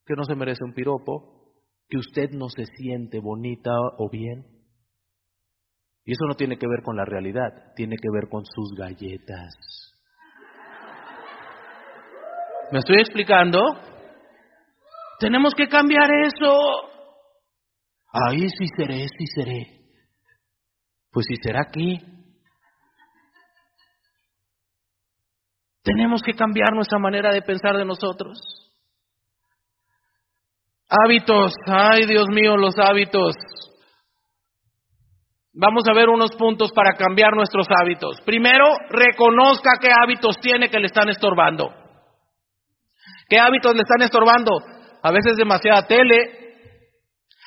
Que 0.09 0.15
no 0.17 0.25
se 0.25 0.35
merece 0.35 0.65
un 0.65 0.75
piropo. 0.75 1.53
Que 1.89 1.99
usted 1.99 2.31
no 2.33 2.49
se 2.49 2.65
siente 2.65 3.21
bonita 3.21 3.71
o 3.99 4.11
bien 4.11 4.59
y 6.09 6.13
eso 6.13 6.25
no 6.27 6.37
tiene 6.37 6.57
que 6.57 6.67
ver 6.67 6.83
con 6.83 6.97
la 6.97 7.05
realidad, 7.05 7.75
tiene 7.77 7.97
que 8.01 8.09
ver 8.11 8.31
con 8.31 8.43
sus 8.43 8.73
galletas. 8.79 9.55
¿Me 12.73 12.79
estoy 12.79 12.97
explicando? 13.01 13.61
Tenemos 15.21 15.53
que 15.55 15.69
cambiar 15.69 16.09
eso. 16.25 16.59
Ahí 18.11 18.49
sí 18.49 18.65
seré, 18.75 19.07
sí 19.07 19.27
seré. 19.35 19.67
Pues 21.11 21.27
si 21.29 21.37
será 21.43 21.61
aquí. 21.61 22.01
Tenemos 25.83 26.23
que 26.23 26.33
cambiar 26.33 26.73
nuestra 26.73 26.99
manera 26.99 27.35
de 27.35 27.43
pensar 27.43 27.77
de 27.77 27.85
nosotros. 27.85 28.39
Hábitos, 30.89 31.53
ay 31.67 32.07
Dios 32.07 32.29
mío, 32.31 32.57
los 32.57 32.79
hábitos. 32.79 33.35
Vamos 35.53 35.83
a 35.91 35.93
ver 35.93 36.09
unos 36.09 36.31
puntos 36.37 36.71
para 36.73 36.97
cambiar 36.97 37.35
nuestros 37.35 37.67
hábitos. 37.79 38.21
Primero, 38.25 38.65
reconozca 38.89 39.73
qué 39.81 39.89
hábitos 39.91 40.37
tiene 40.41 40.71
que 40.71 40.79
le 40.79 40.87
están 40.87 41.09
estorbando. 41.09 41.75
¿Qué 43.29 43.39
hábitos 43.39 43.75
le 43.75 43.83
están 43.83 44.03
estorbando? 44.03 44.53
A 45.03 45.11
veces 45.11 45.37
demasiada 45.37 45.87
tele. 45.87 46.57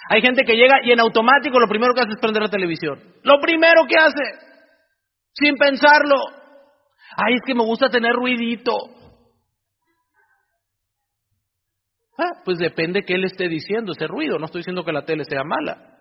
Hay 0.10 0.22
gente 0.22 0.44
que 0.44 0.56
llega 0.56 0.76
y 0.84 0.92
en 0.92 1.00
automático 1.00 1.60
lo 1.60 1.68
primero 1.68 1.94
que 1.94 2.02
hace 2.02 2.12
es 2.12 2.20
prender 2.20 2.44
la 2.44 2.50
televisión. 2.50 3.00
Lo 3.24 3.40
primero 3.40 3.86
que 3.88 3.96
hace, 3.98 4.46
sin 5.34 5.56
pensarlo. 5.56 6.18
Ay, 7.18 7.36
es 7.36 7.42
que 7.46 7.56
me 7.56 7.64
gusta 7.64 7.90
tener 7.90 8.14
ruidito. 8.14 8.74
Ah, 12.18 12.42
pues 12.44 12.58
depende 12.58 13.04
qué 13.04 13.14
él 13.14 13.26
esté 13.26 13.48
diciendo 13.48 13.94
ese 13.94 14.08
ruido. 14.08 14.38
No 14.38 14.46
estoy 14.46 14.60
diciendo 14.60 14.84
que 14.84 14.92
la 14.92 15.06
tele 15.06 15.24
sea 15.26 15.44
mala. 15.44 15.98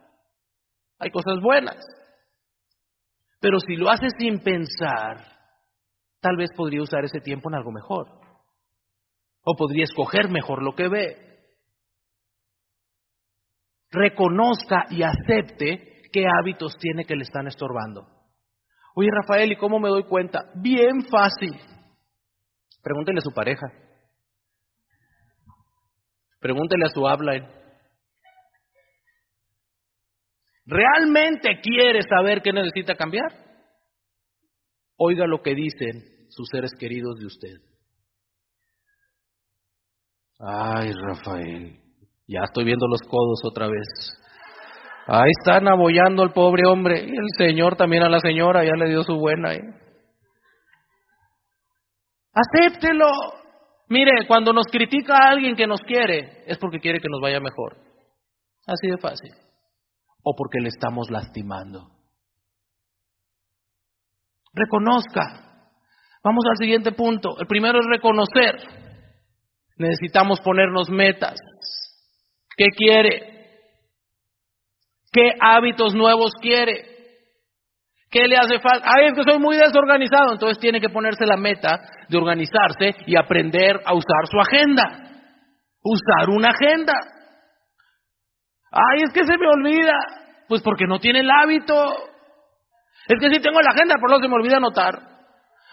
Hay 0.99 1.11
cosas 1.11 1.41
buenas. 1.43 1.77
Pero 3.41 3.59
si 3.61 3.77
lo 3.77 3.91
hace 3.91 4.09
sin 4.19 4.41
pensar, 4.41 5.25
tal 6.21 6.37
vez 6.37 6.51
podría 6.55 6.83
usar 6.83 7.05
ese 7.05 7.21
tiempo 7.21 7.49
en 7.49 7.55
algo 7.55 7.73
mejor. 7.73 8.09
O 9.43 9.57
podría 9.57 9.85
escoger 9.85 10.29
mejor 10.29 10.63
lo 10.63 10.75
que 10.75 10.89
ve. 10.89 11.31
Reconozca 13.91 14.87
y 14.91 15.03
acepte 15.03 16.03
qué 16.13 16.27
hábitos 16.27 16.77
tiene 16.79 17.05
que 17.05 17.17
le 17.17 17.23
están 17.23 17.47
estorbando. 17.47 18.07
Oye, 18.95 19.09
Rafael, 19.11 19.53
¿y 19.53 19.57
cómo 19.57 19.79
me 19.79 19.89
doy 19.89 20.05
cuenta? 20.05 20.51
Bien 20.57 21.03
fácil. 21.11 21.59
Pregúntele 22.83 23.19
a 23.19 23.23
su 23.23 23.33
pareja. 23.33 23.67
Pregúntele 26.41 26.87
a 26.87 26.89
su 26.89 27.07
habla. 27.07 27.33
¿Realmente 30.67 31.61
quiere 31.63 32.01
saber 32.03 32.43
qué 32.43 32.53
necesita 32.53 32.95
cambiar? 32.95 33.33
Oiga 34.97 35.27
lo 35.27 35.43
que 35.43 35.55
dicen 35.55 36.03
sus 36.31 36.49
seres 36.51 36.73
queridos 36.79 37.19
de 37.19 37.27
usted. 37.27 37.57
Ay, 40.39 40.93
Rafael, 40.93 41.79
ya 42.27 42.41
estoy 42.45 42.65
viendo 42.65 42.87
los 42.87 43.03
codos 43.03 43.41
otra 43.45 43.67
vez. 43.67 44.21
Ahí 45.07 45.31
están 45.41 45.69
abollando 45.69 46.23
al 46.23 46.33
pobre 46.33 46.63
hombre. 46.67 47.05
Y 47.05 47.11
el 47.11 47.29
Señor 47.37 47.77
también 47.77 48.05
a 48.05 48.09
la 48.09 48.21
señora, 48.21 48.65
ya 48.65 48.73
le 48.79 48.89
dio 48.89 49.03
su 49.03 49.17
buena. 49.17 49.55
¿eh? 49.55 49.61
Acéptelo. 52.33 53.11
Mire, 53.91 54.27
cuando 54.27 54.53
nos 54.53 54.67
critica 54.67 55.15
a 55.15 55.31
alguien 55.33 55.55
que 55.55 55.67
nos 55.67 55.83
quiere, 55.83 56.45
es 56.47 56.57
porque 56.57 56.81
quiere 56.81 57.01
que 57.01 57.09
nos 57.11 57.21
vaya 57.21 57.41
mejor. 57.41 57.77
Así 58.67 58.89
de 58.89 58.97
fácil 58.99 59.31
o 60.23 60.35
porque 60.37 60.61
le 60.61 60.69
estamos 60.69 61.11
lastimando. 61.11 61.89
Reconozca. 64.53 65.69
Vamos 66.23 66.45
al 66.51 66.57
siguiente 66.57 66.93
punto. 66.93 67.39
El 67.39 67.47
primero 67.47 67.79
es 67.79 67.87
reconocer. 67.89 68.57
Necesitamos 69.77 70.41
ponernos 70.41 70.91
metas. 70.91 71.37
¿Qué 72.57 72.67
quiere? 72.77 73.59
¿Qué 75.13 75.31
hábitos 75.41 75.95
nuevos 75.95 76.33
quiere? 76.41 76.90
¿Qué 78.11 78.27
le 78.27 78.37
hace 78.37 78.59
falta? 78.59 78.91
Ay, 78.93 79.07
es 79.07 79.13
que 79.15 79.23
soy 79.23 79.39
muy 79.39 79.57
desorganizado. 79.57 80.33
Entonces 80.33 80.59
tiene 80.59 80.81
que 80.81 80.89
ponerse 80.89 81.25
la 81.27 81.37
meta 81.37 81.81
de 82.09 82.19
organizarse 82.19 82.97
y 83.07 83.17
aprender 83.17 83.81
a 83.85 83.95
usar 83.95 84.27
su 84.29 84.41
agenda. 84.41 84.83
Usar 85.83 86.29
una 86.29 86.49
agenda. 86.49 86.93
Ay, 88.73 89.03
es 89.05 89.13
que 89.13 89.25
se 89.25 89.39
me 89.39 89.47
olvida. 89.47 89.93
Pues 90.49 90.61
porque 90.63 90.87
no 90.87 90.99
tiene 90.99 91.21
el 91.21 91.31
hábito. 91.31 91.75
Es 93.07 93.21
que 93.21 93.31
sí 93.31 93.41
tengo 93.41 93.61
la 93.61 93.71
agenda, 93.73 93.95
pero 93.95 94.17
no 94.17 94.21
se 94.21 94.29
me 94.29 94.35
olvida 94.35 94.57
anotar. 94.57 94.99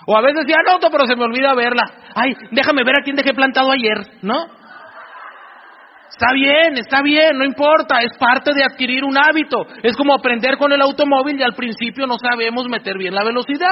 O 0.06 0.16
a 0.16 0.22
veces 0.22 0.44
sí 0.46 0.54
anoto, 0.54 0.90
pero 0.92 1.08
se 1.08 1.16
me 1.16 1.24
olvida 1.24 1.56
verla. 1.56 1.84
Ay, 2.14 2.34
déjame 2.52 2.84
ver 2.84 3.00
a 3.00 3.04
quién 3.04 3.16
dejé 3.16 3.34
plantado 3.34 3.72
ayer, 3.72 4.20
¿no? 4.22 4.46
Está 6.10 6.34
bien, 6.34 6.78
está 6.78 7.02
bien, 7.02 7.38
no 7.38 7.46
importa, 7.46 8.02
es 8.02 8.18
parte 8.18 8.54
de 8.54 8.64
adquirir 8.64 9.04
un 9.04 9.18
hábito. 9.18 9.66
Es 9.84 9.96
como 9.96 10.14
aprender 10.14 10.58
con 10.58 10.72
el 10.72 10.82
automóvil 10.82 11.40
y 11.40 11.44
al 11.44 11.54
principio 11.54 12.08
no 12.08 12.18
sabemos 12.18 12.68
meter 12.68 12.98
bien 12.98 13.14
la 13.14 13.24
velocidad. 13.24 13.68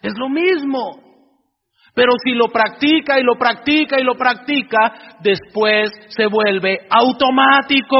Es 0.00 0.12
lo 0.16 0.28
mismo. 0.28 1.08
Pero 1.94 2.12
si 2.24 2.32
lo 2.32 2.46
practica 2.46 3.18
y 3.18 3.24
lo 3.24 3.34
practica 3.36 4.00
y 4.00 4.04
lo 4.04 4.14
practica, 4.14 5.16
después 5.20 5.90
se 6.10 6.26
vuelve 6.26 6.86
automático. 6.88 7.96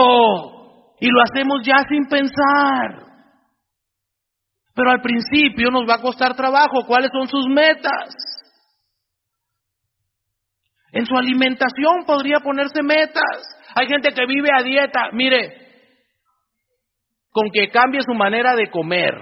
Y 1.00 1.08
lo 1.08 1.20
hacemos 1.22 1.60
ya 1.64 1.82
sin 1.88 2.06
pensar. 2.06 3.08
Pero 4.74 4.90
al 4.92 5.00
principio 5.00 5.70
nos 5.70 5.88
va 5.88 5.96
a 5.96 6.00
costar 6.00 6.36
trabajo. 6.36 6.86
¿Cuáles 6.86 7.10
son 7.12 7.26
sus 7.26 7.46
metas? 7.48 8.14
En 10.92 11.06
su 11.06 11.16
alimentación 11.16 12.04
podría 12.06 12.40
ponerse 12.40 12.82
metas. 12.82 13.42
Hay 13.74 13.86
gente 13.86 14.10
que 14.12 14.26
vive 14.26 14.48
a 14.52 14.62
dieta. 14.62 15.10
Mire, 15.12 15.68
con 17.30 17.50
que 17.52 17.68
cambie 17.70 18.00
su 18.02 18.14
manera 18.14 18.54
de 18.54 18.70
comer 18.70 19.14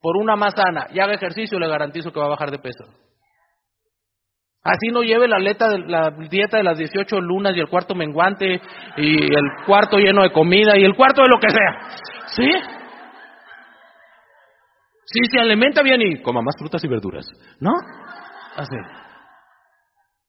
por 0.00 0.16
una 0.16 0.36
más 0.36 0.54
sana 0.54 0.86
y 0.92 1.00
haga 1.00 1.14
ejercicio, 1.14 1.58
le 1.58 1.68
garantizo 1.68 2.12
que 2.12 2.20
va 2.20 2.26
a 2.26 2.30
bajar 2.30 2.50
de 2.50 2.58
peso. 2.58 2.84
Así 4.62 4.88
no 4.90 5.02
lleve 5.02 5.28
la, 5.28 5.38
la 5.38 6.10
dieta 6.28 6.56
de 6.56 6.64
las 6.64 6.76
18 6.76 7.20
lunas 7.20 7.54
y 7.56 7.60
el 7.60 7.68
cuarto 7.68 7.94
menguante 7.94 8.60
y 8.96 9.24
el 9.24 9.64
cuarto 9.64 9.98
lleno 9.98 10.22
de 10.22 10.32
comida 10.32 10.76
y 10.76 10.84
el 10.84 10.96
cuarto 10.96 11.22
de 11.22 11.28
lo 11.28 11.38
que 11.38 11.50
sea. 11.50 11.88
¿Sí? 12.28 12.50
Sí, 15.04 15.20
se 15.30 15.38
alimenta 15.40 15.82
bien 15.82 16.02
y 16.02 16.20
coma 16.20 16.42
más 16.42 16.56
frutas 16.58 16.82
y 16.82 16.88
verduras. 16.88 17.26
¿No? 17.60 17.70
Así. 18.56 19.05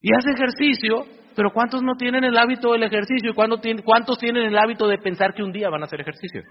Y 0.02 0.14
hace 0.14 0.32
ejercicio, 0.32 1.06
pero 1.36 1.52
¿cuántos 1.52 1.84
no 1.84 1.96
tienen 1.96 2.24
el 2.24 2.38
hábito 2.38 2.72
del 2.72 2.84
ejercicio? 2.84 3.32
¿Y 3.32 3.82
cuántos 3.84 4.18
tienen 4.18 4.44
el 4.44 4.58
hábito 4.58 4.88
de 4.88 4.98
pensar 4.98 5.34
que 5.34 5.44
un 5.44 5.52
día 5.52 5.70
van 5.70 5.82
a 5.82 5.86
hacer 5.86 6.02
ejercicio? 6.02 6.44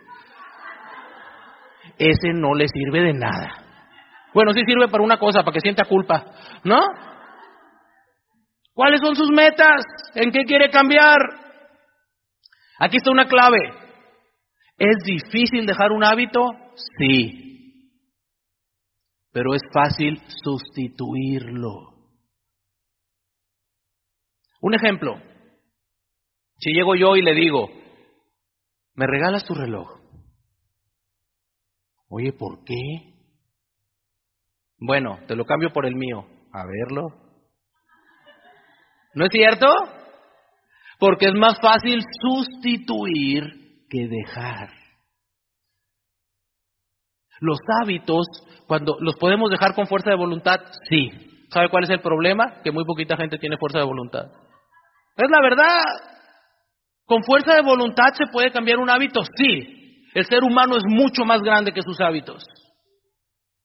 Ese 1.99 2.32
no 2.34 2.55
le 2.55 2.66
sirve 2.68 3.03
de 3.03 3.12
nada. 3.12 3.64
Bueno, 4.34 4.53
sí 4.53 4.61
sirve 4.66 4.88
para 4.88 5.03
una 5.03 5.18
cosa, 5.18 5.40
para 5.40 5.53
que 5.53 5.61
sienta 5.61 5.84
culpa, 5.84 6.24
¿no? 6.64 6.80
¿Cuáles 8.74 9.01
son 9.01 9.16
sus 9.16 9.30
metas? 9.30 9.82
¿En 10.14 10.30
qué 10.30 10.44
quiere 10.44 10.68
cambiar? 10.70 11.16
Aquí 12.78 12.99
está 12.99 13.11
una 13.11 13.26
clave. 13.26 13.59
¿Es 14.76 14.97
difícil 15.05 15.64
dejar 15.64 15.92
un 15.92 16.05
hábito? 16.05 16.42
Sí. 16.99 17.90
Pero 19.32 19.55
es 19.55 19.62
fácil 19.72 20.20
sustituirlo. 20.44 21.95
Un 24.66 24.74
ejemplo. 24.74 25.14
Si 26.58 26.72
llego 26.72 26.96
yo 26.96 27.14
y 27.14 27.22
le 27.22 27.34
digo, 27.34 27.68
¿me 28.94 29.06
regalas 29.06 29.44
tu 29.44 29.54
reloj? 29.54 29.88
Oye, 32.08 32.32
¿por 32.32 32.64
qué? 32.64 32.74
Bueno, 34.80 35.20
te 35.28 35.36
lo 35.36 35.44
cambio 35.44 35.70
por 35.72 35.86
el 35.86 35.94
mío. 35.94 36.26
A 36.52 36.64
verlo. 36.66 37.14
¿No 39.14 39.26
es 39.26 39.30
cierto? 39.30 39.68
Porque 40.98 41.26
es 41.26 41.34
más 41.34 41.60
fácil 41.60 42.00
sustituir 42.20 43.44
que 43.88 44.08
dejar. 44.08 44.70
Los 47.38 47.60
hábitos, 47.84 48.26
cuando 48.66 48.96
los 48.98 49.14
podemos 49.14 49.48
dejar 49.48 49.76
con 49.76 49.86
fuerza 49.86 50.10
de 50.10 50.16
voluntad, 50.16 50.58
sí. 50.88 51.46
¿Sabe 51.50 51.68
cuál 51.70 51.84
es 51.84 51.90
el 51.90 52.00
problema? 52.00 52.62
Que 52.64 52.72
muy 52.72 52.84
poquita 52.84 53.16
gente 53.16 53.38
tiene 53.38 53.58
fuerza 53.58 53.78
de 53.78 53.84
voluntad. 53.84 54.26
Es 55.16 55.30
la 55.30 55.40
verdad. 55.40 55.82
¿Con 57.06 57.22
fuerza 57.22 57.54
de 57.54 57.62
voluntad 57.62 58.12
se 58.14 58.26
puede 58.32 58.50
cambiar 58.50 58.78
un 58.78 58.90
hábito? 58.90 59.22
Sí. 59.36 60.02
El 60.14 60.24
ser 60.26 60.42
humano 60.42 60.76
es 60.76 60.84
mucho 60.86 61.24
más 61.24 61.40
grande 61.40 61.72
que 61.72 61.82
sus 61.82 62.00
hábitos. 62.00 62.44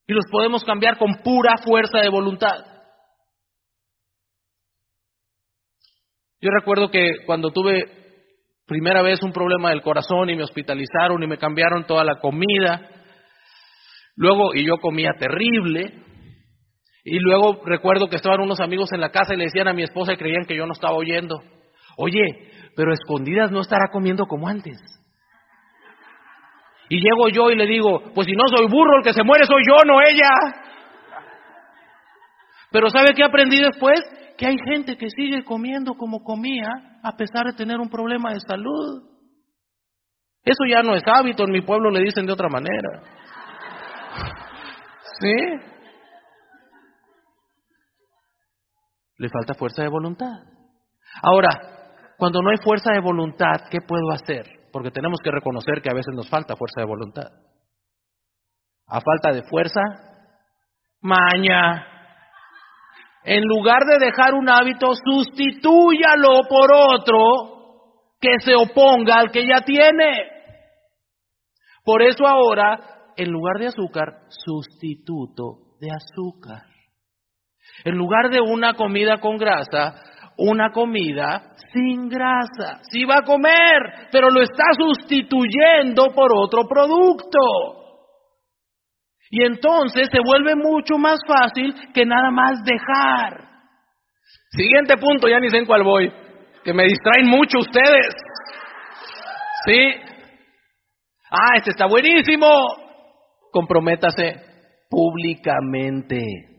Y 0.07 0.13
los 0.13 0.25
podemos 0.31 0.63
cambiar 0.63 0.97
con 0.97 1.21
pura 1.23 1.57
fuerza 1.57 1.99
de 1.99 2.09
voluntad. 2.09 2.65
Yo 6.41 6.49
recuerdo 6.49 6.89
que 6.89 7.23
cuando 7.25 7.51
tuve 7.51 8.01
primera 8.65 9.01
vez 9.01 9.21
un 9.21 9.31
problema 9.31 9.69
del 9.69 9.81
corazón 9.81 10.29
y 10.29 10.35
me 10.35 10.43
hospitalizaron 10.43 11.21
y 11.21 11.27
me 11.27 11.37
cambiaron 11.37 11.85
toda 11.85 12.03
la 12.03 12.19
comida, 12.19 12.89
luego, 14.15 14.55
y 14.55 14.65
yo 14.65 14.77
comía 14.77 15.11
terrible, 15.19 16.03
y 17.03 17.19
luego 17.19 17.61
recuerdo 17.65 18.09
que 18.09 18.15
estaban 18.15 18.41
unos 18.41 18.59
amigos 18.59 18.91
en 18.93 19.01
la 19.01 19.09
casa 19.09 19.33
y 19.33 19.37
le 19.37 19.45
decían 19.45 19.67
a 19.67 19.73
mi 19.73 19.83
esposa 19.83 20.13
y 20.13 20.17
creían 20.17 20.45
que 20.45 20.55
yo 20.55 20.65
no 20.65 20.73
estaba 20.73 20.95
oyendo, 20.95 21.41
oye, 21.97 22.51
pero 22.75 22.93
escondidas 22.93 23.51
no 23.51 23.61
estará 23.61 23.89
comiendo 23.91 24.25
como 24.25 24.47
antes. 24.47 24.77
Y 26.89 26.97
llego 26.97 27.29
yo 27.29 27.49
y 27.49 27.55
le 27.55 27.65
digo, 27.65 28.11
pues 28.13 28.27
si 28.27 28.33
no 28.33 28.43
soy 28.47 28.67
burro, 28.67 28.97
el 28.97 29.03
que 29.03 29.13
se 29.13 29.23
muere 29.23 29.45
soy 29.45 29.63
yo, 29.67 29.83
no 29.85 30.01
ella. 30.01 30.61
Pero 32.69 32.89
¿sabe 32.89 33.13
qué 33.15 33.23
aprendí 33.23 33.59
después? 33.59 34.01
Que 34.37 34.47
hay 34.47 34.55
gente 34.65 34.97
que 34.97 35.09
sigue 35.09 35.43
comiendo 35.43 35.93
como 35.95 36.23
comía 36.23 36.69
a 37.03 37.15
pesar 37.15 37.45
de 37.45 37.53
tener 37.53 37.79
un 37.79 37.89
problema 37.89 38.33
de 38.33 38.41
salud. 38.41 39.03
Eso 40.43 40.65
ya 40.67 40.83
no 40.83 40.95
es 40.95 41.03
hábito, 41.05 41.45
en 41.45 41.51
mi 41.51 41.61
pueblo 41.61 41.91
le 41.91 42.03
dicen 42.03 42.25
de 42.25 42.33
otra 42.33 42.49
manera. 42.49 43.03
¿Sí? 45.19 45.70
Le 49.21 49.29
falta 49.29 49.53
fuerza 49.53 49.83
de 49.83 49.89
voluntad. 49.89 50.41
Ahora, 51.21 51.49
cuando 52.17 52.41
no 52.41 52.49
hay 52.49 52.57
fuerza 52.63 52.91
de 52.91 53.01
voluntad, 53.01 53.67
¿qué 53.69 53.77
puedo 53.87 54.09
hacer? 54.11 54.61
porque 54.71 54.91
tenemos 54.91 55.19
que 55.23 55.31
reconocer 55.31 55.81
que 55.81 55.89
a 55.89 55.93
veces 55.93 56.13
nos 56.15 56.29
falta 56.29 56.55
fuerza 56.55 56.81
de 56.81 56.87
voluntad. 56.87 57.27
A 58.87 58.99
falta 59.01 59.31
de 59.31 59.43
fuerza, 59.43 59.81
maña. 61.01 61.87
En 63.23 63.43
lugar 63.43 63.83
de 63.85 64.05
dejar 64.05 64.33
un 64.33 64.49
hábito, 64.49 64.91
sustitúyalo 64.95 66.47
por 66.49 66.71
otro 66.73 67.17
que 68.19 68.39
se 68.39 68.55
oponga 68.55 69.19
al 69.19 69.31
que 69.31 69.45
ya 69.47 69.61
tiene. 69.61 70.29
Por 71.83 72.01
eso 72.01 72.25
ahora, 72.27 73.13
en 73.15 73.31
lugar 73.31 73.57
de 73.59 73.67
azúcar, 73.67 74.21
sustituto 74.29 75.77
de 75.79 75.87
azúcar. 75.91 76.70
En 77.83 77.95
lugar 77.95 78.29
de 78.29 78.41
una 78.41 78.73
comida 78.73 79.17
con 79.17 79.37
grasa, 79.37 79.95
una 80.37 80.71
comida 80.71 81.51
sin 81.73 82.09
grasa. 82.09 82.79
Sí 82.91 83.05
va 83.05 83.17
a 83.17 83.23
comer, 83.23 84.09
pero 84.11 84.29
lo 84.29 84.41
está 84.41 84.63
sustituyendo 84.77 86.13
por 86.13 86.31
otro 86.35 86.67
producto. 86.67 87.39
Y 89.29 89.43
entonces 89.43 90.09
se 90.11 90.19
vuelve 90.19 90.55
mucho 90.55 90.97
más 90.97 91.19
fácil 91.25 91.73
que 91.93 92.05
nada 92.05 92.31
más 92.31 92.63
dejar. 92.65 93.49
Siguiente 94.51 94.97
punto, 94.97 95.29
ya 95.29 95.39
ni 95.39 95.49
sé 95.49 95.59
en 95.59 95.65
cuál 95.65 95.83
voy, 95.83 96.11
que 96.63 96.73
me 96.73 96.83
distraen 96.83 97.27
mucho 97.27 97.59
ustedes. 97.59 98.13
¿Sí? 99.65 99.93
Ah, 101.29 101.55
este 101.55 101.69
está 101.69 101.85
buenísimo. 101.85 102.47
Comprométase 103.51 104.35
públicamente. 104.89 106.50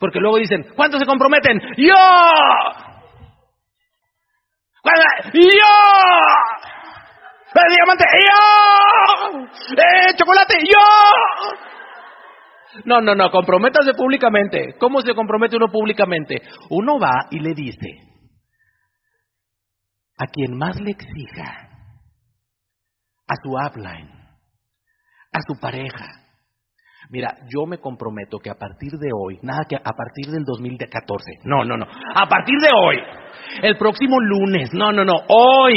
Porque 0.00 0.18
luego 0.18 0.38
dicen, 0.38 0.64
¿cuántos 0.74 0.98
se 0.98 1.06
comprometen? 1.06 1.60
¡Yo! 1.76 1.94
¡Yo! 5.34 5.40
¡El 7.54 7.74
diamante! 7.76 8.04
¡Yo! 8.24 9.40
¡Eh, 9.76 10.14
chocolate! 10.16 10.54
¡Yo! 10.64 10.78
No, 12.86 13.02
no, 13.02 13.14
no, 13.14 13.30
comprométase 13.30 13.92
públicamente. 13.92 14.76
¿Cómo 14.78 15.02
se 15.02 15.14
compromete 15.14 15.56
uno 15.56 15.68
públicamente? 15.70 16.40
Uno 16.70 16.98
va 16.98 17.26
y 17.30 17.40
le 17.40 17.52
dice, 17.52 17.88
a 20.16 20.26
quien 20.28 20.56
más 20.56 20.80
le 20.80 20.92
exija, 20.92 21.68
a 23.26 23.34
su 23.42 23.50
upline, 23.50 24.08
a 25.32 25.40
su 25.46 25.60
pareja, 25.60 26.06
Mira, 27.10 27.38
yo 27.52 27.66
me 27.66 27.78
comprometo 27.78 28.38
que 28.38 28.50
a 28.50 28.54
partir 28.54 28.92
de 28.92 29.10
hoy, 29.12 29.40
nada 29.42 29.64
que 29.68 29.74
a 29.74 29.92
partir 29.92 30.26
del 30.30 30.44
2014, 30.44 31.40
no, 31.44 31.64
no, 31.64 31.76
no, 31.76 31.84
a 31.84 32.28
partir 32.28 32.54
de 32.60 32.68
hoy, 32.72 32.96
el 33.62 33.76
próximo 33.76 34.20
lunes, 34.20 34.70
no, 34.72 34.92
no, 34.92 35.04
no, 35.04 35.14
hoy 35.28 35.74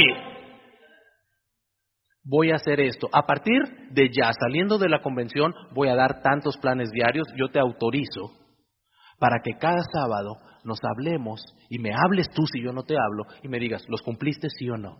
voy 2.23 2.51
a 2.51 2.57
hacer 2.57 2.79
esto. 2.79 3.09
A 3.11 3.25
partir 3.25 3.63
de 3.89 4.09
ya, 4.09 4.31
saliendo 4.39 4.77
de 4.77 4.89
la 4.89 5.01
convención, 5.01 5.55
voy 5.73 5.89
a 5.89 5.95
dar 5.95 6.21
tantos 6.21 6.55
planes 6.57 6.91
diarios, 6.91 7.27
yo 7.35 7.49
te 7.49 7.59
autorizo 7.59 8.31
para 9.17 9.39
que 9.43 9.57
cada 9.57 9.81
sábado 9.91 10.37
nos 10.63 10.79
hablemos 10.83 11.41
y 11.67 11.79
me 11.79 11.93
hables 11.93 12.29
tú 12.29 12.45
si 12.45 12.61
yo 12.61 12.71
no 12.73 12.83
te 12.83 12.93
hablo 12.93 13.25
y 13.41 13.47
me 13.47 13.57
digas, 13.57 13.83
¿los 13.87 14.03
cumpliste 14.03 14.49
sí 14.51 14.69
o 14.69 14.77
no? 14.77 14.97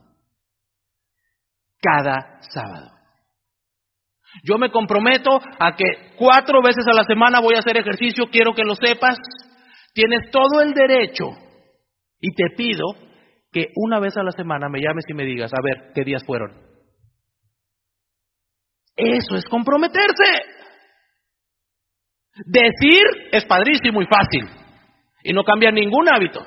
Cada 1.80 2.42
sábado. 2.42 3.03
Yo 4.42 4.58
me 4.58 4.72
comprometo 4.72 5.40
a 5.60 5.76
que 5.76 6.16
cuatro 6.18 6.62
veces 6.62 6.86
a 6.88 6.96
la 6.96 7.04
semana 7.04 7.40
voy 7.40 7.56
a 7.56 7.60
hacer 7.60 7.78
ejercicio, 7.78 8.26
quiero 8.32 8.54
que 8.54 8.64
lo 8.64 8.76
sepas. 8.76 9.18
Tienes 9.94 10.32
todo 10.32 10.62
el 10.62 10.74
derecho 10.74 11.30
y 12.20 12.34
te 12.34 12.50
pido 12.56 12.86
que 13.52 13.68
una 13.76 14.00
vez 14.00 14.18
a 14.18 14.24
la 14.24 14.32
semana 14.32 14.68
me 14.70 14.80
llames 14.82 15.06
y 15.08 15.14
me 15.14 15.26
digas, 15.26 15.52
a 15.54 15.62
ver, 15.62 15.94
¿qué 15.94 16.04
días 16.04 16.24
fueron? 16.26 16.52
Eso 18.96 19.36
es 19.36 19.46
comprometerse. 19.46 20.24
Decir 22.46 23.04
es 23.32 23.46
padrísimo 23.46 24.02
y 24.02 24.08
fácil 24.08 24.50
y 25.24 25.34
no 25.34 25.44
cambia 25.44 25.72
ningún 25.72 26.08
hábito. 26.10 26.46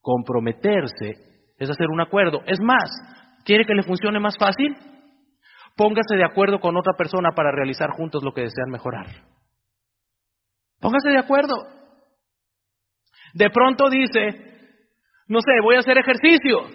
Comprometerse 0.00 1.16
es 1.58 1.70
hacer 1.70 1.88
un 1.88 2.00
acuerdo. 2.00 2.42
Es 2.46 2.60
más, 2.60 2.90
¿quiere 3.44 3.64
que 3.64 3.74
le 3.74 3.82
funcione 3.82 4.20
más 4.20 4.36
fácil? 4.38 4.76
Póngase 5.78 6.16
de 6.16 6.24
acuerdo 6.24 6.58
con 6.58 6.76
otra 6.76 6.94
persona 6.94 7.30
para 7.36 7.52
realizar 7.52 7.90
juntos 7.90 8.24
lo 8.24 8.32
que 8.32 8.40
desean 8.40 8.68
mejorar. 8.68 9.06
Póngase 10.80 11.10
de 11.10 11.18
acuerdo. 11.18 11.54
De 13.32 13.48
pronto 13.50 13.88
dice, 13.88 14.58
no 15.28 15.38
sé, 15.40 15.52
voy 15.62 15.76
a 15.76 15.78
hacer 15.78 15.96
ejercicio. 15.96 16.66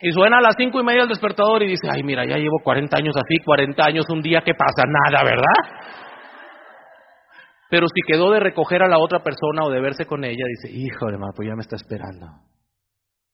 Y 0.00 0.12
suena 0.12 0.38
a 0.38 0.40
las 0.40 0.54
cinco 0.56 0.80
y 0.80 0.82
media 0.82 1.02
el 1.02 1.10
despertador 1.10 1.62
y 1.62 1.68
dice, 1.68 1.88
ay, 1.92 2.02
mira, 2.02 2.24
ya 2.24 2.36
llevo 2.38 2.56
40 2.64 2.96
años 2.96 3.14
así, 3.16 3.44
40 3.44 3.84
años 3.84 4.06
un 4.08 4.22
día 4.22 4.40
que 4.40 4.54
pasa 4.54 4.84
nada, 4.86 5.22
¿verdad? 5.22 5.92
Pero 7.68 7.86
si 7.86 8.00
quedó 8.06 8.30
de 8.32 8.40
recoger 8.40 8.82
a 8.82 8.88
la 8.88 8.98
otra 8.98 9.22
persona 9.22 9.64
o 9.64 9.70
de 9.70 9.80
verse 9.80 10.06
con 10.06 10.24
ella, 10.24 10.44
dice, 10.48 10.74
hijo 10.74 11.06
de 11.06 11.18
madre, 11.18 11.34
pues 11.36 11.48
ya 11.48 11.54
me 11.54 11.60
está 11.60 11.76
esperando. 11.76 12.28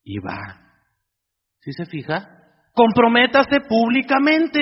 Y 0.03 0.19
va. 0.19 0.61
¿Sí 1.61 1.73
se 1.73 1.87
fija? 1.87 2.38
Comprométase 2.79 3.62
públicamente 3.68 4.61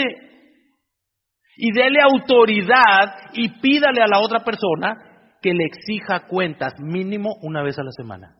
y 1.55 1.71
dele 1.71 1.99
autoridad 2.01 3.31
y 3.35 3.61
pídale 3.61 4.01
a 4.01 4.07
la 4.07 4.21
otra 4.21 4.41
persona 4.41 4.95
que 5.43 5.53
le 5.53 5.67
exija 5.67 6.27
cuentas 6.27 6.73
mínimo 6.81 7.35
una 7.43 7.63
vez 7.63 7.79
a 7.79 7.83
la 7.83 7.91
semana. 7.93 8.35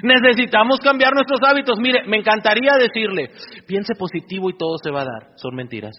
Necesitamos 0.00 0.78
cambiar 0.78 1.14
nuestros 1.14 1.40
hábitos. 1.42 1.80
Mire, 1.80 2.04
me 2.06 2.18
encantaría 2.18 2.74
decirle, 2.78 3.32
piense 3.66 3.96
positivo 3.98 4.48
y 4.48 4.56
todo 4.56 4.78
se 4.80 4.92
va 4.92 5.00
a 5.00 5.06
dar. 5.06 5.32
Son 5.34 5.56
mentiras. 5.56 5.96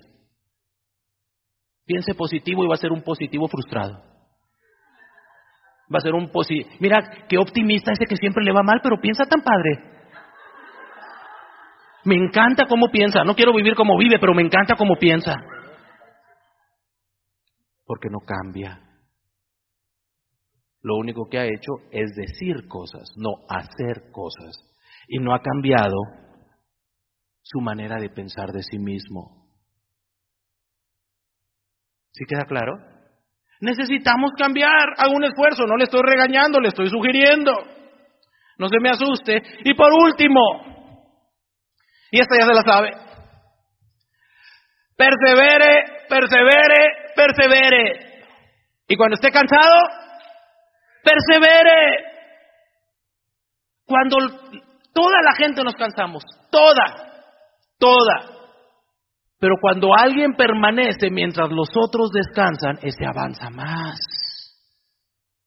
Piense 1.86 2.14
positivo 2.14 2.64
y 2.64 2.68
va 2.70 2.76
a 2.76 2.78
ser 2.78 2.94
un 2.94 3.02
positivo 3.02 3.50
frustrado. 3.50 4.02
Va 5.94 5.98
a 5.98 6.02
ser 6.02 6.14
un 6.14 6.32
positivo. 6.32 6.70
Mira, 6.80 7.26
qué 7.28 7.38
optimista 7.38 7.92
ese 7.92 8.06
que 8.06 8.16
siempre 8.16 8.46
le 8.46 8.54
va 8.54 8.64
mal, 8.64 8.80
pero 8.82 9.02
piensa 9.02 9.26
tan 9.26 9.42
padre. 9.42 9.99
Me 12.06 12.16
encanta 12.16 12.66
cómo 12.68 12.90
piensa. 12.90 13.24
No 13.24 13.36
quiero 13.36 13.54
vivir 13.54 13.76
como 13.76 13.98
vive, 13.98 14.20
pero 14.20 14.34
me 14.34 14.42
encanta 14.42 14.76
cómo 14.76 14.96
piensa. 14.96 15.36
Porque 17.86 18.10
no 18.10 18.20
cambia. 18.20 18.82
Lo 20.82 20.96
único 20.96 21.28
que 21.30 21.40
ha 21.40 21.46
hecho 21.46 21.74
es 21.92 22.16
decir 22.16 22.68
cosas, 22.68 23.10
no 23.18 23.32
hacer 23.50 24.12
cosas. 24.12 24.56
Y 25.08 25.20
no 25.20 25.34
ha 25.34 25.42
cambiado 25.42 25.98
su 27.42 27.60
manera 27.60 27.98
de 28.00 28.10
pensar 28.10 28.52
de 28.52 28.64
sí 28.64 28.78
mismo. 28.78 29.48
¿Sí 32.12 32.26
queda 32.26 32.46
claro? 32.46 32.78
Necesitamos 33.62 34.32
cambiar. 34.38 34.94
Hago 34.98 35.16
un 35.16 35.24
esfuerzo. 35.26 35.66
No 35.66 35.76
le 35.76 35.86
estoy 35.86 36.02
regañando, 36.04 36.60
le 36.60 36.70
estoy 36.70 36.90
sugiriendo. 36.90 37.52
No 38.58 38.68
se 38.70 38.80
me 38.80 38.90
asuste. 38.90 39.42
Y 39.64 39.74
por 39.74 39.92
último, 39.92 40.69
y 42.12 42.20
esta 42.20 42.36
ya 42.40 42.46
se 42.46 42.54
la 42.54 42.62
sabe. 42.62 42.92
Persevere, 44.96 46.06
persevere, 46.10 47.14
persevere. 47.16 48.24
Y 48.88 48.96
cuando 48.96 49.16
esté 49.16 49.32
cansado, 49.32 49.78
persevere. 51.04 52.06
Cuando 53.86 54.18
toda 54.94 55.22
la 55.24 55.36
gente 55.38 55.64
nos 55.64 55.76
cansamos, 55.76 56.24
toda, 56.52 56.86
toda. 57.78 58.40
Pero 59.40 59.56
cuando 59.62 59.96
alguien 59.96 60.34
permanece 60.34 61.10
mientras 61.10 61.50
los 61.50 61.70
otros 61.76 62.12
descansan, 62.12 62.80
ese 62.82 63.06
avanza 63.06 63.50
más. 63.50 64.00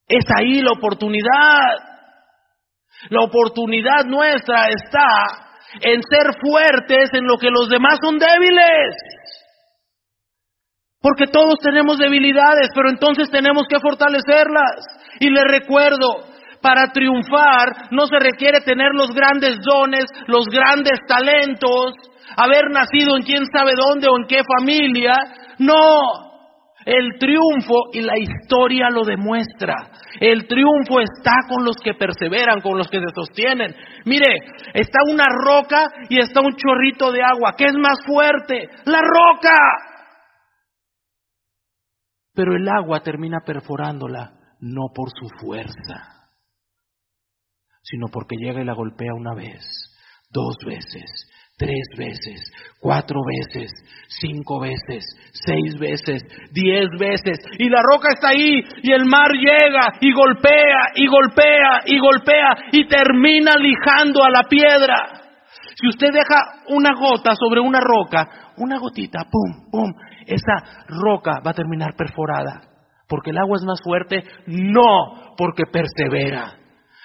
Es 0.08 0.24
ahí 0.38 0.62
la 0.62 0.72
oportunidad. 0.72 1.92
La 3.10 3.22
oportunidad 3.22 4.04
nuestra 4.06 4.68
está 4.68 5.51
en 5.80 6.02
ser 6.02 6.34
fuertes 6.40 7.10
en 7.12 7.24
lo 7.26 7.38
que 7.38 7.50
los 7.50 7.68
demás 7.68 7.98
son 8.02 8.18
débiles. 8.18 8.96
Porque 11.00 11.26
todos 11.26 11.56
tenemos 11.62 11.98
debilidades, 11.98 12.68
pero 12.74 12.88
entonces 12.88 13.28
tenemos 13.30 13.64
que 13.68 13.80
fortalecerlas. 13.80 14.86
Y 15.18 15.30
les 15.30 15.44
recuerdo, 15.44 16.26
para 16.62 16.92
triunfar 16.92 17.90
no 17.90 18.06
se 18.06 18.18
requiere 18.20 18.60
tener 18.60 18.90
los 18.94 19.10
grandes 19.10 19.56
dones, 19.60 20.04
los 20.28 20.46
grandes 20.46 21.00
talentos, 21.08 21.92
haber 22.36 22.70
nacido 22.70 23.16
en 23.16 23.24
quién 23.24 23.44
sabe 23.52 23.72
dónde 23.76 24.06
o 24.08 24.16
en 24.16 24.26
qué 24.28 24.42
familia. 24.56 25.14
No, 25.58 26.31
el 26.84 27.18
triunfo 27.18 27.90
y 27.92 28.00
la 28.00 28.18
historia 28.18 28.88
lo 28.90 29.04
demuestra. 29.04 29.90
El 30.20 30.46
triunfo 30.46 31.00
está 31.00 31.32
con 31.48 31.64
los 31.64 31.76
que 31.76 31.94
perseveran, 31.94 32.60
con 32.60 32.76
los 32.76 32.88
que 32.88 32.98
se 32.98 33.14
sostienen. 33.14 33.74
Mire, 34.04 34.38
está 34.74 34.98
una 35.10 35.24
roca 35.44 35.86
y 36.08 36.18
está 36.18 36.40
un 36.40 36.54
chorrito 36.56 37.12
de 37.12 37.22
agua. 37.22 37.54
¿Qué 37.56 37.64
es 37.64 37.74
más 37.74 37.98
fuerte? 38.06 38.68
La 38.84 39.00
roca. 39.00 39.54
Pero 42.34 42.56
el 42.56 42.68
agua 42.68 43.00
termina 43.00 43.40
perforándola 43.44 44.32
no 44.60 44.92
por 44.94 45.10
su 45.10 45.28
fuerza, 45.44 46.28
sino 47.82 48.06
porque 48.12 48.36
llega 48.36 48.62
y 48.62 48.64
la 48.64 48.74
golpea 48.74 49.12
una 49.12 49.34
vez, 49.34 49.60
dos 50.30 50.56
veces, 50.64 51.28
tres 51.62 51.86
veces, 51.96 52.52
cuatro 52.80 53.20
veces, 53.24 53.70
cinco 54.08 54.60
veces, 54.60 55.04
seis 55.32 55.78
veces, 55.78 56.22
diez 56.50 56.88
veces, 56.98 57.38
y 57.58 57.68
la 57.68 57.80
roca 57.82 58.08
está 58.12 58.30
ahí, 58.30 58.64
y 58.82 58.90
el 58.90 59.04
mar 59.04 59.30
llega 59.32 59.94
y 60.00 60.12
golpea, 60.12 60.92
y 60.96 61.06
golpea, 61.06 61.82
y 61.86 61.98
golpea, 61.98 62.56
y 62.72 62.88
termina 62.88 63.52
lijando 63.56 64.24
a 64.24 64.30
la 64.30 64.42
piedra. 64.48 64.96
Si 65.80 65.88
usted 65.88 66.12
deja 66.12 66.64
una 66.68 66.94
gota 66.94 67.34
sobre 67.36 67.60
una 67.60 67.80
roca, 67.80 68.52
una 68.56 68.78
gotita, 68.78 69.20
pum, 69.30 69.70
pum, 69.70 69.92
esa 70.26 70.84
roca 70.88 71.40
va 71.46 71.52
a 71.52 71.54
terminar 71.54 71.94
perforada. 71.96 72.62
¿Porque 73.08 73.30
el 73.30 73.38
agua 73.38 73.56
es 73.56 73.64
más 73.64 73.78
fuerte? 73.82 74.24
No, 74.46 75.34
porque 75.36 75.64
persevera. 75.70 76.61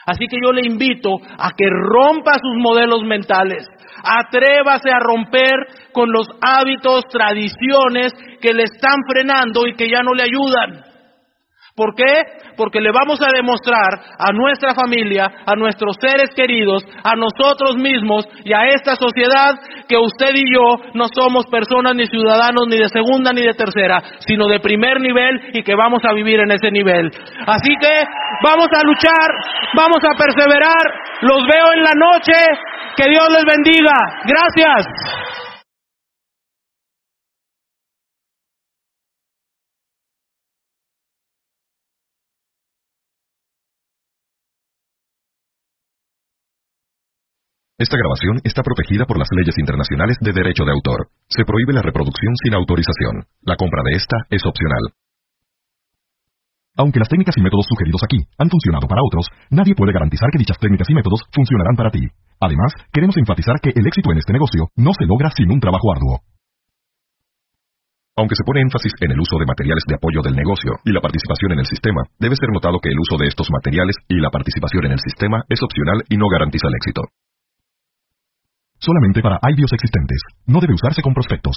Así 0.08 0.26
que 0.28 0.38
yo 0.42 0.52
le 0.52 0.66
invito 0.66 1.10
a 1.38 1.52
que 1.52 1.70
rompa 1.70 2.34
sus 2.42 2.56
modelos 2.56 3.04
mentales, 3.04 3.68
Atrévase 4.04 4.90
a 4.90 5.00
romper 5.00 5.56
con 5.92 6.12
los 6.12 6.28
hábitos, 6.42 7.06
tradiciones 7.12 8.14
que 8.42 8.54
le 8.54 8.64
están 8.64 9.00
frenando 9.10 9.68
y 9.68 9.76
que 9.76 9.90
ya 9.90 10.02
no 10.02 10.14
le 10.14 10.24
ayudan. 10.24 10.87
¿Por 11.78 11.94
qué? 11.94 12.42
Porque 12.58 12.82
le 12.82 12.90
vamos 12.92 13.22
a 13.22 13.30
demostrar 13.32 14.02
a 14.18 14.34
nuestra 14.34 14.74
familia, 14.74 15.30
a 15.46 15.54
nuestros 15.56 15.96
seres 16.02 16.34
queridos, 16.36 16.84
a 17.04 17.14
nosotros 17.14 17.78
mismos 17.78 18.28
y 18.44 18.52
a 18.52 18.66
esta 18.74 18.96
sociedad 18.96 19.54
que 19.88 19.96
usted 19.96 20.34
y 20.34 20.52
yo 20.52 20.90
no 20.96 21.06
somos 21.14 21.46
personas 21.46 21.94
ni 21.94 22.08
ciudadanos 22.08 22.66
ni 22.68 22.78
de 22.78 22.90
segunda 22.90 23.32
ni 23.32 23.44
de 23.44 23.54
tercera, 23.54 24.02
sino 24.26 24.48
de 24.48 24.60
primer 24.60 25.00
nivel 25.00 25.54
y 25.54 25.62
que 25.62 25.76
vamos 25.76 26.02
a 26.04 26.14
vivir 26.14 26.40
en 26.40 26.50
ese 26.50 26.72
nivel. 26.72 27.12
Así 27.46 27.70
que 27.80 27.94
vamos 28.44 28.70
a 28.74 28.84
luchar, 28.84 29.30
vamos 29.76 30.02
a 30.02 30.18
perseverar, 30.18 30.82
los 31.22 31.46
veo 31.46 31.74
en 31.78 31.84
la 31.84 31.94
noche, 31.94 32.34
que 32.98 33.08
Dios 33.08 33.28
les 33.30 33.46
bendiga. 33.46 33.94
Gracias. 34.26 35.47
Esta 47.78 47.94
grabación 47.94 48.42
está 48.42 48.66
protegida 48.66 49.06
por 49.06 49.22
las 49.22 49.30
leyes 49.30 49.54
internacionales 49.62 50.18
de 50.20 50.34
derecho 50.34 50.66
de 50.66 50.74
autor. 50.74 51.14
Se 51.30 51.46
prohíbe 51.46 51.78
la 51.78 51.86
reproducción 51.86 52.34
sin 52.42 52.58
autorización. 52.58 53.30
La 53.46 53.54
compra 53.54 53.86
de 53.86 53.94
esta 53.94 54.18
es 54.34 54.42
opcional. 54.50 54.98
Aunque 56.74 56.98
las 56.98 57.08
técnicas 57.08 57.38
y 57.38 57.42
métodos 57.46 57.70
sugeridos 57.70 58.02
aquí 58.02 58.18
han 58.42 58.50
funcionado 58.50 58.90
para 58.90 59.06
otros, 59.06 59.30
nadie 59.54 59.78
puede 59.78 59.94
garantizar 59.94 60.26
que 60.34 60.42
dichas 60.42 60.58
técnicas 60.58 60.90
y 60.90 60.96
métodos 60.98 61.22
funcionarán 61.30 61.78
para 61.78 61.94
ti. 61.94 62.02
Además, 62.42 62.74
queremos 62.90 63.16
enfatizar 63.18 63.62
que 63.62 63.70
el 63.70 63.86
éxito 63.86 64.10
en 64.10 64.18
este 64.18 64.34
negocio 64.34 64.74
no 64.76 64.90
se 64.98 65.06
logra 65.06 65.30
sin 65.30 65.52
un 65.54 65.62
trabajo 65.62 65.94
arduo. 65.94 66.26
Aunque 68.18 68.34
se 68.34 68.44
pone 68.44 68.66
énfasis 68.66 68.94
en 69.06 69.12
el 69.14 69.22
uso 69.22 69.38
de 69.38 69.46
materiales 69.46 69.86
de 69.86 70.02
apoyo 70.02 70.26
del 70.26 70.34
negocio 70.34 70.82
y 70.82 70.94
la 70.98 71.02
participación 71.02 71.54
en 71.54 71.60
el 71.62 71.70
sistema, 71.70 72.02
debe 72.18 72.42
ser 72.42 72.50
notado 72.50 72.82
que 72.82 72.90
el 72.90 72.98
uso 72.98 73.22
de 73.22 73.30
estos 73.30 73.54
materiales 73.54 73.98
y 74.10 74.18
la 74.18 74.34
participación 74.34 74.90
en 74.90 74.94
el 74.98 75.00
sistema 75.00 75.46
es 75.46 75.62
opcional 75.62 76.02
y 76.10 76.18
no 76.18 76.26
garantiza 76.26 76.70
el 76.70 76.78
éxito 76.82 77.06
solamente 78.80 79.22
para 79.22 79.40
IBIOS 79.42 79.74
existentes. 79.74 80.22
No 80.46 80.60
debe 80.60 80.74
usarse 80.74 81.02
con 81.02 81.14
prospectos. 81.14 81.56